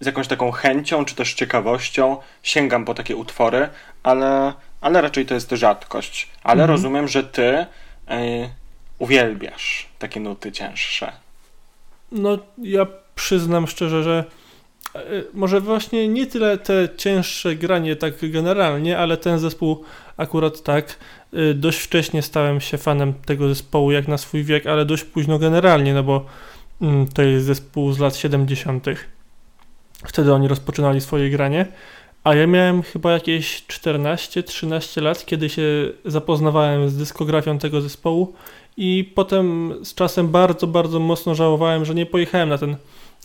[0.00, 3.68] z jakąś taką chęcią, czy też ciekawością sięgam po takie utwory,
[4.02, 6.28] ale, ale raczej to jest rzadkość.
[6.42, 6.70] Ale Mhm.
[6.70, 7.66] rozumiem, że ty e,
[8.98, 11.12] uwielbiasz takie nuty cięższe.
[12.12, 14.24] No, ja przyznam szczerze, że
[15.34, 19.84] może właśnie nie tyle te cięższe granie tak generalnie, ale ten zespół
[20.16, 20.98] akurat tak.
[21.32, 25.38] E, Dość wcześnie stałem się fanem tego zespołu jak na swój wiek, ale dość późno
[25.38, 26.24] generalnie, no bo
[26.82, 28.86] mm, to jest zespół z lat 70.
[30.04, 31.66] Wtedy oni rozpoczynali swoje granie.
[32.24, 35.62] A ja miałem chyba jakieś 14-13 lat, kiedy się
[36.04, 38.34] zapoznawałem z dyskografią tego zespołu
[38.76, 42.76] i potem z czasem bardzo, bardzo mocno żałowałem, że nie pojechałem na ten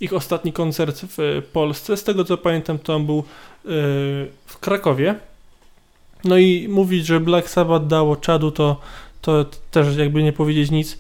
[0.02, 1.98] ich ostatni koncert w Polsce.
[1.98, 3.24] Z tego co pamiętam, to on był yy,
[4.46, 5.16] w Krakowie.
[6.24, 8.80] No i mówić, że Black Sabbath dało czadu, to,
[9.22, 10.98] to też jakby nie powiedzieć nic.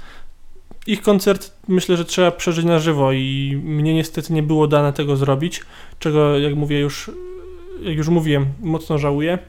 [0.87, 5.15] Ich koncert myślę, że trzeba przeżyć na żywo i mnie niestety nie było dane tego
[5.15, 5.61] zrobić,
[5.99, 7.11] czego jak mówię już,
[7.81, 9.39] jak już mówiłem, mocno żałuję.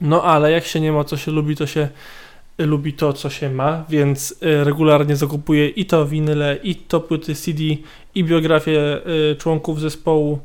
[0.00, 1.88] No ale jak się nie ma, co się lubi, to się
[2.58, 7.34] lubi to, co się ma, więc y, regularnie zakupuję i to winyle, i to płyty
[7.34, 7.62] CD,
[8.14, 9.00] i biografię
[9.32, 10.38] y, członków zespołu.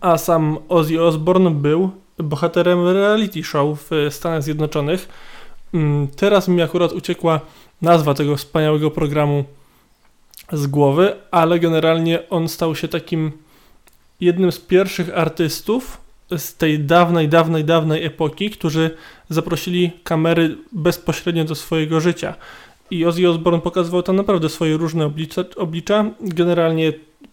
[0.00, 5.08] A sam Ozzy Osbourne był bohaterem reality show w y, Stanach Zjednoczonych.
[5.74, 7.40] Mm, Teraz mi akurat uciekła
[7.82, 9.44] nazwa tego wspaniałego programu
[10.52, 13.32] z głowy, ale generalnie on stał się takim
[14.20, 18.90] jednym z pierwszych artystów z tej dawnej, dawnej, dawnej epoki, którzy
[19.28, 22.34] zaprosili kamery bezpośrednio do swojego życia.
[22.90, 25.44] I Ozzy Osbourne pokazywał tam naprawdę swoje różne oblicza.
[25.56, 26.04] oblicza.
[26.20, 26.92] Generalnie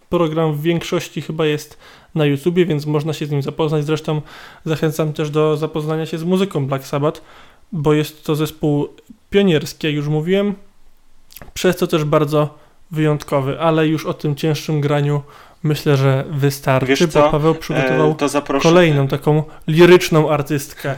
[0.10, 1.78] program w większości chyba jest
[2.16, 3.86] na YouTubie, więc można się z nim zapoznać.
[3.86, 4.22] Zresztą
[4.66, 7.22] zachęcam też do zapoznania się z muzyką Black Sabbath,
[7.72, 8.88] bo jest to zespół
[9.30, 10.54] pionierski, jak już mówiłem,
[11.54, 12.58] przez to też bardzo
[12.92, 15.22] wyjątkowy, ale już o tym cięższym graniu
[15.66, 17.32] myślę, że wystarczy, Wiesz bo co?
[17.32, 20.96] Paweł przygotował E, to zaproszę- kolejną taką liryczną artystkę.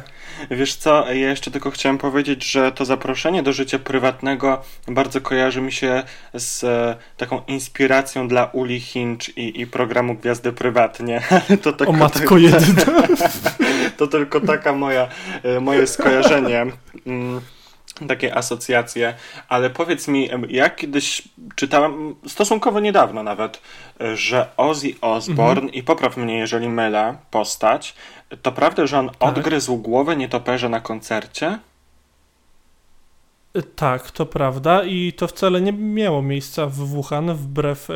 [0.52, 5.61] Wiesz co, ja jeszcze tylko chciałem powiedzieć, że to zaproszenie do życia prywatnego bardzo kojarzy
[5.61, 6.03] mi się
[6.34, 11.22] z e, taką inspiracją dla Uli Hinch i, i programu Gwiazdy Prywatnie.
[11.64, 13.07] To tylko O matko tak- jedyna.
[13.98, 15.07] to tylko taka moja,
[15.44, 16.65] e, moje skojarzenie.
[18.07, 19.14] Takie asocjacje,
[19.49, 21.22] ale powiedz mi, ja kiedyś
[21.56, 23.61] czytałem, stosunkowo niedawno nawet,
[24.02, 25.74] e, że Ozzy Osbourne, Mhm.
[25.74, 27.95] i popraw mnie jeżeli mylę, postać,
[28.41, 31.60] to prawda, że on odgryzł głowę nietoperza na koncercie?
[33.76, 37.94] Tak, to prawda i to wcale nie miało miejsca w Wuhan, wbrew e,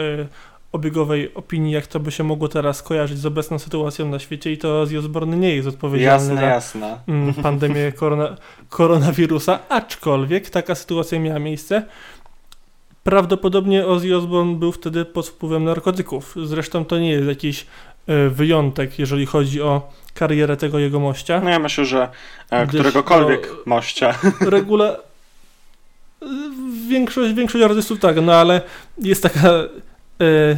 [0.71, 4.57] obiegowej opinii, jak to by się mogło teraz kojarzyć z obecną sytuacją na świecie i
[4.57, 6.97] to Ozzy Osbourne nie jest odpowiedzialny Jasne, za jasne.
[7.07, 8.35] mm, pandemię korona,
[8.69, 11.83] koronawirusa, aczkolwiek taka sytuacja miała miejsce.
[13.03, 16.35] Prawdopodobnie Ozzy Osbourne był wtedy pod wpływem narkotyków.
[16.45, 17.65] Zresztą to nie jest jakiś
[18.07, 21.41] e, wyjątek, jeżeli chodzi o karierę tego jego mościa.
[21.43, 22.09] No ja myślę, że
[22.49, 24.15] e, któregokolwiek no, mościa.
[24.41, 24.95] Regula...
[26.21, 28.61] W większość, większość artystów tak, no ale
[28.97, 29.49] jest taka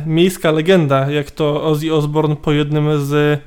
[0.05, 3.41] miejska legenda, jak to Ozzy Osbourne po jednym z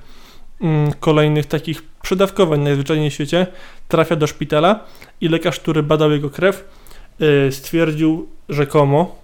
[0.60, 3.46] mm, kolejnych takich przedawkowań najzwyczajniej w świecie
[3.88, 4.84] trafia do szpitala
[5.20, 6.64] i lekarz, który badał jego krew,
[7.20, 9.16] e, stwierdził rzekomo,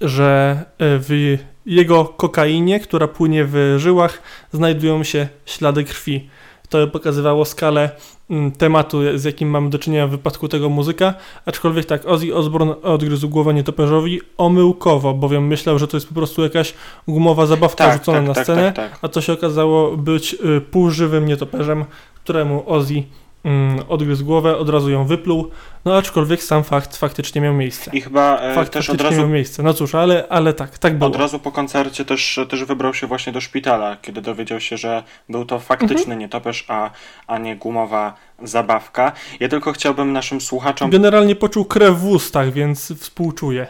[0.00, 4.22] że e, w jego kokainie, która płynie w żyłach,
[4.52, 6.28] znajdują się ślady krwi.
[6.68, 7.90] To pokazywało skalę
[8.30, 11.14] mm, tematu, z jakim mamy do czynienia w wypadku tego muzyka,
[11.46, 16.42] aczkolwiek tak, Ozzy Osbourne odgryzł głowę nietoperzowi omyłkowo, bowiem myślał, że to jest po prostu
[16.42, 16.74] jakaś
[17.08, 18.98] gumowa zabawka Tak, rzucona tak, na tak, scenę, tak, tak.
[19.02, 21.84] a to się okazało być y, półżywym nietoperzem,
[22.14, 23.02] któremu Ozzy
[23.48, 25.50] mm, odgryzł głowę, od razu ją wypluł,
[25.84, 27.90] no aczkolwiek sam fakt faktycznie miał miejsce.
[27.94, 29.62] I chyba e, Fakt też od razu miał miejsce.
[29.62, 31.10] No cóż, ale, ale tak, tak było.
[31.10, 35.02] Od razu po koncercie też, też wybrał się właśnie do szpitala, kiedy dowiedział się, że
[35.28, 36.18] był to faktyczny Mhm.
[36.18, 36.90] nietoperz, a,
[37.26, 39.12] a nie gumowa zabawka.
[39.40, 40.90] Ja tylko chciałbym naszym słuchaczom.
[40.90, 43.66] Generalnie poczuł krew w ustach, więc współczuję.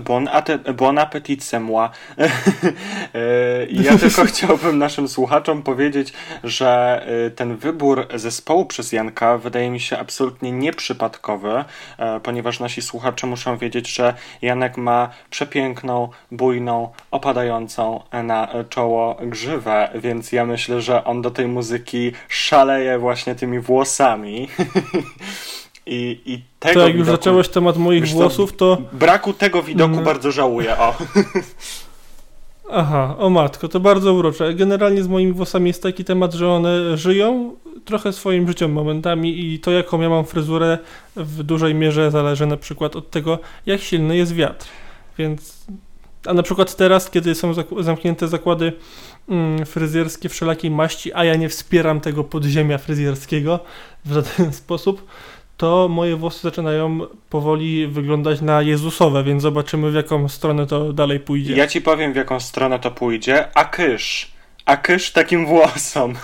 [0.00, 1.90] Bon, ate- bon appetit, c'est moi.
[3.70, 6.12] Ja tylko chciałbym naszym słuchaczom powiedzieć,
[6.44, 11.64] że e, ten wybór zespołu przez Janka wydaje mi się absolutnie nieprzypadkowy,
[11.98, 19.88] e, ponieważ nasi słuchacze muszą wiedzieć, że Janek ma przepiękną, bujną, opadającą na czoło grzywę,
[19.94, 24.48] więc ja myślę, że on do tej muzyki szaleje właśnie tymi włosami.
[25.86, 28.78] I, i tego To jak już widoku- zacząłeś temat moich Wiesz włosów, to...
[28.92, 30.04] Braku tego widoku Mm.
[30.04, 30.78] bardzo żałuję.
[30.78, 30.94] O.
[32.72, 34.54] Aha, o matko, to bardzo urocze.
[34.54, 37.54] Generalnie z moimi włosami jest taki temat, że one żyją
[37.84, 40.78] trochę swoim życiem momentami i to jaką ja mam fryzurę
[41.16, 44.66] w dużej mierze zależy na przykład od tego, jak silny jest wiatr.
[45.18, 45.66] Więc,
[46.26, 48.72] a na przykład teraz, kiedy są zamknięte zakłady
[49.28, 53.60] mm, fryzjerskie wszelakiej maści, a ja nie wspieram tego podziemia fryzjerskiego
[54.04, 55.06] w żaden sposób,
[55.60, 56.98] to moje włosy zaczynają
[57.30, 61.56] powoli wyglądać na Jezusowe, więc zobaczymy w jaką stronę to dalej pójdzie.
[61.56, 63.48] Ja ci powiem, w jaką stronę to pójdzie.
[63.54, 64.32] A kysz.
[64.66, 66.14] A kysz takim włosom.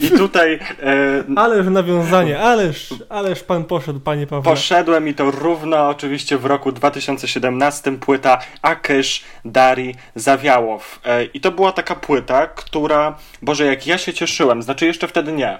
[0.00, 4.50] I tutaj e, Ależ nawiązanie, ależ, ależ pan poszedł, panie Pawle.
[4.50, 11.00] poszedłem i to równo oczywiście w roku 2017 płyta Akysz Dari Zawiałow.
[11.04, 15.32] E, I to była taka płyta, która, Boże, jak ja się cieszyłem, znaczy jeszcze wtedy
[15.32, 15.58] nie.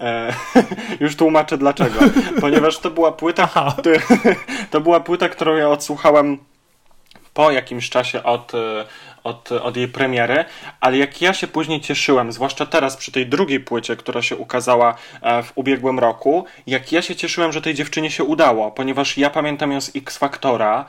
[0.00, 0.32] E,
[1.00, 2.00] już tłumaczę dlaczego.
[2.40, 4.00] Ponieważ to była płyta, który,
[4.70, 6.38] to była płyta, którą ja odsłuchałem
[7.34, 8.84] po jakimś czasie od, e,
[9.24, 10.44] od, od jej premiery,
[10.80, 14.94] ale jak ja się później cieszyłem, zwłaszcza teraz przy tej drugiej płycie, która się ukazała
[15.22, 19.30] e, w ubiegłym roku, jak ja się cieszyłem, że tej dziewczynie się udało, ponieważ ja
[19.30, 20.84] pamiętam ją z X Factora,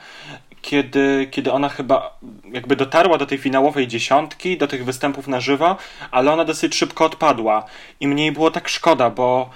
[0.62, 2.18] kiedy, kiedy ona chyba
[2.52, 5.76] jakby dotarła do tej finałowej dziesiątki, do tych występów na żywo,
[6.10, 7.64] ale ona dosyć szybko odpadła
[8.00, 9.50] i mnie jej było tak szkoda, bo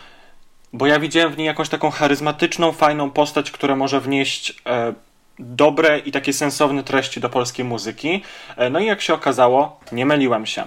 [0.72, 4.94] bo ja widziałem w niej jakąś taką charyzmatyczną, fajną postać, która może wnieść e,
[5.38, 8.22] dobre i takie sensowne treści do polskiej muzyki.
[8.56, 10.64] E, no i jak się okazało, nie myliłem się.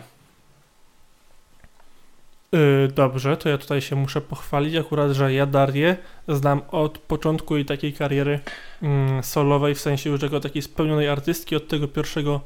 [2.55, 7.55] Yy, dobrze, to ja tutaj się muszę pochwalić akurat, że ja Darię znam od początku
[7.55, 8.39] jej takiej kariery
[8.81, 12.41] mm, solowej, w sensie już jako takiej spełnionej artystki od tego pierwszego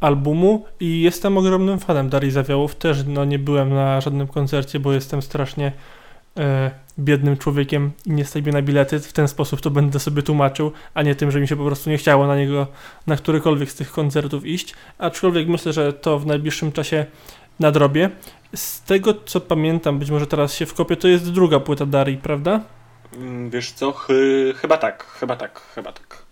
[0.00, 2.74] albumu i jestem ogromnym fanem Darii Zawiałów.
[2.74, 5.72] Też no, nie byłem na żadnym koncercie, bo jestem strasznie
[6.36, 9.00] e, biednym człowiekiem i nie stać mi na bilety.
[9.00, 11.90] W ten sposób to będę sobie tłumaczył, a nie tym, że mi się po prostu
[11.90, 12.66] nie chciało na niego,
[13.06, 14.74] na którykolwiek z tych koncertów iść.
[14.98, 17.06] Aczkolwiek myślę, że to w najbliższym czasie
[17.62, 18.10] nadrobię.
[18.56, 22.60] Z tego co pamiętam, być może teraz się wkopię, to jest druga płyta Darii, prawda?
[23.16, 26.22] Mm, Wiesz co, chy, chyba tak, chyba tak, chyba tak.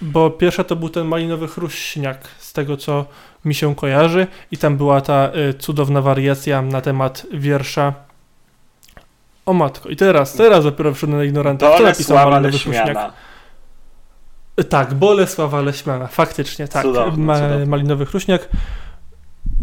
[0.00, 3.04] Bo pierwsza to był ten malinowy chruśniak, z tego co
[3.44, 7.92] mi się kojarzy, i tam była ta y, cudowna wariacja na temat wiersza.
[9.46, 11.74] O matko, i teraz, teraz dopiero wszedłem na ignoranta.
[11.74, 13.12] Kto napisał malinowy chruśniak?
[14.68, 16.86] Tak, Bolesława Leśmiana, faktycznie, tak.
[17.66, 18.48] Malinowy chruśniak.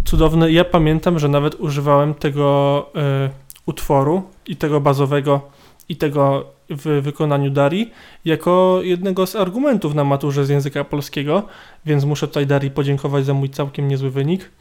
[0.06, 0.52] Cudowny.
[0.52, 2.86] Ja pamiętam, że nawet używałem tego
[3.28, 3.30] y,
[3.65, 5.41] utworu i tego bazowego
[5.90, 7.91] i tego w wykonaniu Darii
[8.26, 11.44] jako jednego z argumentów na maturze z języka polskiego,
[11.86, 14.52] więc muszę tutaj Darii podziękować za mój całkiem niezły wynik.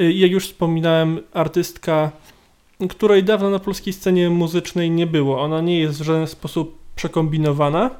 [0.00, 2.10] Y, Jak już wspominałem, artystka,
[2.88, 5.42] której dawno na polskiej scenie muzycznej nie było.
[5.42, 7.90] Ona nie jest w żaden sposób przekombinowana,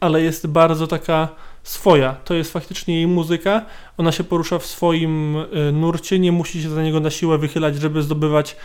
[0.00, 1.28] ale jest bardzo taka
[1.62, 2.16] swoja.
[2.24, 3.64] To jest faktycznie jej muzyka.
[3.98, 7.76] Ona się porusza w swoim y, nurcie, nie musi się za niego na siłę wychylać,
[7.76, 8.56] żeby zdobywać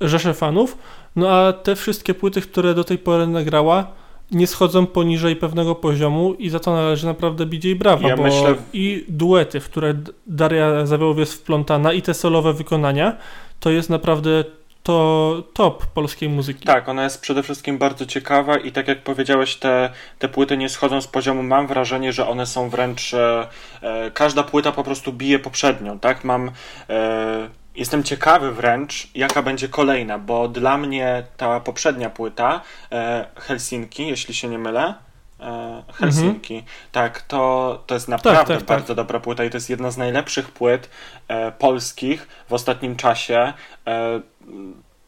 [0.00, 0.78] rzesze fanów.
[1.16, 3.86] No a te wszystkie płyty, które do tej pory nagrała,
[4.30, 8.22] nie schodzą poniżej pewnego poziomu i za to należy naprawdę bić jej brawa, Ja bo
[8.22, 9.94] myślę- i duety, w które
[10.26, 13.16] Daria Zawiałow jest wplątana i te solowe wykonania,
[13.60, 14.44] to jest naprawdę
[14.84, 16.66] to top polskiej muzyki.
[16.66, 20.68] Tak, ona jest przede wszystkim bardzo ciekawa i tak jak powiedziałeś, te, te płyty nie
[20.68, 21.42] schodzą z poziomu.
[21.42, 23.14] Mam wrażenie, że one są wręcz.
[23.14, 23.48] E,
[23.82, 26.24] e, każda płyta po prostu bije poprzednią, tak?
[26.24, 26.50] Mam.
[26.90, 32.60] E, jestem ciekawy wręcz, jaka będzie kolejna, bo dla mnie ta poprzednia płyta,
[32.92, 34.94] e, Helsinki, jeśli się nie mylę.
[35.40, 36.64] E, Helsinki.
[36.92, 38.78] Tak, to, to jest naprawdę tak, tak.
[38.78, 40.90] bardzo dobra płyta i to jest jedna z najlepszych płyt
[41.28, 43.52] e, polskich w ostatnim czasie.
[43.86, 44.20] E,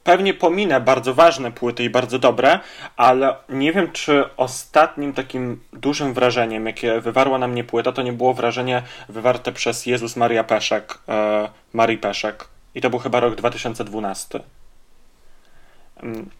[0.07, 2.61] pewnie pominę bardzo ważne płyty i bardzo dobre,
[2.97, 8.13] ale nie wiem, czy ostatnim takim dużym wrażeniem, jakie wywarła na mnie płyta, to nie
[8.13, 12.49] było wrażenie wywarte przez Jezus Maria Peszek, e, Marii Peszek.
[12.75, 14.41] I to był chyba rok 2012.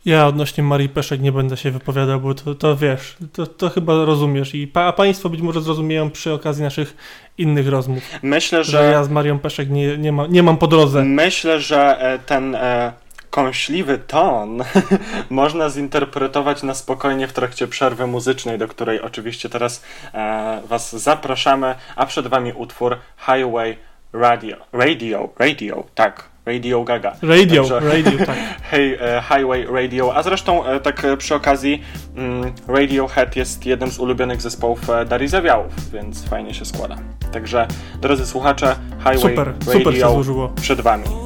[0.05, 4.05] Ja odnośnie Marii Peszek nie będę się wypowiadał, bo to, to wiesz, to, to chyba
[4.05, 6.97] rozumiesz i pa, a Państwo być może zrozumieją przy okazji naszych
[7.39, 8.03] innych rozmów.
[8.23, 11.05] Myślę, że, że- ja z Marią Peszek nie, nie, ma, nie mam po drodze.
[11.05, 12.93] Myślę, że e, ten e,
[13.31, 14.63] kąśliwy ton
[15.31, 19.83] można zinterpretować na spokojnie w trakcie przerwy muzycznej, do której oczywiście teraz
[20.15, 23.77] e, Was zapraszamy, a przed Wami utwór Highway
[24.13, 24.57] Radio.
[24.73, 26.36] Radio, radio, tak.
[26.47, 27.17] Radio Gaga.
[27.23, 28.37] Radio, radio, tak.
[28.71, 30.17] Hey, e, Highway Radio.
[30.17, 31.83] A zresztą, e, tak e, przy okazji,
[32.17, 36.97] mm, Radiohead jest jednym z ulubionych zespołów Darii Zawiałów, więc fajnie się składa.
[37.33, 37.67] Także,
[38.01, 40.49] drodzy słuchacze, Highway Super, super się Radio złożyło.
[40.49, 41.26] przed Wami.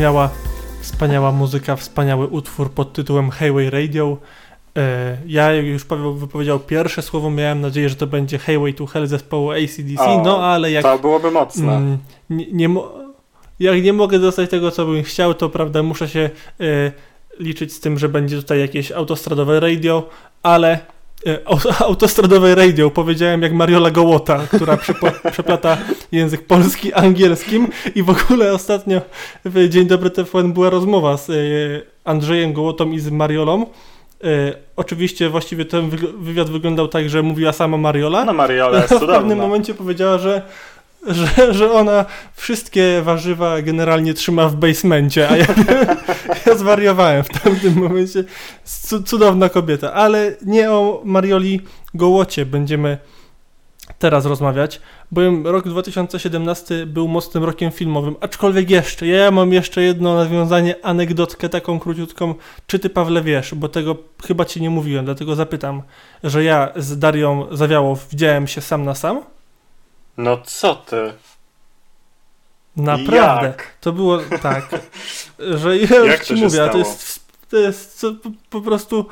[0.00, 0.30] Rozbrzmiała
[0.80, 4.16] wspaniała muzyka, wspaniały utwór pod tytułem Highway Radio.
[4.78, 4.80] Y,
[5.26, 9.50] ja już Paweł wypowiedział pierwsze słowo, miałem nadzieję, że to będzie Highway to Hell zespołu
[9.50, 10.82] ACDC, O, no ale jak...
[10.82, 11.76] to byłoby mocne.
[11.76, 11.98] Mm,
[12.30, 12.68] nie, nie
[13.60, 16.92] jak nie mogę dostać tego, co bym chciał, to prawda, muszę się y,
[17.38, 20.08] liczyć z tym, że będzie tutaj jakieś autostradowe radio,
[20.42, 20.78] ale e,
[21.80, 25.76] autostradowej radio powiedziałem jak Mariola Gołota, która przepla- przeplata
[26.12, 29.00] język polski angielskim i w ogóle ostatnio
[29.44, 31.34] w Dzień Dobry TVN była rozmowa z e,
[32.04, 33.66] Andrzejem Gołotą i z Mariolą.
[34.24, 34.26] E,
[34.76, 38.24] oczywiście właściwie ten wywiad wyglądał tak, że mówiła sama Mariola.
[38.24, 39.34] No Mariola jest w pewnym cudowna.
[39.36, 40.42] momencie powiedziała, że
[41.06, 42.04] że, że ona
[42.34, 45.46] wszystkie warzywa generalnie trzyma w basemencie, a ja,
[46.46, 48.24] ja zwariowałem w tamtym momencie.
[48.88, 51.60] Cu- Cudowna kobieta, ale nie o Marioli
[51.94, 52.98] Gołocie będziemy
[53.98, 60.14] teraz rozmawiać, bowiem rok 2017 był mocnym rokiem filmowym, aczkolwiek jeszcze, ja mam jeszcze jedno
[60.14, 62.34] nawiązanie, anegdotkę taką króciutką,
[62.66, 63.96] czy ty Pawle wiesz, bo tego
[64.26, 65.82] chyba ci nie mówiłem, dlatego zapytam,
[66.24, 69.22] że ja z Darią Zawiałow widziałem się sam na sam?
[70.20, 71.12] No co ty?
[72.76, 73.46] Naprawdę.
[73.46, 73.74] Jak?
[73.80, 74.68] To było tak,
[75.60, 77.20] że ja już ci mówię, to jest,
[77.50, 78.06] to jest
[78.50, 79.06] po, prostu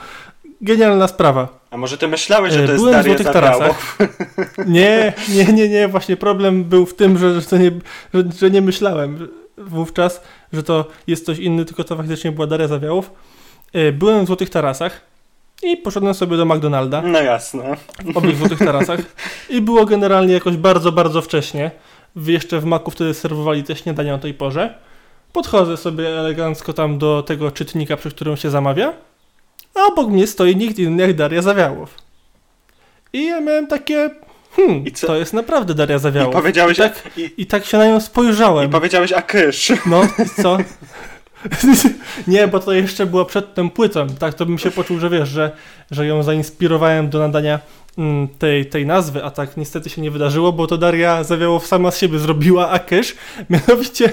[0.60, 1.48] genialna sprawa.
[1.70, 3.26] A może ty myślałeś, że to jest byłem w Złotych?
[3.26, 3.98] Tarasach.
[4.66, 7.70] Nie, nie, nie, nie, właśnie problem był w tym, że, że, nie,
[8.14, 9.28] że, że nie myślałem
[9.58, 10.20] wówczas,
[10.52, 13.10] że to jest coś inny, tylko to faktycznie była Daria Zawiałów.
[13.72, 15.07] E, Byłem w Złotych Tarasach
[15.62, 17.02] i poszedłem sobie do McDonalda.
[17.02, 17.76] No jasne.
[18.04, 19.00] W owych Złotych Tarasach.
[19.50, 21.70] I było generalnie jakoś bardzo, bardzo wcześnie.
[22.16, 24.74] Jeszcze w Maku wtedy serwowali te śniadania o tej porze.
[25.32, 28.92] Podchodzę sobie elegancko tam do tego czytnika, przy którym się zamawia.
[29.74, 31.94] A obok mnie stoi nikt inny jak Daria Zawiałow.
[33.12, 34.10] I ja miałem takie...
[34.56, 36.34] Hmm, to jest naprawdę Daria Zawiałow.
[36.34, 37.02] I powiedziałeś- I tak,
[37.38, 38.68] i, tak się na nią spojrzałem.
[38.68, 39.72] I powiedziałeś, a kysz.
[39.86, 40.58] No, i co?
[42.28, 44.06] Nie, bo to jeszcze było przed tym płytą.
[44.06, 45.50] Tak to bym się poczuł, że wiesz, że,
[45.90, 47.60] że ją zainspirowałem do nadania
[47.98, 51.90] mm, tej, tej nazwy, a tak niestety się nie wydarzyło, bo to Daria Zawiałow sama
[51.90, 53.14] z siebie zrobiła Akysz.
[53.50, 54.12] Mianowicie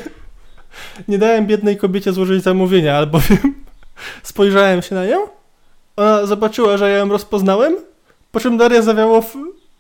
[1.08, 3.56] nie dałem biednej kobiecie złożyć zamówienia, albowiem
[4.24, 5.18] spojrzałem się na nią,
[5.96, 7.76] ona zobaczyła, że ja ją rozpoznałem,
[8.32, 9.36] po czym Daria Zawiałow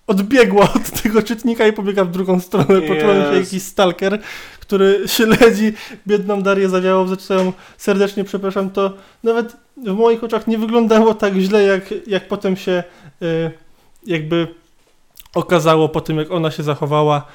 [0.07, 2.81] odbiegła od tego czytnika i pobiegła w drugą stronę.
[2.81, 4.19] Poczułem się jakiś stalker,
[4.67, 5.73] który śledzi
[6.07, 8.93] biedną Darię Zawiałów, za co ją serdecznie przepraszam, to
[9.23, 12.83] nawet w moich oczach nie wyglądało tak źle, jak, jak potem się
[13.21, 13.51] y,
[14.05, 14.47] jakby
[15.35, 17.25] okazało po tym, jak ona się zachowała.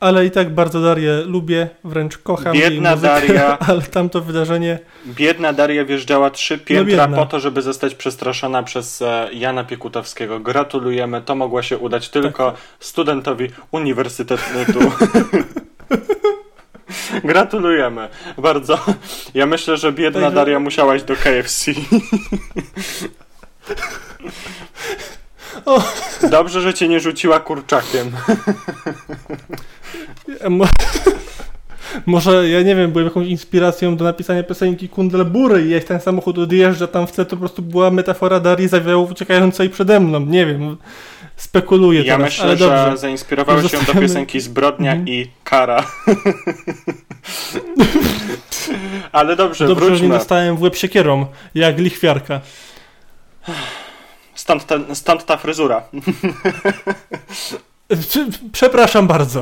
[0.00, 3.58] Ale i tak bardzo Darię lubię, wręcz kocham Biedna muzykę, Daria.
[3.68, 7.16] ale tamto wydarzenie Biedna Daria wjeżdżała trzy piętra biedna.
[7.16, 10.40] po to, żeby zostać przestraszona przez e, Jana Piekutowskiego.
[10.40, 12.60] Gratulujemy, to mogło się udać tylko Tak.
[12.80, 14.80] studentowi Uniwersytetu.
[17.24, 18.08] Gratulujemy.
[18.38, 18.78] Bardzo.
[19.34, 21.70] Ja myślę, że biedna Także- Daria musiała iść do KFC.
[25.64, 25.82] O.
[26.30, 28.10] Dobrze, że cię nie rzuciła kurczakiem.
[30.50, 30.66] Mo-
[32.06, 36.38] Może, ja nie wiem, byłem jakąś inspiracją do napisania piosenki Kundlebury i jak ten samochód
[36.38, 40.20] odjeżdża tam w tle, to po prostu była metafora Darii Zawiałów uciekającej przede mną.
[40.20, 40.76] Nie wiem,
[41.42, 42.96] spekuluję Ja teraz, myślę, ale że dobrze.
[42.96, 45.08] zainspirowałeś się do piosenki Zbrodnia Mhm.
[45.08, 45.86] i Kara.
[49.12, 50.18] Ale dobrze, Dobrze, że nie wróćmy.
[50.18, 52.40] dostałem w łeb siekierą, jak lichwiarka.
[54.34, 55.82] Stąd, ten, stąd ta fryzura.
[57.90, 59.40] Prze- Przepraszam bardzo.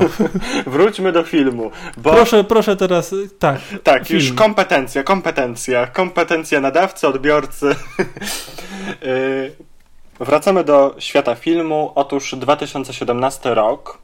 [0.67, 1.71] Wróćmy do filmu.
[1.97, 2.11] Bo...
[2.11, 3.59] Proszę, proszę teraz, tak.
[3.83, 4.19] Tak, film.
[4.19, 5.87] już kompetencja, kompetencja.
[5.87, 7.75] Kompetencja nadawcy, odbiorcy.
[10.19, 11.91] Wracamy do świata filmu.
[11.95, 13.97] Otóż 2017 rok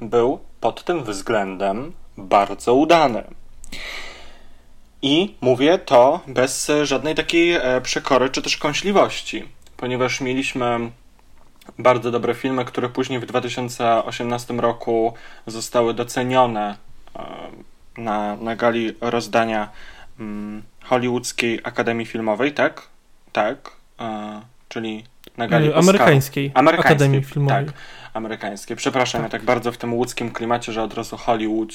[0.00, 3.24] był pod tym względem bardzo udany.
[5.02, 10.90] I mówię to bez e, żadnej takiej e, przekory czy też kąśliwości, ponieważ mieliśmy
[11.78, 15.14] bardzo dobre filmy, które później w 2018 roku
[15.46, 16.76] zostały docenione
[17.16, 17.22] e,
[18.02, 19.68] na, na gali rozdania
[20.20, 22.88] mm, Hollywoodzkiej Akademii Filmowej, tak?
[23.32, 23.76] Tak.
[24.68, 25.04] Czyli
[25.36, 27.66] na gali E, amerykańskiej Amerykańskiej Akademii Filmowej.
[27.66, 27.74] Tak,
[28.14, 28.76] amerykańskiej.
[28.76, 31.72] Przepraszam, ja tak bardzo w tym łódzkim klimacie, że od razu Hollywood,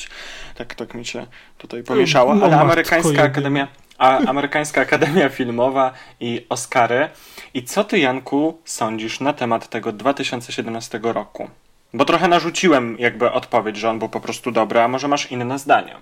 [0.55, 1.25] tak, tak mi się
[1.57, 3.67] tutaj pomieszało, No, ale amerykańska akademia,
[3.97, 7.09] a, amerykańska akademia filmowa i Oscary.
[7.53, 11.49] I co ty, Janku, sądzisz na temat tego 2017 roku?
[11.93, 15.59] Bo trochę narzuciłem jakby odpowiedź, że on był po prostu dobry, a może masz inne
[15.59, 15.95] zdanie?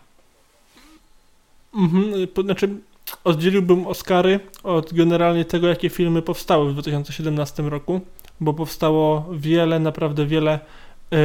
[1.76, 2.04] Mhm,
[2.44, 2.70] znaczy
[3.24, 8.02] oddzieliłbym Oscary od generalnie tego, jakie filmy powstały w 2017 roku,
[8.40, 10.60] bo powstało wiele, naprawdę wiele
[11.12, 11.18] e,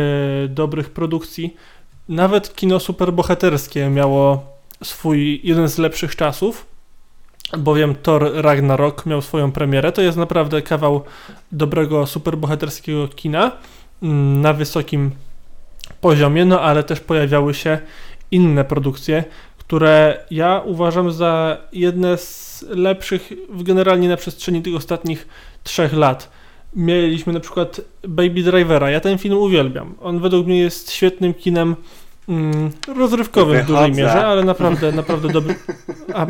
[0.48, 1.56] dobrych produkcji.
[2.08, 4.46] Nawet kino superbohaterskie miało
[4.82, 6.66] swój jeden z lepszych czasów,
[7.58, 9.92] bowiem Thor Ragnarok miał swoją premierę.
[9.92, 11.04] To jest naprawdę kawał
[11.52, 13.52] dobrego superbohaterskiego kina
[14.02, 15.10] mm, na wysokim
[16.00, 17.78] poziomie, no ale też pojawiały się
[18.30, 19.24] inne produkcje,
[19.66, 25.28] które ja uważam za jedne z lepszych w generalnie na przestrzeni tych ostatnich
[25.62, 26.30] trzech lat.
[26.76, 28.90] mieliśmy na przykład Baby Drivera.
[28.90, 29.94] Ja ten film uwielbiam.
[30.02, 31.76] On według mnie jest świetnym kinem
[32.28, 34.02] mm, rozrywkowym w dużej Wychodzę.
[34.02, 35.54] mierze, ale naprawdę, naprawdę dobry.
[36.14, 36.26] A,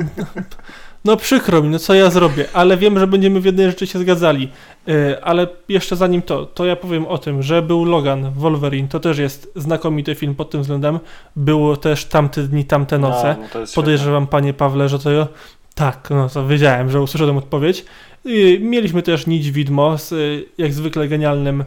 [1.04, 3.98] no przykro mi, no co ja zrobię, ale wiem, że będziemy w jednej rzeczy się
[3.98, 4.48] zgadzali.
[4.86, 9.00] Yy, ale jeszcze zanim to, to ja powiem o tym, że był Logan, Wolverine, to
[9.00, 10.98] też jest znakomity film pod tym względem.
[11.36, 13.36] Było też tamte dni, tamte noce.
[13.40, 15.26] No, no Podejrzewam, panie Pawle, że to ja...
[15.74, 17.84] Tak, no to wiedziałem, że usłyszałem odpowiedź.
[18.24, 21.64] Yy, mieliśmy też Nić Widmo z yy, jak zwykle genialnym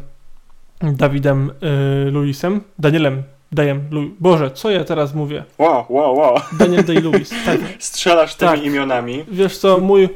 [0.81, 1.51] Dawidem
[2.05, 3.23] yy, Lewisem, Danielem
[3.91, 5.43] Lu- Boże, co ja teraz mówię?
[5.57, 6.35] Wow, wow, wow.
[6.59, 7.57] Daniel Day-Lewis, tak.
[7.79, 8.63] Strzelasz tymi Tak.
[8.63, 9.25] imionami.
[9.31, 10.09] Wiesz co, mój,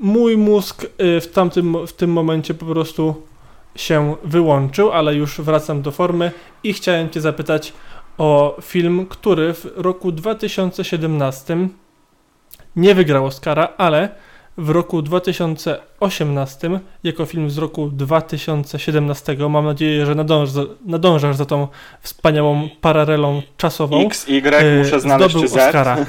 [0.00, 3.22] mój mózg y, w, tamtym, w tym momencie po prostu
[3.76, 6.32] się wyłączył, ale już wracam do formy
[6.64, 7.72] i chciałem Cię zapytać
[8.18, 11.68] o film, który w roku 2017
[12.76, 14.08] nie wygrał Oscara, ale
[14.56, 20.50] w roku 2018 jako film z roku 2017 mam nadzieję, że nadąż,
[20.86, 21.68] nadążasz za tą
[22.00, 24.06] wspaniałą paralelą czasową.
[24.06, 25.56] X, Y, muszę znaleźć zdobył Z.
[25.56, 25.96] Oscara.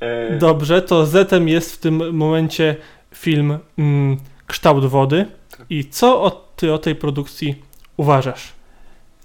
[0.00, 2.76] E, Dobrze, to Zetem jest w tym momencie
[3.14, 5.26] film mm, Kształt Wody.
[5.70, 7.62] I co o, ty o tej produkcji
[7.96, 8.52] uważasz?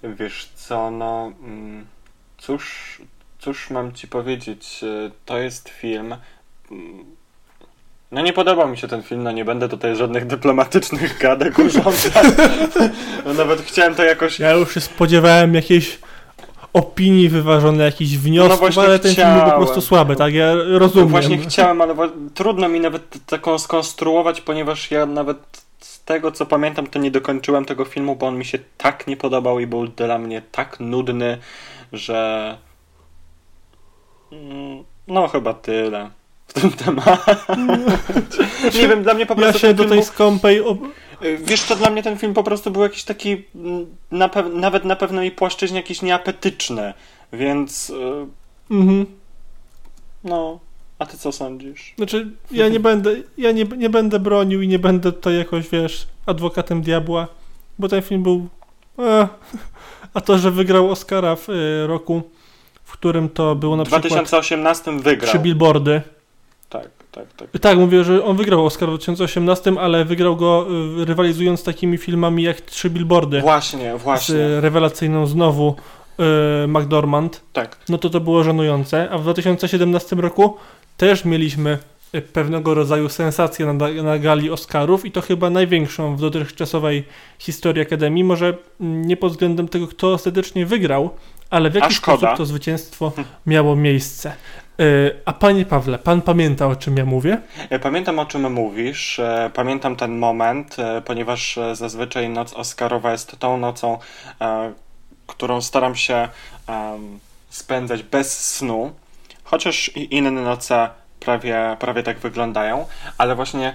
[0.02, 1.86] Wiesz co, no mm,
[2.38, 2.98] cóż,
[3.38, 6.14] cóż mam ci powiedzieć, E, to jest film
[6.70, 7.04] mm,
[8.12, 12.24] no nie podobał mi się ten film, no nie będę tutaj żadnych dyplomatycznych gadek urządzać.
[13.26, 14.38] No nawet chciałem to jakoś...
[14.38, 15.98] Ja już się spodziewałem jakiejś
[16.72, 19.62] opinii wyważonej, jakichś wniosków, No właśnie ale ten film był po chciałem.
[19.64, 20.34] prostu słaby, tak?
[20.34, 21.04] Ja rozumiem.
[21.08, 21.94] No właśnie chciałem, ale
[22.34, 25.38] trudno mi nawet taką skonstruować, ponieważ ja nawet
[25.80, 29.16] z tego co pamiętam, to nie dokończyłem tego filmu, bo on mi się tak nie
[29.16, 31.38] podobał i był dla mnie tak nudny,
[31.92, 32.56] że.
[34.32, 36.10] Mm, No, chyba tyle
[36.50, 37.36] w tym temacie.
[38.80, 39.58] nie wiem, dla mnie po Ja prostu.
[39.58, 40.60] się do film tej był- skąpej...
[40.60, 40.78] Ob...
[41.38, 44.84] Wiesz co, dla mnie ten film po prostu był jakiś taki, mm, na pew- nawet
[44.84, 46.94] na pewnej płaszczyźnie jakiś nieapetyczny,
[47.32, 47.90] więc.
[47.90, 47.94] y,
[48.70, 49.06] Mhm.
[50.24, 50.58] No,
[50.98, 51.94] a ty co sądzisz?
[51.96, 56.06] Znaczy, ja nie będę, ja nie, nie będę bronił i nie będę tutaj jakoś, wiesz,
[56.26, 57.28] adwokatem diabła,
[57.78, 58.48] bo ten film był...
[58.98, 59.28] E,
[60.14, 62.22] a to, że wygrał Oscara w y, roku,
[62.84, 64.02] w którym to było na W przykład...
[64.02, 65.28] 2018 wygrał.
[65.30, 66.02] Trzy billboardy.
[66.70, 67.60] Tak, tak, tak.
[67.60, 70.66] Tak, mówię, że on wygrał Oscar w 2018, ale wygrał go
[71.00, 73.40] y, rywalizując z takimi filmami jak Trzy Billboardy.
[73.40, 74.34] Właśnie, właśnie.
[74.34, 75.74] Z y, rewelacyjną znowu
[76.64, 77.40] y, McDormand.
[77.52, 77.76] Tak.
[77.88, 79.10] No to to było żenujące.
[79.10, 80.56] A w 2017 roku
[80.96, 81.78] też mieliśmy
[82.14, 87.04] y, pewnego rodzaju sensację na, na gali Oscarów i to chyba największą w dotychczasowej
[87.38, 88.24] historii Akademii.
[88.24, 91.10] Może mm, nie pod względem tego, kto ostatecznie wygrał,
[91.50, 93.12] ale w jaki sposób to zwycięstwo
[93.46, 94.32] miało miejsce.
[94.80, 97.38] Y, A panie Pawle, pan pamięta o czym ja mówię?
[97.70, 103.12] E, Pamiętam o czym mówisz, e, pamiętam ten moment, e, ponieważ e, zazwyczaj noc Oscarowa
[103.12, 103.98] jest tą nocą,
[104.40, 104.72] e,
[105.26, 106.28] którą staram się
[107.50, 108.92] spędzać bez snu,
[109.44, 110.88] chociaż inne noce
[111.20, 112.86] prawie, prawie tak wyglądają,
[113.18, 113.74] ale właśnie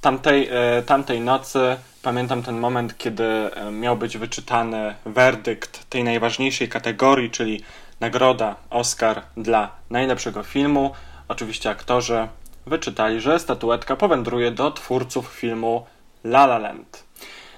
[0.00, 6.68] tamtej, e, tamtej nocy pamiętam ten moment, kiedy e, miał być wyczytany werdykt tej najważniejszej
[6.68, 7.62] kategorii, czyli
[8.02, 10.92] nagroda Oscar dla najlepszego filmu.
[11.28, 12.28] Oczywiście aktorzy
[12.66, 15.86] wyczytali, że statuetka powędruje do twórców filmu
[16.24, 17.04] La La Land.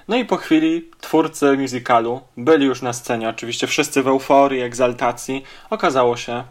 [0.09, 5.45] No i po chwili twórcy musicalu byli już na scenie, oczywiście wszyscy w euforii, egzaltacji.
[5.71, 6.45] Okazało się,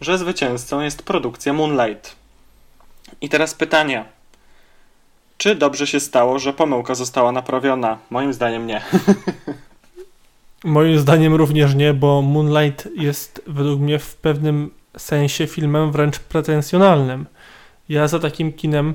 [0.00, 2.16] że zwycięzcą jest produkcja Moonlight.
[3.20, 4.04] I teraz pytanie.
[5.38, 7.98] Czy dobrze się stało, że pomyłka została naprawiona?
[8.10, 8.82] Moim zdaniem nie.
[10.64, 17.26] Moim zdaniem również nie, bo Moonlight jest według mnie w pewnym sensie filmem wręcz pretensjonalnym.
[17.88, 18.94] Ja za takim kinem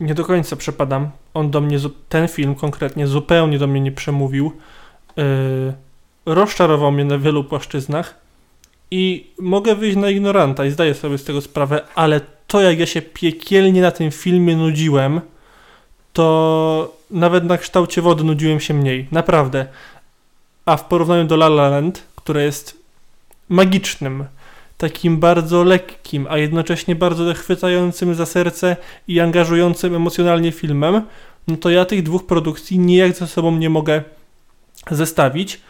[0.00, 1.10] nie do końca przepadam.
[1.34, 1.78] On do mnie,
[2.08, 4.52] ten film konkretnie, zupełnie do mnie nie przemówił.
[5.16, 5.24] Yy,
[6.26, 8.22] rozczarował mnie na wielu płaszczyznach
[8.90, 12.86] i mogę wyjść na ignoranta i zdaję sobie z tego sprawę, ale to jak ja
[12.86, 15.20] się piekielnie na tym filmie nudziłem,
[16.12, 19.08] to nawet na kształcie wody nudziłem się mniej.
[19.12, 19.66] Naprawdę.
[20.66, 22.82] A w porównaniu do La La Land, które jest
[23.48, 24.24] magicznym,
[24.78, 28.76] takim bardzo lekkim, a jednocześnie bardzo chwytającym za serce
[29.08, 31.02] i angażującym emocjonalnie filmem,
[31.48, 34.02] no to ja tych dwóch produkcji nijak ze sobą nie mogę
[34.90, 35.60] zestawić,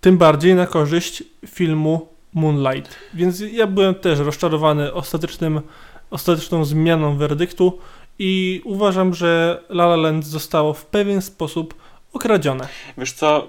[0.00, 2.96] tym bardziej na korzyść filmu Moonlight.
[3.14, 5.60] Więc ja byłem też rozczarowany ostatecznym,
[6.10, 7.78] ostateczną zmianą werdyktu
[8.18, 11.74] i uważam, że La La Land zostało w pewien sposób
[12.12, 12.68] okradzione.
[12.98, 13.48] Wiesz co,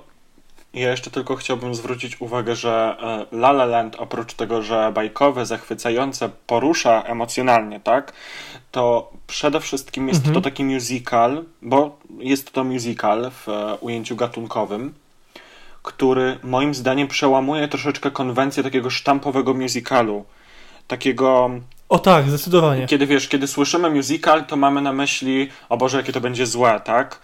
[0.73, 2.97] Ja jeszcze tylko chciałbym zwrócić uwagę, że
[3.31, 8.13] e, La La Land oprócz tego, że bajkowe, zachwycające, porusza emocjonalnie, tak?
[8.71, 10.33] To przede wszystkim jest Mhm.
[10.35, 14.93] to taki musical, bo jest to musical w e, ujęciu gatunkowym,
[15.83, 20.25] który moim zdaniem przełamuje troszeczkę konwencję takiego sztampowego musicalu.
[20.87, 21.49] Takiego
[21.89, 22.85] O tak, zdecydowanie.
[22.87, 26.81] kiedy wiesz, kiedy słyszymy musical, to mamy na myśli, o Boże, jakie to będzie złe,
[26.83, 27.19] tak?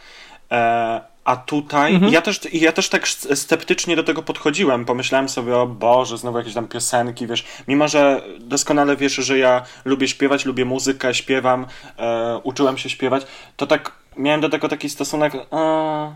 [0.52, 2.14] E, a tutaj, Mhm.
[2.14, 4.86] ja, też, ja też tak sceptycznie do tego podchodziłem.
[4.86, 7.46] Pomyślałem sobie, o Boże, znowu jakieś tam piosenki, wiesz.
[7.68, 11.66] Mimo, że doskonale wiesz, że ja lubię śpiewać, lubię muzykę, śpiewam,
[12.00, 13.24] e, uczyłem się śpiewać,
[13.58, 16.12] to tak miałem do tego taki stosunek, a,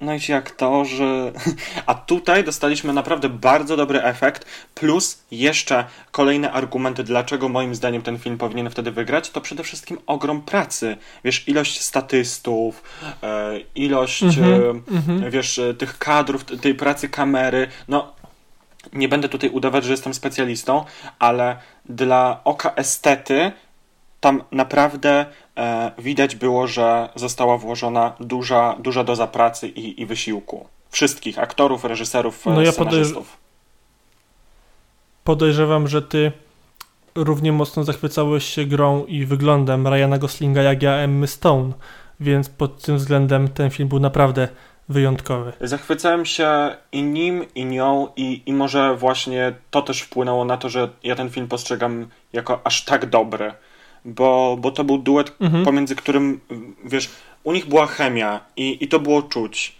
[0.00, 1.32] no i ci aktorzy.
[1.86, 8.18] A tutaj dostaliśmy naprawdę bardzo dobry efekt, plus jeszcze kolejne argumenty, dlaczego moim zdaniem ten
[8.18, 10.96] film powinien wtedy wygrać, to przede wszystkim ogrom pracy.
[11.24, 12.82] Wiesz, ilość statystów,
[13.22, 15.30] e, ilość, e, mhm.
[15.30, 18.12] wiesz, e, tych kadrów, tej pracy kamery, no
[18.92, 20.84] nie będę tutaj udawać, że jestem specjalistą,
[21.18, 21.56] ale
[21.88, 23.52] dla oka estety
[24.20, 25.26] tam naprawdę
[25.56, 30.66] e, widać było, że została włożona duża, duża doza pracy i, i wysiłku.
[30.90, 33.36] Wszystkich aktorów, reżyserów, No ja scenarzystów.
[35.24, 36.32] Podejrzewam, że ty
[37.14, 41.72] równie mocno zachwycałeś się grą i wyglądem Ryana Goslinga jak ja Emmy Stone,
[42.20, 44.48] więc pod tym względem ten film był naprawdę
[44.88, 45.52] wyjątkowy.
[45.60, 50.68] Zachwycałem się i nim, i nią, i, i może właśnie to też wpłynęło na to,
[50.68, 53.52] że ja ten film postrzegam jako aż tak dobry.
[54.04, 55.64] Bo, bo to był duet, Mhm.
[55.64, 56.40] pomiędzy którym,
[56.84, 57.10] wiesz,
[57.44, 59.76] u nich była chemia i, i to było czuć.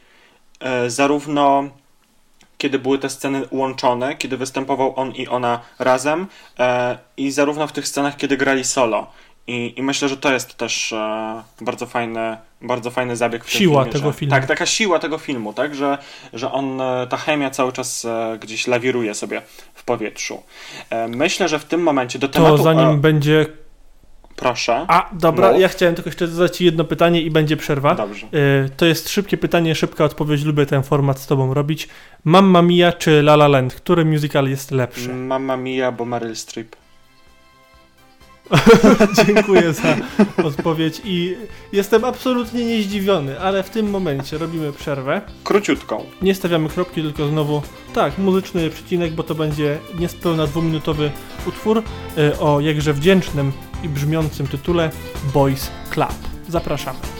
[0.61, 1.65] E, zarówno
[2.59, 6.27] kiedy były te sceny łączone, kiedy występował on i ona razem,
[6.59, 9.07] e, i zarówno w tych scenach, kiedy grali solo.
[9.47, 13.83] I, I myślę, że to jest też e, bardzo fajny, bardzo fajny zabieg w Siła
[13.83, 14.31] filmie, tego że, filmu.
[14.35, 15.99] Tak, taka siła tego filmu, tak, że,
[16.33, 19.43] że on, e, ta chemia cały czas e, gdzieś lawiruje sobie
[19.75, 20.43] w powietrzu.
[20.91, 22.63] E, myślę, że w tym momencie do To tematu...
[22.63, 23.47] zanim e, będzie
[24.41, 24.85] Proszę.
[24.89, 25.61] A, dobra, Mów.
[25.61, 27.95] ja chciałem tylko jeszcze zadać Ci jedno pytanie i będzie przerwa.
[27.95, 28.27] Dobrze.
[28.27, 31.89] Y, To jest szybkie pytanie, szybka odpowiedź, lubię ten format z Tobą robić.
[32.25, 33.75] Mamma Mia czy La La Land?
[33.75, 35.09] Który musical jest lepszy?
[35.15, 36.77] Mamma Mia, bo Meryl Streep.
[39.27, 39.97] Dziękuję za
[40.45, 41.37] odpowiedź i
[41.73, 45.21] jestem absolutnie niezdziwiony, ale w tym momencie robimy przerwę.
[45.45, 46.05] Króciutką.
[46.23, 47.62] Nie stawiamy kropki, tylko znowu,
[47.95, 51.11] tak, muzyczny przecinek, bo to będzie niespełna dwuminutowy
[51.47, 51.83] utwór
[52.19, 54.90] y, o jakże wdzięcznym i brzmiącym tytule
[55.35, 56.15] Boys Club.
[56.48, 57.20] Zapraszamy.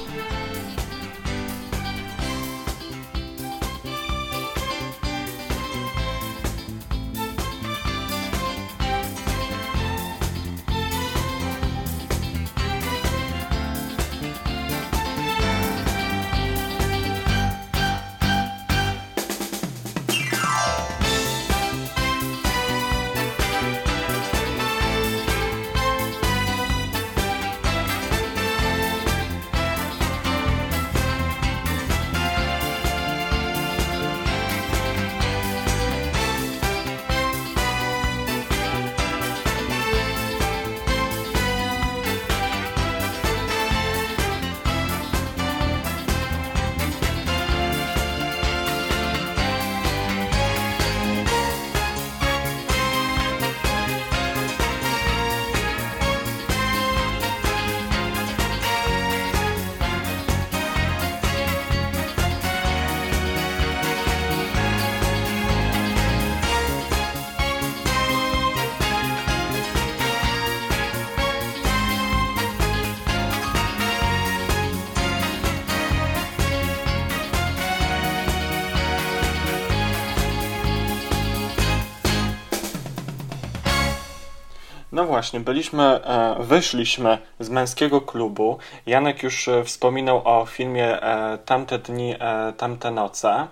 [85.01, 88.59] No właśnie, byliśmy, e, wyszliśmy z męskiego klubu.
[88.87, 92.15] Janek już e, wspominał o filmie e, Tamte dni,
[92.57, 93.47] tamte noce.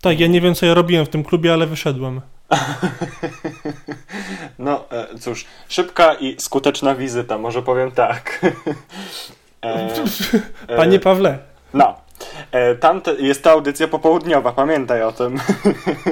[0.00, 2.20] Tak, ja nie wiem co ja robiłem w tym klubie, ale wyszedłem.
[4.58, 4.84] no
[5.20, 8.40] cóż, szybka i skuteczna wizyta, może powiem tak.
[10.76, 11.38] Panie Pawle.
[11.74, 12.01] No.
[12.52, 15.40] E, Tamte, jest to audycja popołudniowa, pamiętaj o tym.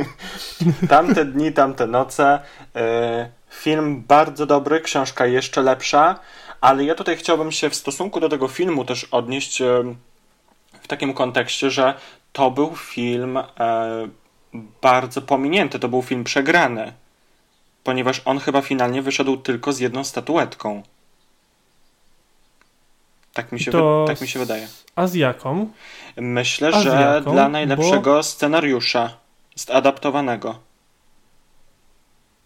[0.89, 2.41] tamte dni, tamte noce.
[2.77, 6.19] E, film bardzo dobry, książka jeszcze lepsza,
[6.61, 9.95] ale ja tutaj chciałbym się w stosunku do tego filmu też odnieść e,
[10.83, 11.95] w takim kontekście, że
[12.33, 13.39] to był film
[14.83, 16.93] bardzo pominięty, to był film przegrany,
[17.85, 20.83] ponieważ on chyba finalnie wyszedł tylko z jedną statuetką.
[23.35, 24.69] Tak mi się, To wy- tak mi się wydaje.
[24.97, 25.71] A z jaką?
[26.21, 26.89] Myślę, A że
[27.19, 27.33] jaką?
[27.33, 29.11] dla najlepszego scenariusza
[29.73, 30.55] adaptowanego.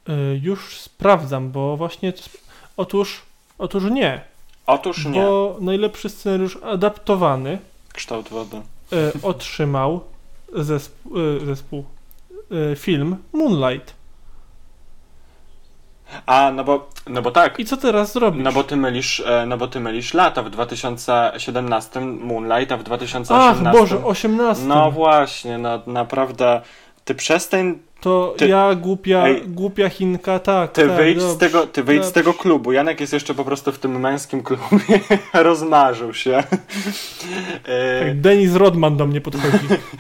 [0.08, 2.12] Y, już sprawdzam, bo właśnie.
[2.76, 3.22] Otóż.
[3.58, 4.20] Otóż nie.
[4.66, 5.20] Otóż nie.
[5.22, 7.58] Bo najlepszy scenariusz adaptowany
[7.92, 8.56] Kształt wody.
[8.92, 10.00] y, otrzymał
[10.54, 11.84] zespół, y, zespół
[12.72, 13.94] y, film Moonlight.
[16.26, 17.58] A, no bo, no bo tak.
[17.58, 18.44] I co teraz zrobisz?
[18.44, 20.42] No bo ty mylisz, e, no bo ty mylisz lata.
[20.42, 23.68] W 2017 Moonlight, a w 2018...
[23.68, 24.64] Ach, Boże, 18.
[24.64, 26.60] No właśnie, no naprawdę.
[27.04, 27.78] Ty przestań...
[28.00, 30.72] To ty, ja głupia, Ej, głupia Chinka, tak.
[30.72, 32.72] Ty tak, wyjdź, z dobrze, tego, ty wyjdź z tego klubu.
[32.72, 35.00] Janek jest jeszcze po prostu w tym męskim klubie.
[35.32, 36.42] Rozmarzył się.
[37.64, 39.58] E, Tak, Denis Rodman do mnie podchodzi.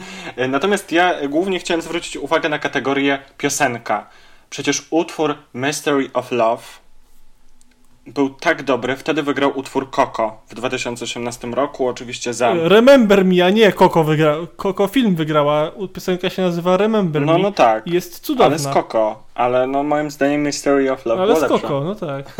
[0.48, 4.06] Natomiast ja głównie chciałem zwrócić uwagę na kategorię piosenka.
[4.54, 6.62] Przecież utwór Mystery of Love
[8.06, 8.96] był tak dobry.
[8.96, 12.54] Wtedy wygrał utwór Coco w 2018 roku, oczywiście za...
[12.54, 14.36] Remember Me, a nie Koko wygra.
[14.56, 15.70] Koko film wygrała.
[15.92, 17.38] Piosenka się nazywa Remember No, Me.
[17.38, 17.86] no tak.
[17.86, 18.46] I Jest cudowna.
[18.46, 19.22] Ale z Coco.
[19.34, 21.48] Ale no moim zdaniem Mystery of Love Ale z.
[21.48, 22.32] Koko, no tak.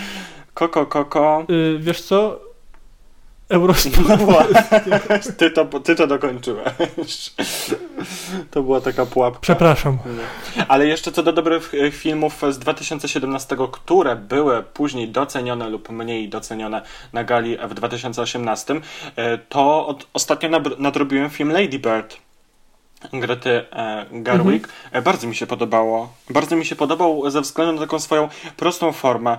[0.58, 1.44] Coco, Coco...
[1.50, 2.40] Y, wiesz co?
[3.48, 4.54] Eurosport.
[4.86, 7.32] No ty, to, ty to dokończyłeś.
[8.50, 9.40] To była taka pułapka.
[9.40, 9.98] Przepraszam.
[10.68, 16.28] Ale jeszcze co do dobrych e, filmów z 2017, które były później docenione lub mniej
[16.28, 18.80] docenione na gali w 2018,
[19.16, 20.48] e, to ostatnio
[20.78, 22.27] nadrobiłem film Lady Bird.
[23.12, 24.68] Grety e, Garwick.
[24.92, 26.12] E, bardzo mi się podobało.
[26.30, 29.30] Bardzo mi się podobał ze względu na taką swoją prostą formę.
[29.30, 29.38] E,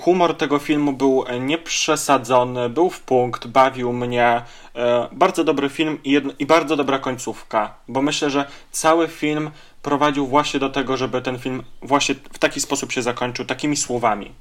[0.00, 4.42] humor tego filmu był nieprzesadzony, był w punkt, bawił mnie.
[4.74, 9.50] E, bardzo dobry film i, jedno, i bardzo dobra końcówka, bo myślę, że cały film
[9.82, 14.32] prowadził właśnie do tego, żeby ten film właśnie w taki sposób się zakończył, takimi słowami.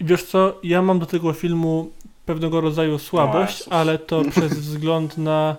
[0.00, 0.58] Wiesz co?
[0.62, 1.90] Ja mam do tego filmu
[2.26, 3.72] pewnego rodzaju słabość, Jezus.
[3.72, 5.56] ale to przez wzgląd na,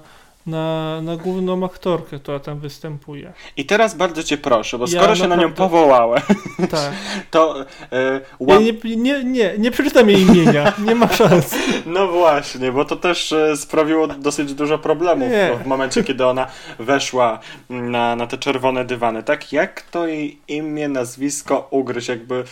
[0.47, 3.33] na, na główną aktorkę, która tam występuje.
[3.57, 6.21] I teraz bardzo cię proszę, bo Ja skoro się na nią powołałem,
[6.71, 6.91] Tak.
[7.31, 7.59] to
[7.91, 11.55] e, łam- nie, nie, nie, nie przeczytam jej imienia, nie ma szans.
[11.85, 15.51] No właśnie, bo to też e, sprawiło dosyć dużo problemów Nie.
[15.63, 16.47] w momencie, kiedy ona
[16.79, 17.39] weszła
[17.69, 19.23] na, na te czerwone dywany.
[19.23, 22.43] Tak, jak to jej imię, nazwisko ugryźć, jakby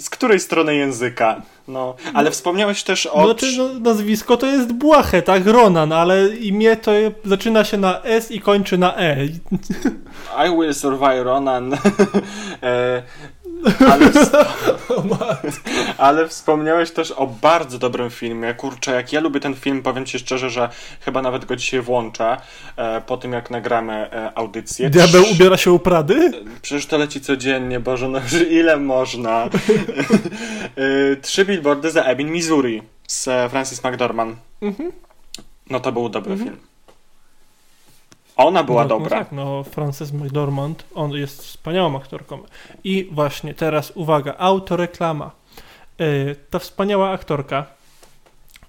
[0.00, 1.42] z której strony języka?
[1.68, 3.26] No, ale wspomniałeś też o...
[3.26, 5.46] No, czy, no, nazwisko to jest Błahe, tak?
[5.46, 6.92] Ronan, ale imię to
[7.24, 9.24] zaczyna się na S i kończy na E.
[10.46, 11.76] I will survive Ronan.
[13.80, 14.12] e, ale,
[15.98, 18.54] ale wspomniałeś też o bardzo dobrym filmie.
[18.54, 20.68] Kurczę, jak ja lubię ten film, powiem ci szczerze, że
[21.00, 22.36] chyba nawet go dzisiaj włączę
[22.76, 24.90] e, po tym, jak nagramy e, audycję.
[24.90, 26.30] Diabeł ubiera się u Prady?
[26.62, 29.44] Przecież to leci codziennie, Boże, no już ile można?
[30.76, 34.36] E, Trzy billboardy za Ebbing, Missouri z e, Francis McDormand.
[34.62, 34.92] Mhm.
[35.70, 36.56] No to był dobry film.
[38.46, 39.18] Ona była no, dobra.
[39.18, 42.38] No tak, no Frances McDormand, on jest wspaniałą aktorką.
[42.84, 45.30] I właśnie teraz uwaga, autoreklama.
[45.98, 47.66] Yy, ta wspaniała aktorka,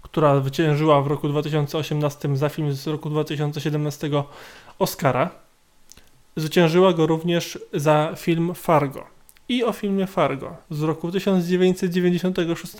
[0.01, 4.09] która zwyciężyła w roku 2018 za film z roku 2017
[4.79, 5.29] Oscara,
[6.35, 9.05] zwyciężyła go również za film Fargo.
[9.49, 12.73] I o filmie Fargo z roku 1996.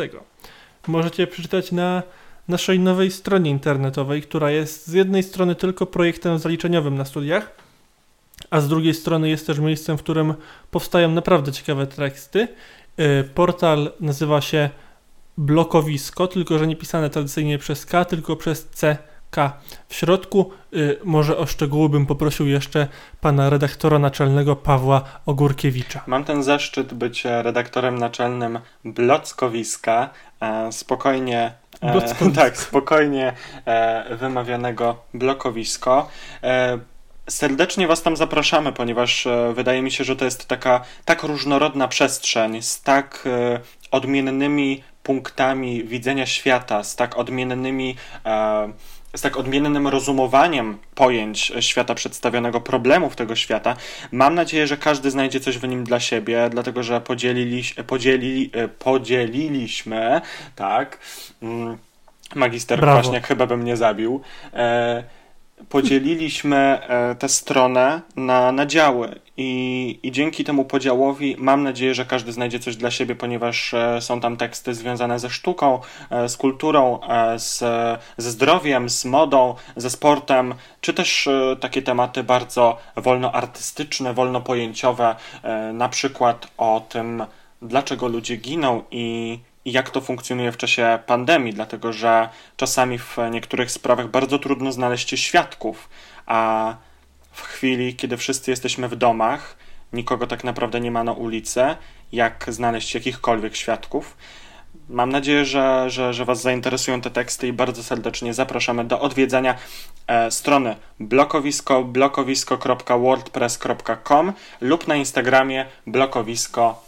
[0.88, 2.04] Możecie przeczytać na
[2.52, 7.52] naszej nowej stronie internetowej, która jest z jednej strony tylko projektem zaliczeniowym na studiach,
[8.50, 10.34] a z drugiej strony jest też miejscem, w którym
[10.72, 12.48] powstają naprawdę ciekawe teksty.
[12.98, 14.70] Yy, Portal nazywa się
[15.38, 19.36] Blokowisko, tylko że nie pisane tradycyjnie przez K, tylko przez CK.
[19.88, 22.88] W środku yy, może o szczegóły bym poprosił jeszcze
[23.22, 26.04] pana redaktora naczelnego Pawła Ogórkiewicza.
[26.08, 30.10] Mam ten zaszczyt być redaktorem naczelnym Blockowiska.
[30.42, 31.61] E, spokojnie.
[31.82, 33.34] E, tak, spokojnie
[33.66, 36.10] e, wymawianego blokowisko.
[36.44, 36.80] E,
[37.30, 41.88] serdecznie Was tam zapraszamy, ponieważ e, wydaje mi się, że to jest taka tak różnorodna
[41.88, 43.60] przestrzeń z tak e,
[43.92, 47.96] odmiennymi punktami widzenia świata, z tak odmiennymi.
[48.26, 48.70] E,
[49.16, 53.76] z tak odmiennym rozumowaniem pojęć świata przedstawionego, problemów tego świata.
[54.12, 58.68] Mam nadzieję, że każdy znajdzie coś w nim dla siebie, dlatego że podzielili, podzieli, e,
[58.68, 60.22] podzieliliśmy,
[60.56, 61.00] tak,
[61.42, 61.78] mm,
[62.36, 63.00] magister Brawo.
[63.00, 64.22] Kwaśniak chyba by mnie zabił,
[64.54, 65.04] e,
[65.70, 69.20] podzieliliśmy e, tę stronę na, na działy.
[69.38, 74.02] I, i dzięki temu podziałowi mam nadzieję, że każdy znajdzie coś dla siebie, ponieważ e,
[74.02, 75.80] są tam teksty związane ze sztuką,
[76.10, 77.00] e, z kulturą,
[77.38, 77.60] z,
[78.18, 81.30] ze zdrowiem, z modą, ze sportem, czy też
[81.60, 87.24] takie tematy bardzo wolnoartystyczne, wolnopojęciowe, e, na przykład o tym,
[87.62, 93.72] dlaczego ludzie giną i jak to funkcjonuje w czasie pandemii, dlatego że czasami w niektórych
[93.72, 95.90] sprawach bardzo trudno znaleźć świadków,
[96.26, 96.76] a
[97.32, 99.58] w chwili, kiedy wszyscy jesteśmy w domach,
[99.94, 101.76] nikogo tak naprawdę nie ma na ulicy,
[102.12, 104.18] jak znaleźć jakichkolwiek świadków.
[104.90, 109.56] Mam nadzieję, że, że, że Was zainteresują te teksty i bardzo serdecznie zapraszamy do odwiedzania
[110.08, 116.86] e, strony blokowisko blokowisko.wordpress.com lub na Instagramie blokowisko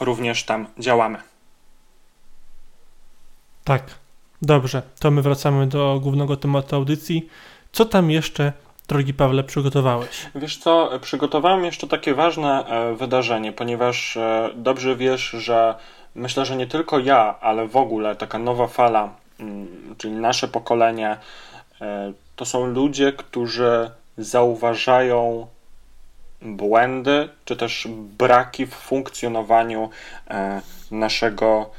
[0.00, 1.33] również tam działamy.
[3.64, 3.82] Tak,
[4.42, 4.82] dobrze.
[5.00, 7.28] To my wracamy do głównego tematu audycji.
[7.72, 8.52] Co tam jeszcze,
[8.88, 10.26] drogi Pawle, przygotowałeś?
[10.34, 15.74] Wiesz co, przygotowałem jeszcze takie ważne e, wydarzenie, ponieważ e, dobrze wiesz, że
[16.14, 19.10] myślę, że nie tylko ja, ale w ogóle taka nowa fala,
[19.40, 21.16] mm, czyli nasze pokolenie,
[21.80, 25.46] e, to są ludzie, którzy zauważają
[26.42, 29.90] błędy, czy też braki w funkcjonowaniu
[30.90, 31.70] naszego,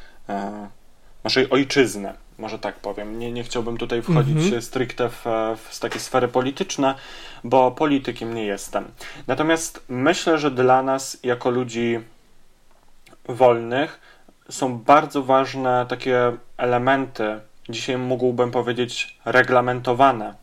[1.25, 2.13] naszej ojczyzny.
[2.37, 3.19] Może tak powiem.
[3.19, 4.61] Nie, nie chciałbym tutaj wchodzić Mhm.
[4.61, 5.25] stricte w,
[5.69, 6.95] w takie sfery polityczne,
[7.43, 8.91] bo politykiem nie jestem.
[9.27, 11.99] Natomiast myślę, że dla nas, jako ludzi
[13.27, 13.99] wolnych,
[14.49, 17.39] są bardzo ważne takie elementy,
[17.69, 20.33] dzisiaj mógłbym powiedzieć reglamentowane,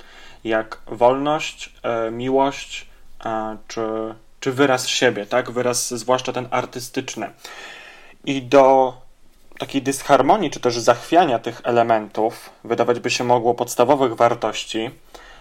[0.45, 2.87] jak wolność, e, miłość,
[3.25, 3.83] e, czy,
[4.41, 5.51] czy wyraz siebie, tak?
[5.51, 7.31] Wyraz zwłaszcza ten artystyczny.
[8.25, 8.97] I do
[9.63, 14.91] takiej dysharmonii, czy też zachwiania tych elementów, wydawać by się mogło podstawowych wartości,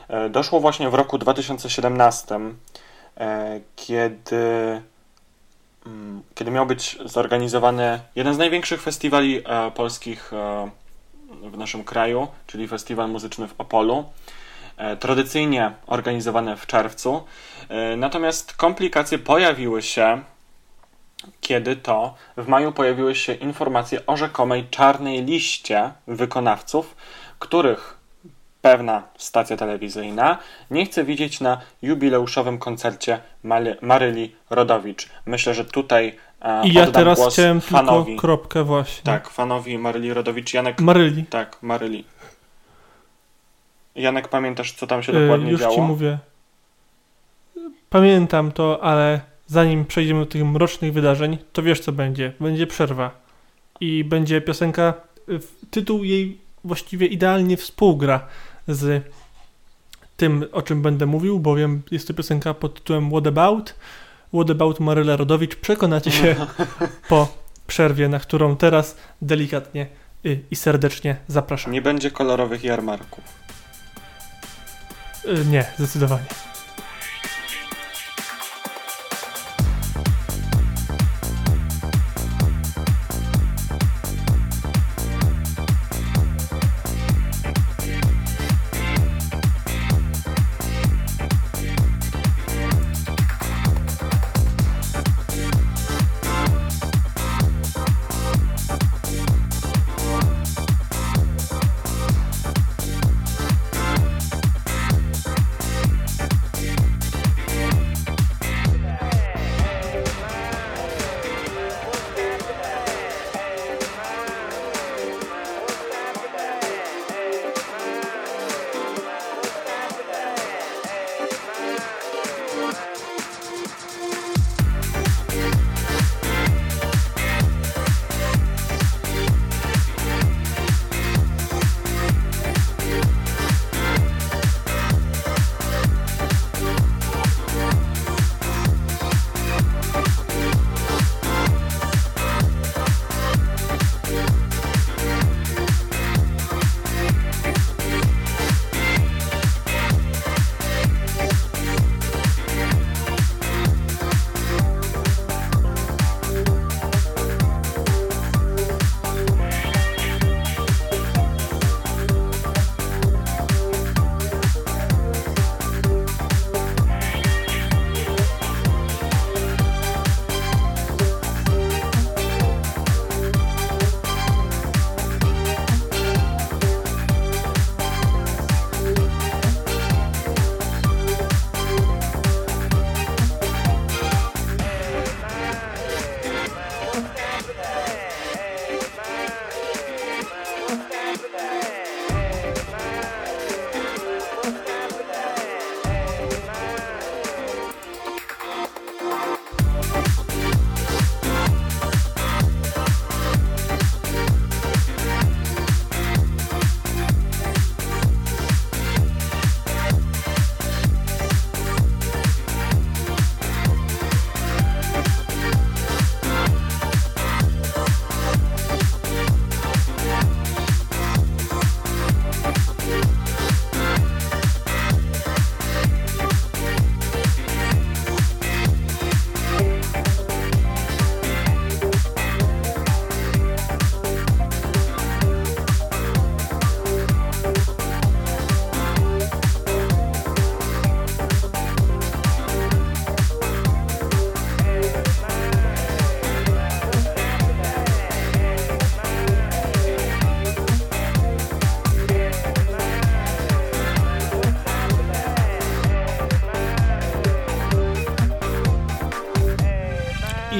[0.10, 2.56] e, doszło właśnie w roku 2017,
[3.18, 4.82] e, kiedy,
[5.86, 10.32] mm, kiedy miał być zorganizowany jeden z największych festiwali e, polskich
[11.52, 14.06] w naszym kraju, czyli Festiwal Muzyczny w Opolu.
[15.00, 17.24] Tradycyjnie organizowany w czerwcu.
[17.98, 20.22] Natomiast komplikacje pojawiły się
[21.42, 26.96] kiedy to w maju pojawiły się informacje o rzekomej czarnej liście wykonawców,
[27.40, 27.98] których
[28.62, 30.38] pewna stacja telewizyjna
[30.72, 35.10] nie chce widzieć na jubileuszowym koncercie Mali- Maryli Rodowicz.
[35.26, 38.06] Myślę, że tutaj e, I ja teraz głos chciałem fanowi.
[38.06, 39.04] tylko kropkę właśnie.
[39.04, 40.54] Tak, fanowi Maryli Rodowicz.
[40.54, 40.82] Janek...
[40.82, 41.24] Maryli.
[41.26, 42.04] Tak, Maryli.
[43.96, 45.76] Janek, pamiętasz, co tam się Y, dokładnie Już działo?
[45.76, 46.18] ci mówię.
[47.90, 52.34] Pamiętam to, ale zanim przejdziemy do tych mrocznych wydarzeń, to wiesz co będzie.
[52.40, 53.22] Będzie przerwa.
[53.80, 54.94] I będzie piosenka,
[55.30, 55.40] y,
[55.72, 58.28] tytuł jej właściwie idealnie współgra
[58.68, 59.04] z
[60.18, 63.76] tym, o czym będę mówił, bowiem jest to piosenka pod tytułem What About?
[64.34, 65.56] What About Maryla Rodowicz.
[65.56, 66.36] Przekonacie się
[67.10, 67.28] po
[67.68, 69.88] przerwie, na którą teraz delikatnie
[70.26, 71.74] y, i serdecznie zapraszam.
[71.74, 73.24] Nie będzie kolorowych jarmarków.
[75.26, 76.51] Y, Nie, zdecydowanie.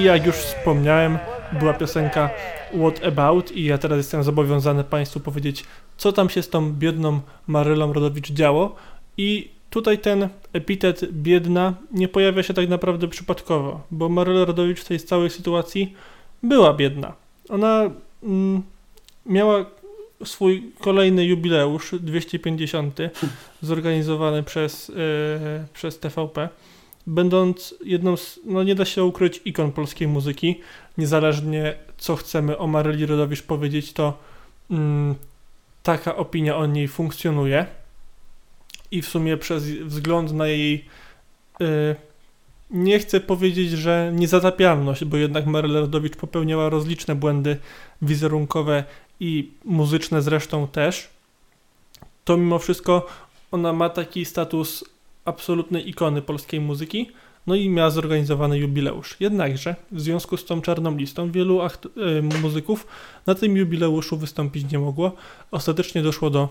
[0.02, 1.18] I jak już wspomniałem,
[1.60, 2.30] była piosenka
[2.74, 5.64] What About i ja teraz jestem zobowiązany Państwu powiedzieć,
[5.98, 8.76] co tam się z tą biedną Marylą Rodowicz działo.
[9.18, 14.86] I tutaj ten epitet biedna nie pojawia się tak naprawdę przypadkowo, bo Maryla Rodowicz w
[14.86, 15.94] tej całej sytuacji
[16.44, 17.14] była biedna.
[17.50, 17.90] Ona
[18.24, 18.62] mm,
[19.26, 19.66] miała
[20.26, 23.00] swój kolejny jubileusz, 250,
[23.62, 24.96] zorganizowany przez, yy,
[25.74, 26.50] przez TVP,
[27.08, 30.60] będąc jedną z, no nie da się ukryć, ikon polskiej muzyki.
[30.98, 34.18] Niezależnie co chcemy o Maryli Rodowicz powiedzieć, to
[34.72, 35.16] mm,
[35.84, 37.66] taka opinia o niej funkcjonuje
[38.92, 40.86] i w sumie przez wzgląd na jej
[41.60, 41.96] yy,
[42.72, 47.58] nie chcę powiedzieć, że niezatapialność, bo jednak Maryla Rodowicz popełniała rozliczne błędy
[48.02, 48.84] wizerunkowe
[49.20, 51.10] i muzyczne zresztą też,
[52.26, 53.08] to mimo wszystko
[53.52, 54.84] ona ma taki status
[55.26, 57.12] absolutnej ikony polskiej muzyki,
[57.48, 59.16] no i miała zorganizowany jubileusz.
[59.20, 62.88] Jednakże w związku z tą czarną listą wielu y, muzyków
[63.28, 65.12] na tym jubileuszu wystąpić nie mogło.
[65.52, 66.50] Ostatecznie doszło do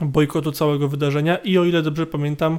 [0.00, 2.58] bojkotu całego wydarzenia i o ile dobrze pamiętam,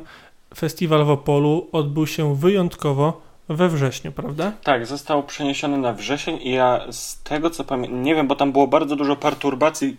[0.55, 4.51] festiwal w Opolu odbył się wyjątkowo we wrześniu, prawda?
[4.63, 8.51] Tak, został przeniesiony na wrzesień i ja z tego co pamiętam, nie wiem, bo tam
[8.51, 9.97] było bardzo dużo perturbacji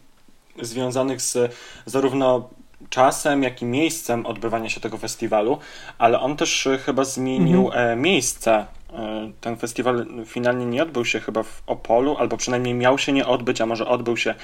[0.62, 1.54] związanych z
[1.86, 2.48] zarówno
[2.88, 5.58] czasem, jak i miejscem odbywania się tego festiwalu,
[5.98, 7.88] ale on też e, chyba zmienił Mhm.
[7.92, 8.66] e, miejsce.
[8.92, 13.26] E, Ten festiwal finalnie nie odbył się chyba w Opolu, albo przynajmniej miał się nie
[13.26, 14.34] odbyć, a może odbył się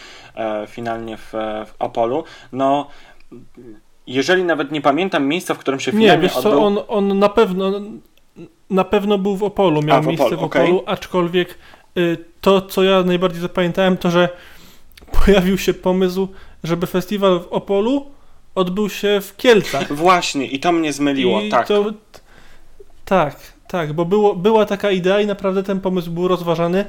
[0.67, 1.33] finalnie w,
[1.67, 2.25] w Opolu.
[2.53, 2.87] No,
[4.07, 6.65] jeżeli nawet nie pamiętam miejsca, w którym się Nie, finalnie wiesz co, odbył...
[6.65, 7.73] on, on na pewno
[8.71, 10.45] na pewno był w Opolu, miał A, w miejsce Opolu, w.
[10.45, 11.59] Opolu, aczkolwiek
[11.97, 14.29] y, to, co ja najbardziej zapamiętałem, to że
[15.25, 16.29] pojawił się pomysł,
[16.65, 18.07] żeby festiwal w Opolu
[18.57, 19.93] odbył się w Kielcach.
[19.93, 21.69] Właśnie, i to mnie zmyliło, I tak.
[21.69, 21.85] To,
[23.05, 23.37] tak,
[23.69, 26.85] tak, bo było, była taka idea i naprawdę ten pomysł był rozważany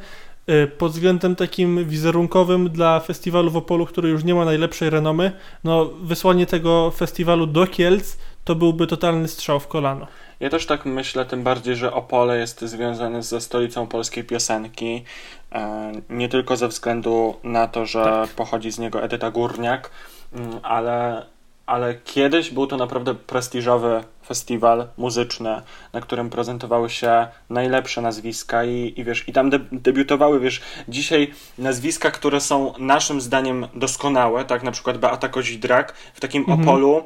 [0.49, 5.31] y, pod względem takim wizerunkowym dla festiwalu w Opolu, który już nie ma najlepszej renomy.
[5.63, 10.07] No, wysłanie tego festiwalu do Kielc to byłby totalny strzał w kolano.
[10.39, 15.03] Ja też tak myślę, tym bardziej, że Opole jest związane ze stolicą polskiej piosenki.
[15.51, 18.29] e, Nie tylko ze względu na to, że Tak.
[18.29, 19.89] pochodzi z niego Edyta Górniak,
[20.33, 21.25] mm, ale,
[21.67, 25.61] ale kiedyś był to naprawdę prestiżowy festiwal muzyczny,
[25.93, 31.33] na którym prezentowały się najlepsze nazwiska i, i wiesz, i tam de debiutowały, wiesz, dzisiaj
[31.57, 36.61] nazwiska, które są naszym zdaniem doskonałe, tak, na przykład Beata Kozidrak w takim Mhm.
[36.61, 37.03] Opolu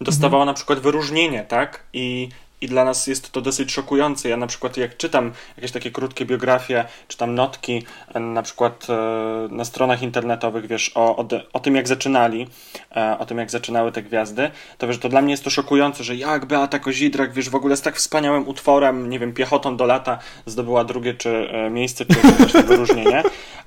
[0.00, 1.82] dostawała na przykład wyróżnienie, tak?
[1.92, 2.28] I,
[2.60, 4.28] I dla nas jest to dosyć szokujące.
[4.28, 7.82] Ja na przykład jak czytam jakieś takie krótkie biografie, czytam notki
[8.14, 12.48] e, na przykład e, na stronach internetowych, wiesz, o, o, o tym jak zaczynali,
[12.96, 16.04] e, o tym jak zaczynały te gwiazdy, to wiesz, to dla mnie jest to szokujące,
[16.04, 19.86] że jak Beata Kozidrak, wiesz, w ogóle z tak wspaniałym utworem, nie wiem, Piechotą do
[19.86, 23.22] lata zdobyła drugie czy miejsce, czy właśnie wyróżnienie,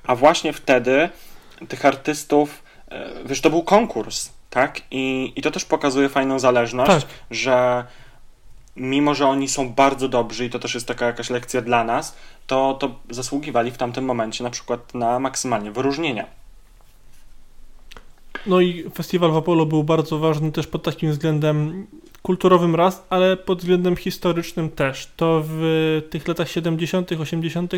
[0.06, 1.08] a właśnie wtedy
[1.68, 2.62] tych artystów,
[3.24, 4.80] wiesz, to był konkurs, tak?
[4.90, 7.10] I, i to też pokazuje fajną zależność, Tak.
[7.30, 7.84] że
[8.76, 12.16] mimo, że oni są bardzo dobrzy i to też jest taka jakaś lekcja dla nas,
[12.46, 16.26] to, to zasługiwali w tamtym momencie na przykład na maksymalnie wyróżnienia.
[18.46, 21.86] No i festiwal w Apollo był bardzo ważny też pod takim względem
[22.22, 25.10] kulturowym raz, ale pod względem historycznym też.
[25.16, 27.72] To w tych latach 70., 80.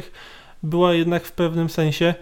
[0.62, 2.14] była jednak w pewnym sensie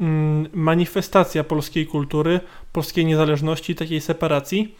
[0.00, 2.40] mm, manifestacja polskiej kultury,
[2.72, 4.74] polskiej niezależności, takiej separacji.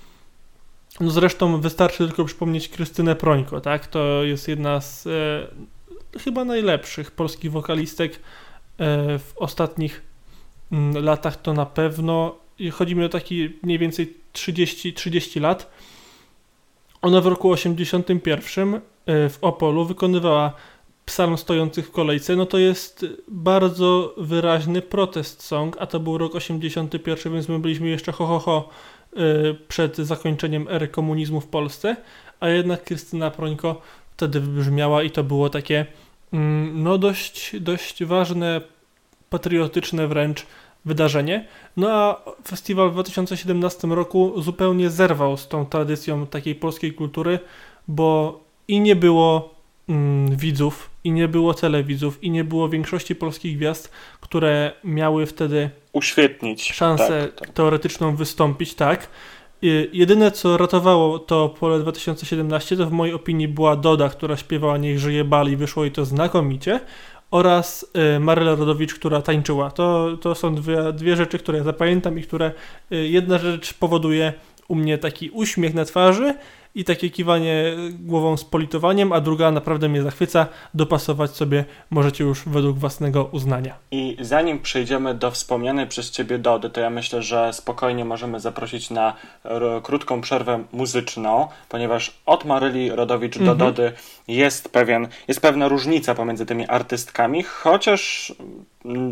[1.00, 3.86] No zresztą wystarczy tylko przypomnieć Krystynę Prońko, tak?
[3.86, 8.18] To jest jedna z e, chyba najlepszych polskich wokalistek e,
[9.18, 10.02] w ostatnich
[10.72, 12.34] mm, latach to na pewno.
[12.72, 15.70] Chodzi mi o taki mniej więcej 30, 30 lat.
[17.02, 18.80] Ona w roku 81 e,
[19.28, 20.52] w Opolu wykonywała
[21.04, 22.36] psalm stojących w kolejce.
[22.36, 27.88] No to jest bardzo wyraźny protest song, a to był rok 81, więc my byliśmy
[27.88, 28.68] jeszcze ho, ho, ho
[29.68, 31.96] przed zakończeniem ery komunizmu w Polsce,
[32.40, 33.80] a jednak Krystyna Prońko
[34.10, 35.86] wtedy wybrzmiała i to było takie
[36.32, 38.60] mm, no dość, dość ważne,
[39.30, 40.46] patriotyczne wręcz
[40.84, 41.46] wydarzenie.
[41.76, 47.38] No a festiwal w 2017 roku zupełnie zerwał z tą tradycją takiej polskiej kultury,
[47.88, 49.55] bo i nie było
[49.88, 53.90] mm, widzów, i nie było telewidzów, i nie było większości polskich gwiazd,
[54.20, 56.72] które miały wtedy Uświetnić.
[56.72, 57.50] szansę tak, tak.
[57.50, 59.08] teoretyczną wystąpić, tak.
[59.64, 64.78] Y, Jedyne, co ratowało to pole 2017, to w mojej opinii była Doda, która śpiewała
[64.78, 66.80] Niech żyje bal i wyszło jej to znakomicie,
[67.30, 69.70] oraz y, Maryla Rodowicz, która tańczyła.
[69.70, 72.52] To, to są dwie, dwie rzeczy, które ja zapamiętam i które
[72.92, 74.32] y, jedna rzecz powoduje
[74.68, 76.34] u mnie taki uśmiech na twarzy
[76.76, 77.64] i takie kiwanie
[78.00, 80.46] głową z politowaniem, a druga naprawdę mnie zachwyca.
[80.74, 83.74] Dopasować sobie możecie już według własnego uznania.
[83.90, 88.90] I zanim przejdziemy do wspomnianej przez Ciebie Dody, to ja myślę, że spokojnie możemy zaprosić
[88.90, 89.14] na
[89.44, 93.58] r- krótką przerwę muzyczną, ponieważ od Maryli Rodowicz do Mhm.
[93.58, 93.92] Dody
[94.28, 98.34] jest, pewien, jest pewna różnica pomiędzy tymi artystkami, chociaż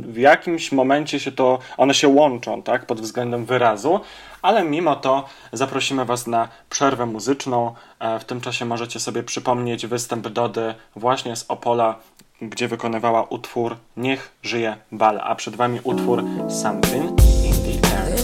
[0.03, 4.01] w jakimś momencie się to, one się łączą, tak, pod względem wyrazu,
[4.43, 7.75] ale mimo to zaprosimy Was na przerwę muzyczną.
[7.99, 11.99] E, W tym czasie możecie sobie przypomnieć występ Dody właśnie z Opola,
[12.43, 17.11] gdzie wykonywała utwór Niech żyje bal, a przed Wami utwór something
[17.45, 18.19] in the air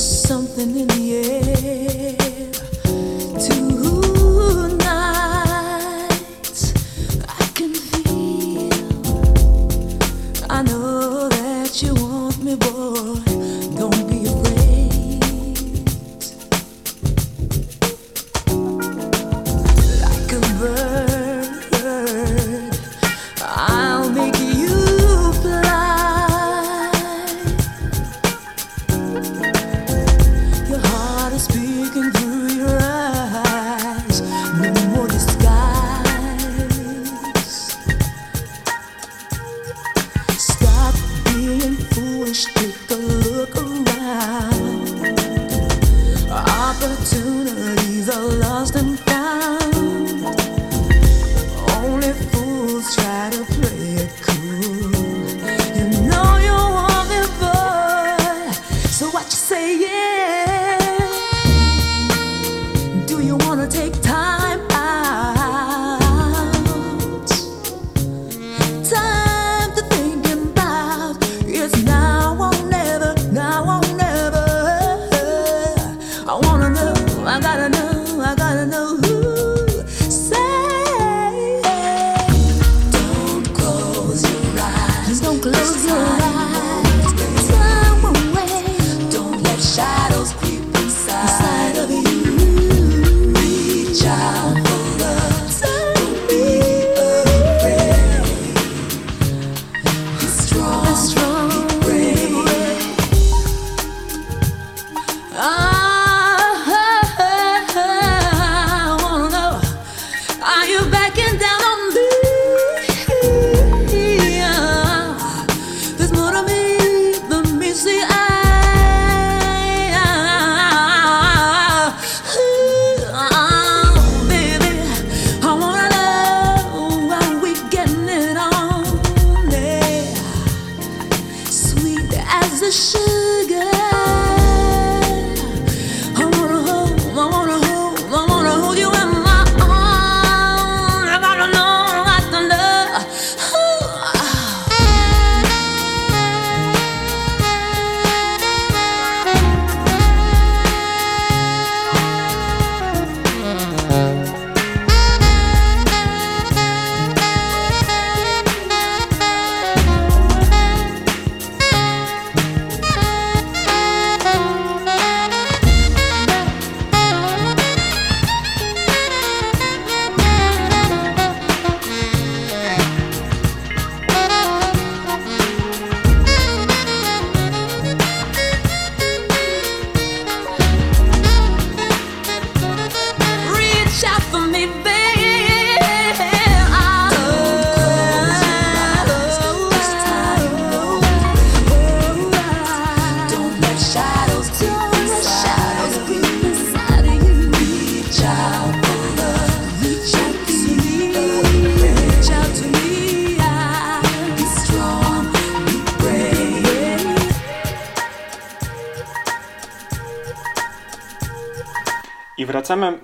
[212.70, 212.99] wracamy,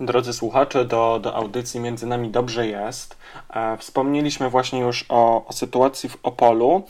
[0.00, 3.16] drodzy słuchacze, do, do audycji Między Nami Dobrze Jest.
[3.50, 6.82] E, wspomnieliśmy właśnie już o, o sytuacji w Opolu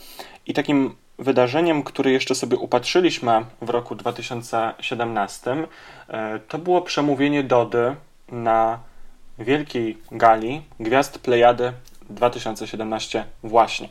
[0.47, 5.67] i takim wydarzeniem, które jeszcze sobie upatrzyliśmy w roku 2017,
[6.07, 7.95] e, to było przemówienie Dody
[8.29, 8.79] na
[9.39, 11.73] wielkiej gali Gwiazd Plejady
[12.09, 13.89] 2017 właśnie.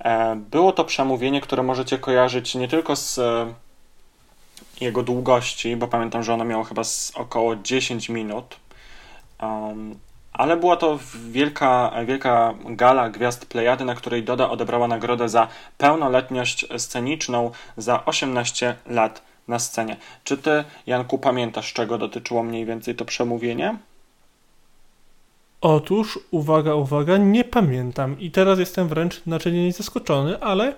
[0.00, 3.20] E, Było to przemówienie, które możecie kojarzyć nie tylko z
[4.80, 6.82] jego długości, bo pamiętam, że ono miało chyba
[7.14, 8.56] około 10 minut.
[9.42, 9.98] Um,
[10.32, 10.98] ale była to
[11.30, 18.76] wielka, wielka gala Gwiazd Plejady, na której Doda odebrała nagrodę za pełnoletność sceniczną za 18
[18.86, 19.96] lat na scenie.
[20.24, 23.76] Czy ty, Janku, pamiętasz, czego dotyczyło mniej więcej to przemówienie?
[25.60, 30.74] Otóż, uwaga, uwaga, nie pamiętam i teraz jestem wręcz naczynie zaskoczony, ale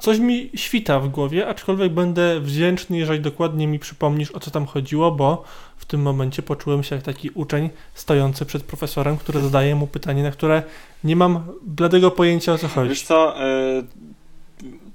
[0.00, 4.66] coś mi świta w głowie, aczkolwiek będę wdzięczny, jeżeli dokładnie mi przypomnisz, o co tam
[4.66, 5.44] chodziło, bo
[5.76, 10.22] w tym momencie poczułem się jak taki uczeń stojący przed profesorem, który zadaje mu pytanie,
[10.22, 10.62] na które
[11.04, 12.88] nie mam bladego pojęcia, o co chodzi.
[12.88, 13.84] Wiesz co, y,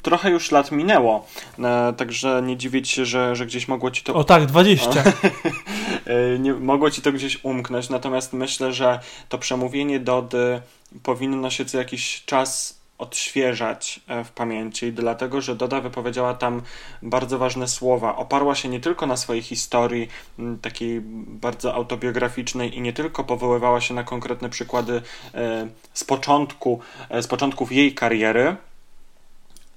[0.01, 1.27] trochę już lat minęło,
[1.59, 4.13] e, także nie dziwić się, że, że gdzieś mogło ci to...
[4.13, 4.89] O tak, 20.
[6.05, 10.61] E, nie, mogło ci to gdzieś umknąć, natomiast myślę, że to przemówienie Dody
[11.03, 16.61] powinno się co jakiś czas odświeżać e, w pamięci, dlatego że Doda wypowiedziała tam
[17.01, 18.15] bardzo ważne słowa.
[18.15, 20.07] Oparła się nie tylko na swojej historii,
[20.61, 25.01] takiej bardzo autobiograficznej i nie tylko powoływała się na konkretne przykłady
[25.33, 26.79] e, z początku,
[27.09, 28.55] e, z początków jej kariery,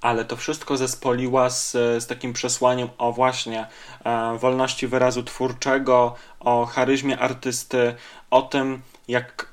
[0.01, 3.67] ale to wszystko zespoliła z, z takim przesłaniem o właśnie
[4.03, 7.95] e, wolności wyrazu twórczego, o charyzmie artysty,
[8.29, 9.52] o tym, jak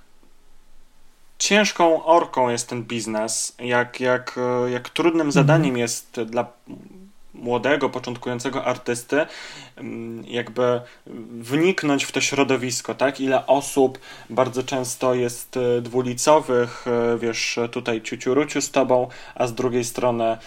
[1.41, 6.47] ciężką orką jest ten biznes, jak, jak, e, jak trudnym zadaniem jest dla
[7.35, 9.27] młodego, początkującego artysty,
[9.77, 10.81] mm, jakby
[11.41, 13.21] wniknąć w to środowisko, tak?
[13.21, 13.99] Ile osób
[14.31, 20.39] bardzo często jest e, dwulicowych, e, wiesz, tutaj ciuciuruciu z tobą, a z drugiej strony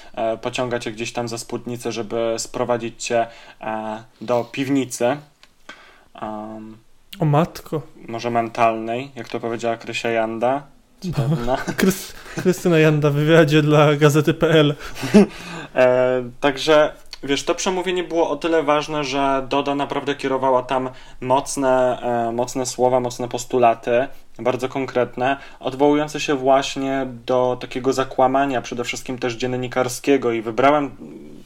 [0.41, 3.27] pociąga cię gdzieś tam za spódnicę, żeby sprowadzić cię
[4.21, 5.17] do piwnicy.
[6.21, 6.77] Um,
[7.19, 7.81] O matko.
[8.07, 10.72] może mentalnej, jak to powiedziała Krysia Janda.
[11.81, 14.75] Krys- Krystyna Janda w wywiadzie dla gazety.pl.
[15.75, 20.89] E, także wiesz, to przemówienie było o tyle ważne, że Doda naprawdę kierowała tam
[21.21, 24.07] mocne, e, mocne słowa, mocne postulaty,
[24.39, 30.91] bardzo konkretne, odwołujące się właśnie do takiego zakłamania, przede wszystkim też dziennikarskiego i wybrałem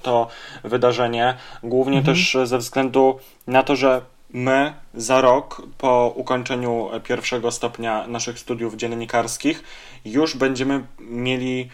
[0.01, 0.27] to
[0.63, 2.15] wydarzenie głównie Mhm.
[2.15, 4.01] też ze względu na to, że
[4.33, 9.63] my za rok po ukończeniu pierwszego stopnia naszych studiów dziennikarskich
[10.05, 11.69] już będziemy mieli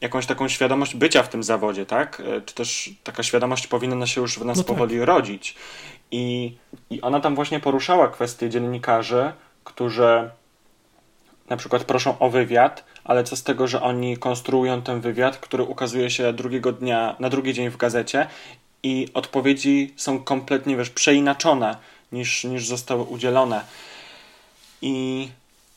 [0.00, 2.20] jakąś taką świadomość bycia w tym zawodzie, tak?
[2.20, 4.68] E, Czy też taka świadomość powinna się już w nas No tak.
[4.68, 5.56] powoli rodzić.
[6.10, 6.56] I,
[6.90, 9.32] I ona tam właśnie poruszała kwestię dziennikarzy,
[9.64, 10.30] którzy
[11.48, 15.62] na przykład proszą o wywiad, ale co z tego, że oni konstruują ten wywiad, który
[15.62, 18.26] ukazuje się drugiego dnia, na drugi dzień w gazecie
[18.82, 21.76] i odpowiedzi są kompletnie, wiesz, przeinaczone
[22.12, 23.64] niż, niż zostały udzielone.
[24.82, 25.28] I,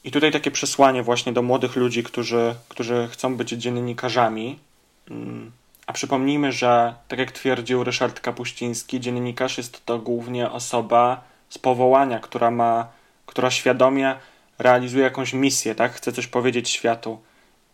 [0.03, 4.59] I tutaj takie przesłanie właśnie do młodych ludzi, którzy, którzy chcą być dziennikarzami.
[5.11, 5.51] Mm,
[5.87, 12.19] A przypomnijmy, że tak jak twierdził Ryszard Kapuściński, dziennikarz jest to głównie osoba z powołania,
[12.19, 12.87] która ma,
[13.25, 14.15] która świadomie
[14.59, 15.93] realizuje jakąś misję, tak?
[15.93, 17.19] Chce coś powiedzieć światu.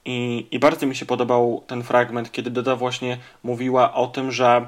[0.05, 4.67] I, I bardzo mi się podobał ten fragment, kiedy Doda właśnie mówiła o tym, że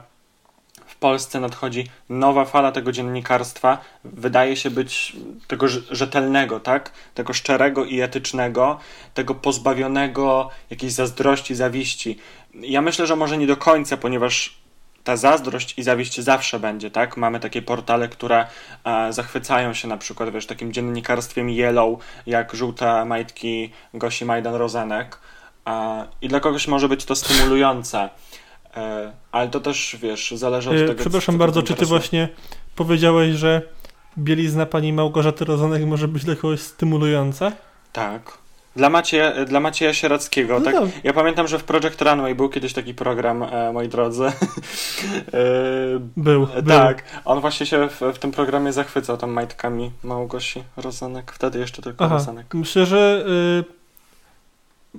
[1.01, 5.15] Polsce nadchodzi nowa fala tego dziennikarstwa, wydaje się być
[5.47, 6.91] tego rz- rzetelnego, tak?
[7.13, 8.79] Tego szczerego i etycznego,
[9.13, 12.17] tego pozbawionego jakiejś zazdrości, zawiści.
[12.53, 14.61] Ja myślę, że może nie do końca, ponieważ
[15.03, 17.17] ta zazdrość i zawiść zawsze będzie, tak?
[17.17, 18.47] Mamy takie portale, które
[18.83, 25.05] e, zachwycają się na przykład, wiesz, takim dziennikarstwem yellow, jak żółte majtki Gosi Majdan-Rozenek.
[25.67, 28.09] E, I dla kogoś może być to stymulujące.
[28.77, 32.29] E, ale to też, wiesz, zależy od E, tego, Przepraszam co bardzo, czy ty właśnie
[32.75, 33.61] powiedziałeś, że
[34.17, 37.51] bielizna pani Małgorzaty Rozanek może być dla kogoś stymulująca?
[37.93, 38.41] Tak.
[38.75, 40.59] Dla, Macie, dla Macieja Sierackiego.
[40.59, 40.75] No tak?
[41.03, 44.23] Ja pamiętam, że w Project Runway był kiedyś taki program, e, moi drodzy.
[44.25, 44.31] e,
[46.17, 46.77] Był, e, był.
[46.77, 47.03] Tak.
[47.25, 51.31] On właśnie się w, w tym programie zachwycał tam majtkami Małgosi Rozanek.
[51.31, 52.53] Wtedy jeszcze tylko Aha, Rozanek.
[52.53, 53.25] myślę, że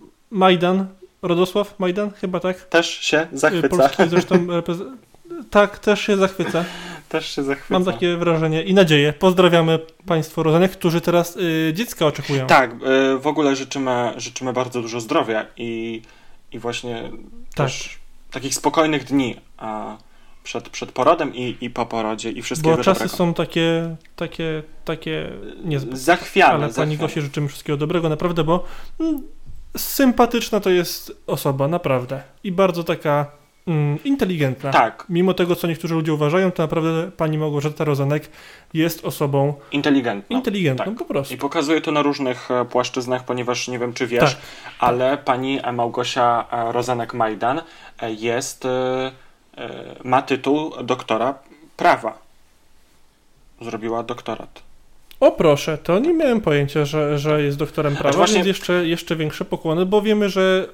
[0.01, 0.87] y, Majdan,
[1.23, 2.61] Radosław Majdan, chyba tak?
[2.61, 3.67] Też się zachwyca.
[3.67, 4.47] Y, Polski zresztą
[5.51, 6.65] Tak, też się zachwyca.
[7.09, 7.75] Też się zachwyca.
[7.75, 9.13] Mam takie wrażenie i nadzieję.
[9.13, 12.47] Pozdrawiamy Państwo Rozanek, którzy teraz y, dziecka oczekują.
[12.47, 16.03] Tak, e, w ogóle życzymy, życzymy bardzo dużo zdrowia i,
[16.53, 17.11] i właśnie
[17.55, 17.67] Tak.
[17.67, 17.99] też
[18.31, 19.97] takich spokojnych dni a
[20.45, 23.17] przed, przed porodem i, i po porodzie i wszystkiego Bo czasy dobrego.
[23.17, 25.31] są takie, takie, takie
[25.65, 25.99] niezbyt.
[25.99, 26.97] Zachwiane, Ale Pani zachwiane.
[26.97, 28.65] Gosi życzymy wszystkiego dobrego, naprawdę, bo
[29.01, 29.23] mm,
[29.77, 32.23] sympatyczna to jest osoba, naprawdę.
[32.45, 33.27] I bardzo taka
[33.67, 34.71] mm, inteligentna.
[34.71, 35.05] Tak.
[35.09, 38.31] Mimo tego, co niektórzy ludzie uważają, to naprawdę Pani Małgorzata Rozanek
[38.75, 40.37] jest osobą Inteligentną.
[40.37, 40.95] inteligentną Tak.
[40.99, 41.35] po prostu.
[41.35, 44.43] I pokazuje to na różnych e, płaszczyznach, ponieważ nie wiem, czy wiesz, Tak.
[44.79, 47.63] ale pani e, Małgosia e, Rozanek-Majdan
[48.03, 48.65] e, jest,
[50.05, 51.35] ma tytuł doktora
[51.77, 52.19] prawa.
[53.61, 54.63] Zrobiła doktorat.
[55.23, 59.17] O proszę, to nie miałem pojęcia, że, że jest doktorem prawa, właśnie- więc jeszcze, jeszcze
[59.17, 60.69] większe pokłony, bo wiemy, że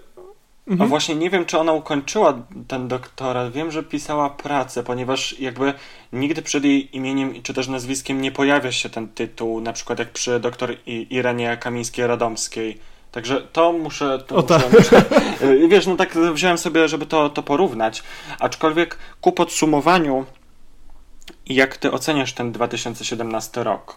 [0.68, 0.90] A Mhm.
[0.90, 3.52] właśnie nie wiem, czy ona ukończyła ten doktorat.
[3.52, 5.72] Wiem, że pisała pracę, ponieważ jakby
[6.12, 10.10] nigdy przed jej imieniem czy też nazwiskiem nie pojawia się ten tytuł, na przykład jak
[10.12, 12.74] przy doktor Irenie Kamińskiej-Radomskiej.
[13.12, 14.18] Także to muszę.
[14.26, 14.72] To O muszę, tak.
[14.72, 15.04] muszę
[15.42, 18.02] y, wiesz, no tak wziąłem sobie, żeby to, to porównać.
[18.40, 20.24] Aczkolwiek ku podsumowaniu,
[21.46, 23.96] jak ty oceniasz ten 2017 rok?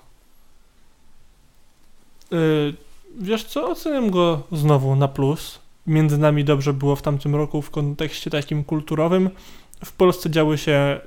[2.34, 2.74] Y,
[3.20, 5.60] wiesz co, oceniam go znowu na plus.
[5.88, 9.30] Między nami dobrze było w tamtym roku w kontekście takim kulturowym.
[9.86, 11.00] W Polsce działy się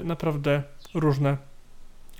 [0.00, 0.62] y, naprawdę
[0.94, 1.36] różne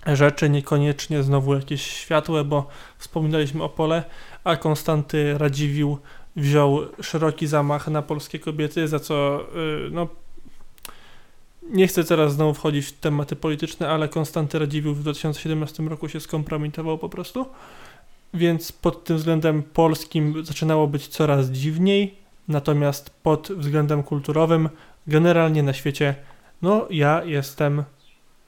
[0.07, 2.68] rzeczy, niekoniecznie znowu jakieś światłe, bo
[2.99, 4.05] wspominaliśmy o pole,
[4.44, 5.99] a Konstanty Radziwiłł
[6.36, 9.41] wziął szeroki zamach na polskie kobiety, za co
[9.86, 10.09] y, no
[11.70, 16.20] nie chcę teraz znowu wchodzić w tematy polityczne, ale Konstanty Radziwiłł w 2017 roku się
[16.20, 17.47] skompromitował po prostu.
[18.37, 22.15] Więc pod tym względem polskim zaczynało być coraz dziwniej,
[22.49, 24.69] natomiast pod względem kulturowym,
[25.07, 26.15] generalnie na świecie,
[26.63, 27.85] no ja jestem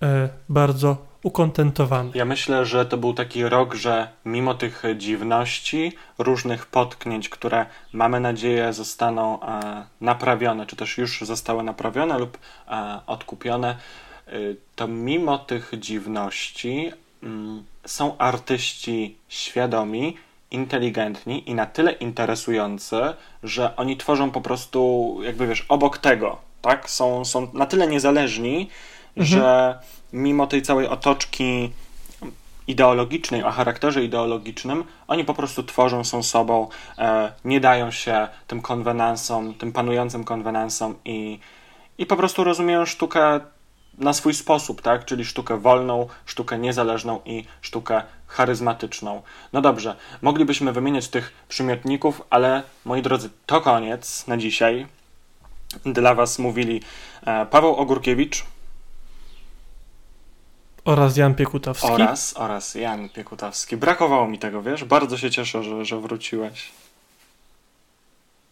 [0.03, 2.11] e, bardzo ukontentowany.
[2.15, 8.21] Ja myślę, że to był taki rok, że mimo tych dziwności, różnych potknięć, które mamy
[8.21, 13.77] nadzieję zostaną e, naprawione, czy też już zostały naprawione lub e, odkupione,
[14.33, 16.93] y, to mimo tych dziwności
[17.23, 20.17] mm, są artyści świadomi,
[20.51, 23.01] inteligentni i na tyle interesujący,
[23.43, 26.91] że oni tworzą po prostu, jakby wiesz, obok tego, tak?
[26.91, 28.69] Są, są na tyle niezależni,
[29.19, 29.27] Mhm.
[29.27, 29.79] że
[30.13, 31.71] mimo tej całej otoczki
[32.67, 36.69] ideologicznej, o charakterze ideologicznym, oni po prostu tworzą, są sobą,
[36.99, 41.39] e, nie dają się tym konwenansom, tym panującym konwenansom i,
[41.99, 43.41] i po prostu rozumieją sztukę
[43.99, 45.05] na swój sposób, tak?
[45.05, 49.23] Czyli sztukę wolną, sztukę niezależną i sztukę charyzmatyczną.
[49.53, 54.87] No dobrze, moglibyśmy wymieniać tych przymiotników, ale moi drodzy, to koniec na dzisiaj.
[55.85, 56.83] Dla Was mówili
[57.27, 58.45] e, Paweł Ogórkiewicz
[60.85, 61.87] Oraz Jan Piekutowski.
[61.87, 63.77] oraz, oraz Jan Piekutowski.
[63.77, 64.85] Brakowało mi tego, wiesz?
[64.85, 66.71] Bardzo się cieszę, że, że wróciłeś.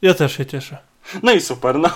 [0.02, 0.78] Ja też się cieszę.
[1.23, 1.89] No i super, no,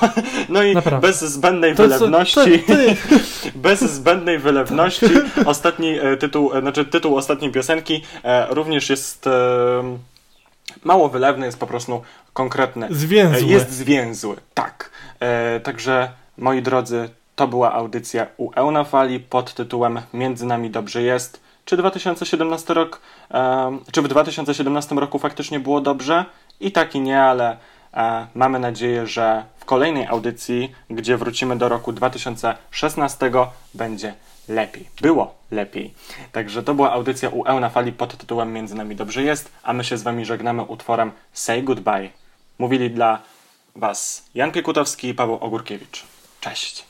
[0.49, 1.09] no i Naprawdę.
[1.09, 2.97] bez zbędnej To wylewności, ty.
[3.55, 5.07] bez zbędnej wylewności,
[5.47, 9.29] ostatni e, tytuł, e, znaczy tytuł ostatniej piosenki e, również jest
[10.85, 12.87] mało wylewny, jest po prostu konkretny.
[12.91, 13.49] Zwięzły.
[13.49, 14.91] Jest zwięzły, tak.
[15.63, 21.41] Także moi drodzy, to była audycja u Eunafali pod tytułem Między nami dobrze jest.
[21.65, 23.01] Czy 2017 rok,
[23.93, 26.25] czy w 2017 roku faktycznie było dobrze?
[26.61, 27.57] I tak i nie, ale
[28.35, 33.31] mamy nadzieję, że w kolejnej audycji, gdzie wrócimy do roku 2016,
[33.75, 34.15] będzie
[34.49, 34.89] lepiej.
[35.01, 35.95] Było lepiej.
[36.33, 39.97] Także to była audycja u Eunafali pod tytułem Między nami dobrze jest, a my się
[39.97, 42.11] z wami żegnamy utworem Say Goodbye.
[42.59, 43.23] Mówili dla
[43.77, 46.05] was Jan Piekutowski i Paweł Ogórkiewicz.
[46.41, 46.85] Cześć.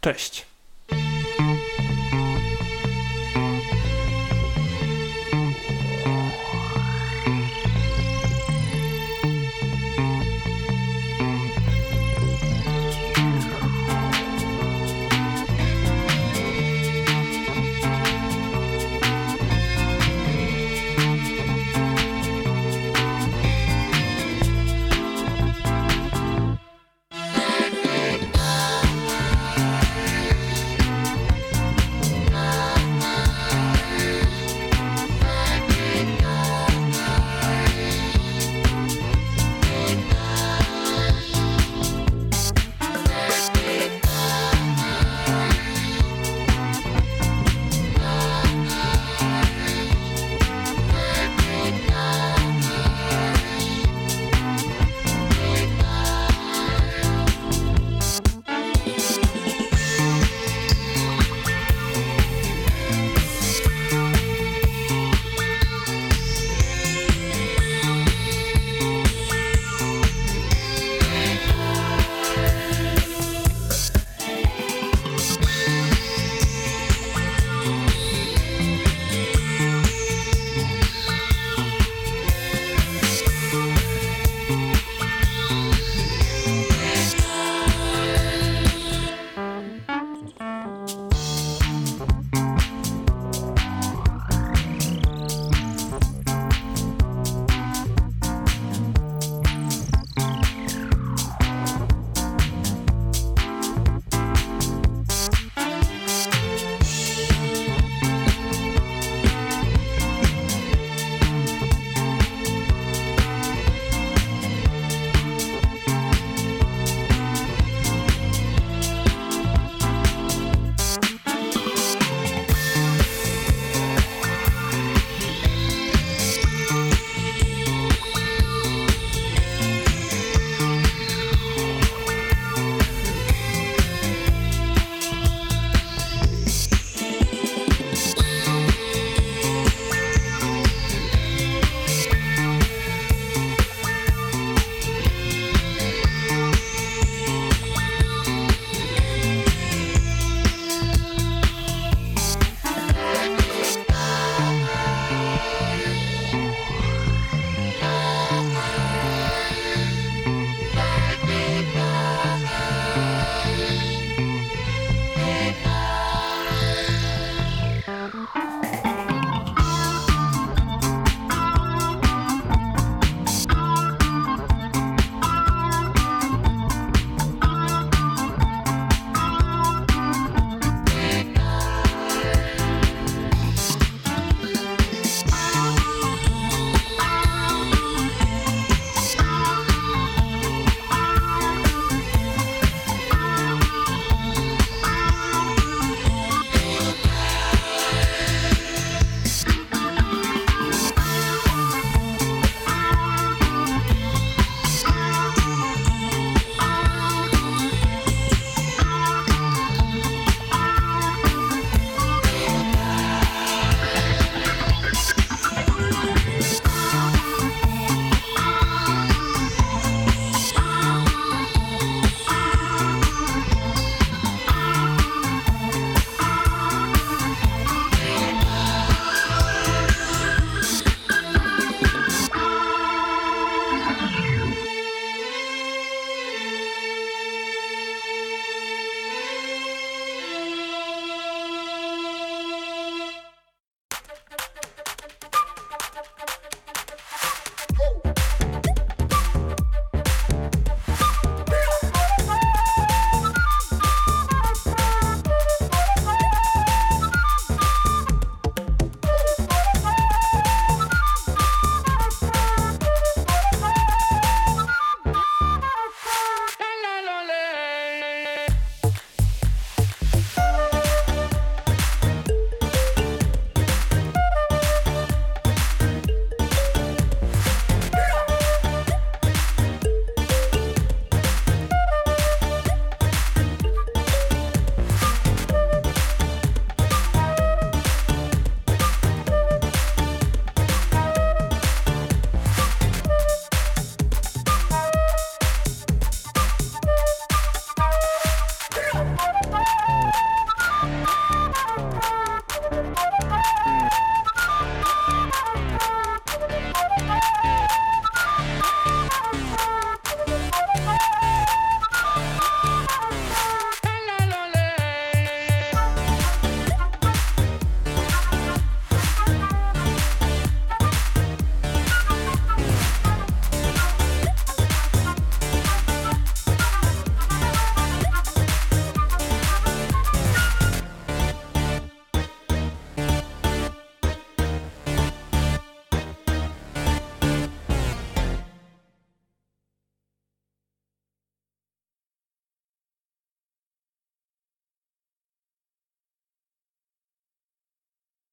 [0.00, 0.47] Cześć.